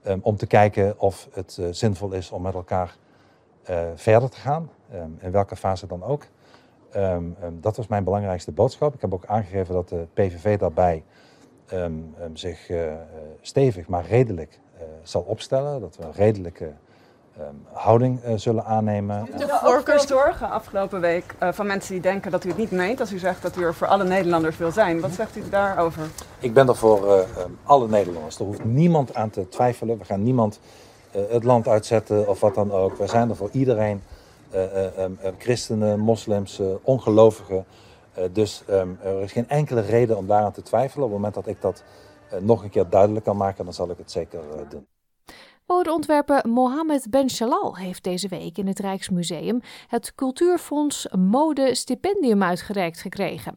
ehm, 0.03 0.19
om 0.23 0.37
te 0.37 0.47
kijken 0.47 1.01
of 1.01 1.29
het 1.33 1.59
eh, 1.61 1.67
zinvol 1.71 2.13
is 2.13 2.31
om 2.31 2.43
met 2.43 2.55
elkaar 2.55 2.97
eh, 3.63 3.87
verder 3.95 4.31
te 4.31 4.37
gaan, 4.37 4.71
ehm, 4.91 5.11
in 5.19 5.31
welke 5.31 5.57
fase 5.57 5.87
dan 5.87 6.03
ook. 6.03 6.27
Ehm, 6.91 7.25
dat 7.61 7.77
was 7.77 7.87
mijn 7.87 8.05
belangrijkste 8.05 8.53
boodschap. 8.53 8.95
Ik 8.95 9.01
heb 9.01 9.15
ook 9.15 9.27
aangegeven 9.27 9.75
dat 9.75 9.89
de 9.89 10.07
PVV 10.15 10.59
daarbij 10.59 11.05
zich 12.33 12.71
eh, 12.71 12.93
eh, 12.93 12.99
stevig, 13.41 13.89
maar 13.89 14.07
redelijk 14.07 14.61
eh, 14.79 14.83
zal 15.03 15.23
opstellen. 15.23 15.81
Dat 15.81 15.97
we 15.97 16.05
een 16.05 16.13
redelijke 16.13 16.73
ehm, 17.39 17.55
houding 17.73 18.23
eh, 18.23 18.33
zullen 18.37 18.65
aannemen. 18.65 19.25
De 19.37 19.59
voorkeursdorgen 19.63 20.51
afgelopen 20.51 21.01
week 21.01 21.35
eh, 21.39 21.53
van 21.53 21.67
mensen 21.67 21.93
die 21.93 22.03
denken 22.03 22.31
dat 22.31 22.45
u 22.45 22.49
het 22.49 22.59
niet 22.59 22.71
meent 22.71 23.01
als 23.01 23.13
u 23.13 23.19
zegt 23.19 23.43
dat 23.43 23.57
u 23.57 23.63
er 23.65 23.75
voor 23.75 23.87
alle 23.87 24.05
Nederlanders 24.05 24.57
wil 24.57 24.71
zijn. 24.71 25.01
Wat 25.01 25.13
zegt 25.13 25.37
u 25.37 25.49
daarover? 25.51 26.03
Ik 26.39 26.55
ben 26.55 26.69
er 26.69 26.77
voor 26.77 27.13
eh, 27.13 27.19
ehm, 27.39 27.51
alle 27.65 27.89
Nederlanders. 27.89 28.39
Er 28.39 28.45
hoeft 28.45 28.65
niemand 28.65 29.15
aan 29.15 29.31
te 29.31 29.49
twijfelen. 29.49 29.99
We 29.99 30.05
gaan 30.05 30.23
niemand 30.23 30.61
eh, 31.11 31.23
het 31.29 31.45
land 31.45 31.69
uitzetten 31.69 32.29
of 32.29 32.41
wat 32.41 32.55
dan 32.55 32.73
ook. 32.73 32.97
We 32.97 33.07
zijn 33.07 33.29
er 33.31 33.37
voor 33.37 33.51
iedereen. 33.53 34.03
eh, 34.51 34.65
eh, 34.87 34.99
ehm, 34.99 35.13
eh, 35.21 35.33
christenen, 35.39 35.99
moslims, 36.01 36.61
ongelovigen. 36.83 37.65
Eh, 38.15 38.25
dus 38.33 38.63
ehm, 38.69 38.89
er 39.03 39.21
is 39.23 39.33
geen 39.33 39.49
enkele 39.49 39.81
reden 39.81 40.17
om 40.17 40.27
daaraan 40.27 40.53
te 40.53 40.63
twijfelen. 40.63 41.05
Op 41.07 41.13
het 41.13 41.21
moment 41.21 41.35
dat 41.35 41.47
ik 41.47 41.61
dat 41.61 41.83
nog 42.41 42.63
een 42.63 42.71
keer 42.71 42.89
duidelijk 42.89 43.25
kan 43.25 43.37
maken, 43.37 43.65
dan 43.65 43.75
zal 43.75 43.91
ik 43.91 43.99
het 43.99 44.11
zeker 44.11 44.39
eh, 44.39 44.61
doen. 44.69 44.87
Modeontwerper 45.73 46.49
Mohammed 46.49 47.11
Ben 47.11 47.31
Shalal 47.31 47.77
heeft 47.77 48.05
deze 48.05 48.29
week 48.29 48.59
in 48.59 48.67
het 48.67 48.79
Rijksmuseum 48.79 49.61
het 49.87 50.15
Cultuurfonds 50.15 51.07
Mode 51.17 51.75
Stipendium 51.75 52.43
uitgereikt 52.43 53.01
gekregen. 53.01 53.57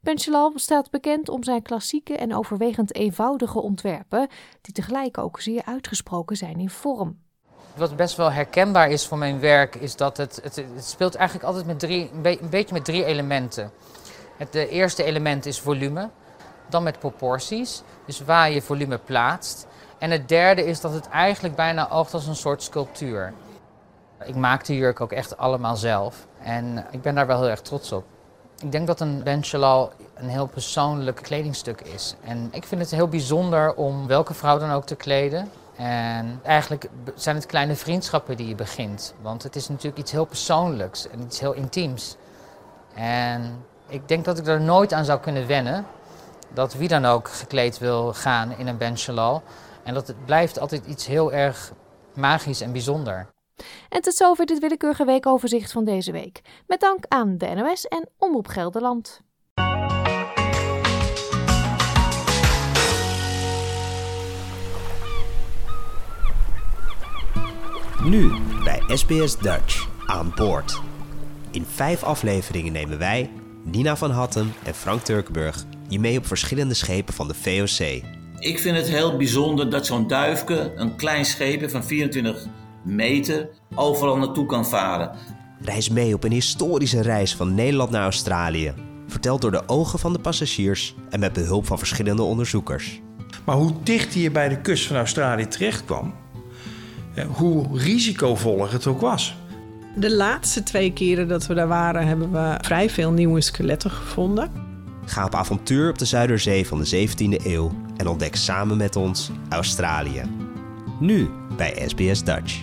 Ben 0.00 0.18
Shalal 0.18 0.52
staat 0.54 0.90
bekend 0.90 1.28
om 1.28 1.44
zijn 1.44 1.62
klassieke 1.62 2.16
en 2.16 2.34
overwegend 2.34 2.94
eenvoudige 2.94 3.60
ontwerpen, 3.60 4.28
die 4.60 4.74
tegelijk 4.74 5.18
ook 5.18 5.40
zeer 5.40 5.62
uitgesproken 5.64 6.36
zijn 6.36 6.60
in 6.60 6.70
vorm. 6.70 7.18
Wat 7.76 7.96
best 7.96 8.16
wel 8.16 8.32
herkenbaar 8.32 8.90
is 8.90 9.06
voor 9.06 9.18
mijn 9.18 9.40
werk, 9.40 9.74
is 9.74 9.96
dat 9.96 10.16
het, 10.16 10.40
het, 10.42 10.64
speelt 10.78 11.14
eigenlijk 11.14 11.46
altijd 11.46 11.66
met 11.66 11.78
drie, 11.78 12.10
een, 12.12 12.22
be- 12.22 12.40
een 12.40 12.50
beetje 12.50 12.74
met 12.74 12.84
drie 12.84 13.04
elementen. 13.04 13.70
Het 14.36 14.54
eerste 14.54 15.04
element 15.04 15.46
is 15.46 15.60
volume, 15.60 16.10
dan 16.68 16.82
met 16.82 16.98
proporties, 16.98 17.82
dus 18.06 18.20
waar 18.20 18.50
je 18.50 18.62
volume 18.62 18.98
plaatst. 18.98 19.66
En 20.04 20.10
het 20.10 20.28
derde 20.28 20.64
is 20.64 20.80
dat 20.80 20.92
het 20.92 21.08
eigenlijk 21.08 21.54
bijna 21.54 21.90
oogt 21.90 22.14
als 22.14 22.26
een 22.26 22.36
soort 22.36 22.62
sculptuur. 22.62 23.32
Ik 24.24 24.34
maak 24.34 24.64
de 24.64 24.76
jurk 24.76 25.00
ook 25.00 25.12
echt 25.12 25.36
allemaal 25.36 25.76
zelf 25.76 26.26
en 26.42 26.86
ik 26.90 27.02
ben 27.02 27.14
daar 27.14 27.26
wel 27.26 27.40
heel 27.40 27.48
erg 27.48 27.60
trots 27.60 27.92
op. 27.92 28.04
Ik 28.62 28.72
denk 28.72 28.86
dat 28.86 29.00
een 29.00 29.22
benchalal 29.22 29.92
een 30.14 30.28
heel 30.28 30.46
persoonlijk 30.46 31.16
kledingstuk 31.22 31.80
is. 31.80 32.14
En 32.24 32.48
ik 32.50 32.64
vind 32.64 32.80
het 32.80 32.90
heel 32.90 33.08
bijzonder 33.08 33.74
om 33.74 34.06
welke 34.06 34.34
vrouw 34.34 34.58
dan 34.58 34.70
ook 34.70 34.86
te 34.86 34.94
kleden. 34.94 35.50
En 35.76 36.40
eigenlijk 36.42 36.88
zijn 37.14 37.36
het 37.36 37.46
kleine 37.46 37.76
vriendschappen 37.76 38.36
die 38.36 38.48
je 38.48 38.54
begint. 38.54 39.14
Want 39.22 39.42
het 39.42 39.56
is 39.56 39.68
natuurlijk 39.68 39.98
iets 39.98 40.12
heel 40.12 40.24
persoonlijks 40.24 41.08
en 41.08 41.20
iets 41.20 41.40
heel 41.40 41.52
intiems. 41.52 42.16
En 42.94 43.64
ik 43.86 44.08
denk 44.08 44.24
dat 44.24 44.38
ik 44.38 44.46
er 44.46 44.60
nooit 44.60 44.92
aan 44.92 45.04
zou 45.04 45.20
kunnen 45.20 45.46
wennen. 45.46 45.86
Dat 46.52 46.74
wie 46.74 46.88
dan 46.88 47.04
ook 47.04 47.28
gekleed 47.28 47.78
wil 47.78 48.12
gaan 48.12 48.58
in 48.58 48.66
een 48.66 48.78
benchalal. 48.78 49.42
En 49.84 49.94
dat 49.94 50.06
het 50.06 50.24
blijft 50.24 50.58
altijd 50.58 50.86
iets 50.86 51.06
heel 51.06 51.32
erg 51.32 51.72
magisch 52.14 52.60
en 52.60 52.72
bijzonder. 52.72 53.32
En 53.88 54.00
tot 54.00 54.14
zover 54.14 54.46
dit 54.46 54.58
willekeurige 54.58 55.04
weekoverzicht 55.04 55.72
van 55.72 55.84
deze 55.84 56.12
week. 56.12 56.40
Met 56.66 56.80
dank 56.80 57.04
aan 57.08 57.38
de 57.38 57.54
NOS 57.54 57.88
en 57.88 58.08
Omroep 58.18 58.46
Gelderland. 58.46 59.20
Nu 68.02 68.32
bij 68.64 68.82
SBS 68.86 69.38
Dutch 69.38 69.88
aan 70.06 70.32
boord. 70.34 70.80
In 71.50 71.64
vijf 71.64 72.02
afleveringen 72.02 72.72
nemen 72.72 72.98
wij, 72.98 73.30
Nina 73.62 73.96
van 73.96 74.10
Hatten 74.10 74.52
en 74.64 74.74
Frank 74.74 75.02
Turkenburg, 75.02 75.64
je 75.88 76.00
mee 76.00 76.18
op 76.18 76.26
verschillende 76.26 76.74
schepen 76.74 77.14
van 77.14 77.28
de 77.28 77.34
VOC. 77.34 78.02
Ik 78.44 78.58
vind 78.58 78.76
het 78.76 78.88
heel 78.88 79.16
bijzonder 79.16 79.70
dat 79.70 79.86
zo'n 79.86 80.06
duifke, 80.06 80.72
een 80.76 80.96
klein 80.96 81.24
scheepje 81.24 81.70
van 81.70 81.84
24 81.84 82.46
meter, 82.82 83.48
overal 83.74 84.16
naartoe 84.16 84.46
kan 84.46 84.66
varen. 84.66 85.10
Reis 85.60 85.88
mee 85.88 86.14
op 86.14 86.24
een 86.24 86.32
historische 86.32 87.02
reis 87.02 87.34
van 87.36 87.54
Nederland 87.54 87.90
naar 87.90 88.02
Australië. 88.02 88.74
Verteld 89.06 89.40
door 89.40 89.50
de 89.50 89.68
ogen 89.68 89.98
van 89.98 90.12
de 90.12 90.18
passagiers 90.18 90.94
en 91.10 91.20
met 91.20 91.32
behulp 91.32 91.66
van 91.66 91.78
verschillende 91.78 92.22
onderzoekers. 92.22 93.00
Maar 93.44 93.56
hoe 93.56 93.72
dicht 93.82 94.14
hij 94.14 94.32
bij 94.32 94.48
de 94.48 94.60
kust 94.60 94.86
van 94.86 94.96
Australië 94.96 95.46
terecht 95.46 95.84
kwam, 95.84 96.14
hoe 97.26 97.78
risicovol 97.78 98.68
het 98.68 98.86
ook 98.86 99.00
was. 99.00 99.36
De 99.96 100.14
laatste 100.14 100.62
twee 100.62 100.92
keren 100.92 101.28
dat 101.28 101.46
we 101.46 101.54
daar 101.54 101.68
waren, 101.68 102.06
hebben 102.06 102.32
we 102.32 102.54
vrij 102.60 102.90
veel 102.90 103.10
nieuwe 103.10 103.40
skeletten 103.40 103.90
gevonden. 103.90 104.50
Ga 105.04 105.24
op 105.24 105.34
avontuur 105.34 105.90
op 105.90 105.98
de 105.98 106.04
Zuiderzee 106.04 106.66
van 106.66 106.82
de 106.82 107.08
17e 107.08 107.44
eeuw 107.44 107.83
en 107.96 108.06
ontdek 108.06 108.36
samen 108.36 108.76
met 108.76 108.96
ons 108.96 109.30
Australië. 109.48 110.22
Nu 111.00 111.30
bij 111.56 111.82
SBS 111.86 112.24
Dutch. 112.24 112.62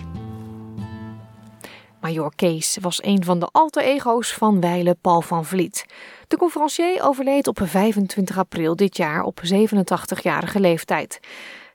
Major 2.00 2.32
Kees 2.36 2.78
was 2.80 3.04
een 3.04 3.24
van 3.24 3.38
de 3.38 3.48
alter 3.52 3.82
ego's 3.82 4.32
van 4.32 4.60
wijle 4.60 4.96
Paul 5.00 5.20
van 5.20 5.44
Vliet. 5.44 5.86
De 6.28 6.36
conferencier 6.36 7.02
overleed 7.02 7.46
op 7.46 7.58
25 7.62 8.38
april 8.38 8.76
dit 8.76 8.96
jaar 8.96 9.22
op 9.22 9.40
87-jarige 9.54 10.60
leeftijd. 10.60 11.20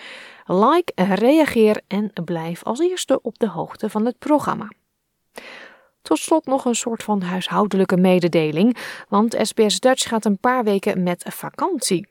Like, 0.45 0.93
reageer 0.95 1.81
en 1.87 2.13
blijf 2.25 2.65
als 2.65 2.81
eerste 2.81 3.23
op 3.23 3.39
de 3.39 3.49
hoogte 3.49 3.91
van 3.91 4.07
het 4.07 4.19
programma. 4.19 4.69
Tot 6.03 6.19
slot 6.19 6.47
nog 6.47 6.65
een 6.65 6.75
soort 6.75 7.03
van 7.03 7.23
huishoudelijke 7.23 7.97
mededeling, 7.97 8.77
want 9.09 9.37
SBS 9.41 9.81
Dutch 9.81 10.09
gaat 10.09 10.25
een 10.25 10.39
paar 10.39 10.65
weken 10.65 11.03
met 11.03 11.25
vakantie. 11.29 12.07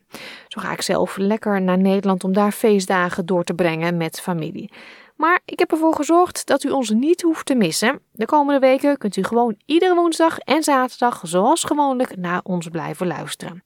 Zo 0.47 0.61
ga 0.61 0.71
ik 0.71 0.81
zelf 0.81 1.17
lekker 1.17 1.61
naar 1.61 1.77
Nederland 1.77 2.23
om 2.23 2.33
daar 2.33 2.51
feestdagen 2.51 3.25
door 3.25 3.43
te 3.43 3.53
brengen 3.53 3.97
met 3.97 4.21
familie. 4.21 4.71
Maar 5.19 5.39
ik 5.45 5.59
heb 5.59 5.71
ervoor 5.71 5.95
gezorgd 5.95 6.45
dat 6.45 6.63
u 6.63 6.69
ons 6.69 6.89
niet 6.89 7.21
hoeft 7.21 7.45
te 7.45 7.55
missen. 7.55 8.01
De 8.11 8.25
komende 8.25 8.59
weken 8.59 8.97
kunt 8.97 9.15
u 9.15 9.23
gewoon 9.23 9.55
iedere 9.65 9.95
woensdag 9.95 10.37
en 10.37 10.63
zaterdag 10.63 11.21
zoals 11.23 11.63
gewoonlijk 11.63 12.17
naar 12.17 12.41
ons 12.43 12.67
blijven 12.67 13.07
luisteren. 13.07 13.63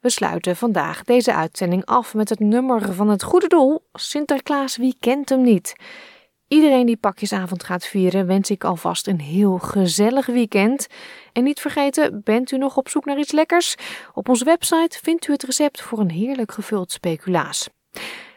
We 0.00 0.10
sluiten 0.10 0.56
vandaag 0.56 1.04
deze 1.04 1.34
uitzending 1.34 1.84
af 1.84 2.14
met 2.14 2.28
het 2.28 2.38
nummer 2.38 2.94
van 2.94 3.08
het 3.08 3.22
goede 3.22 3.46
doel. 3.46 3.88
Sinterklaas, 3.92 4.76
wie 4.76 4.96
kent 5.00 5.28
hem 5.28 5.42
niet? 5.42 5.74
Iedereen 6.48 6.86
die 6.86 6.96
pakjesavond 6.96 7.64
gaat 7.64 7.86
vieren, 7.86 8.26
wens 8.26 8.50
ik 8.50 8.64
alvast 8.64 9.06
een 9.06 9.20
heel 9.20 9.58
gezellig 9.58 10.26
weekend. 10.26 10.86
En 11.32 11.44
niet 11.44 11.60
vergeten, 11.60 12.20
bent 12.24 12.50
u 12.50 12.58
nog 12.58 12.76
op 12.76 12.88
zoek 12.88 13.04
naar 13.04 13.18
iets 13.18 13.32
lekkers? 13.32 13.74
Op 14.14 14.28
onze 14.28 14.44
website 14.44 14.98
vindt 15.02 15.28
u 15.28 15.32
het 15.32 15.42
recept 15.42 15.80
voor 15.80 15.98
een 15.98 16.10
heerlijk 16.10 16.52
gevuld 16.52 16.92
speculaas. 16.92 17.68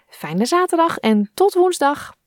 Fijne 0.09 0.45
zaterdag 0.45 0.97
en 0.97 1.32
tot 1.34 1.53
woensdag. 1.53 2.14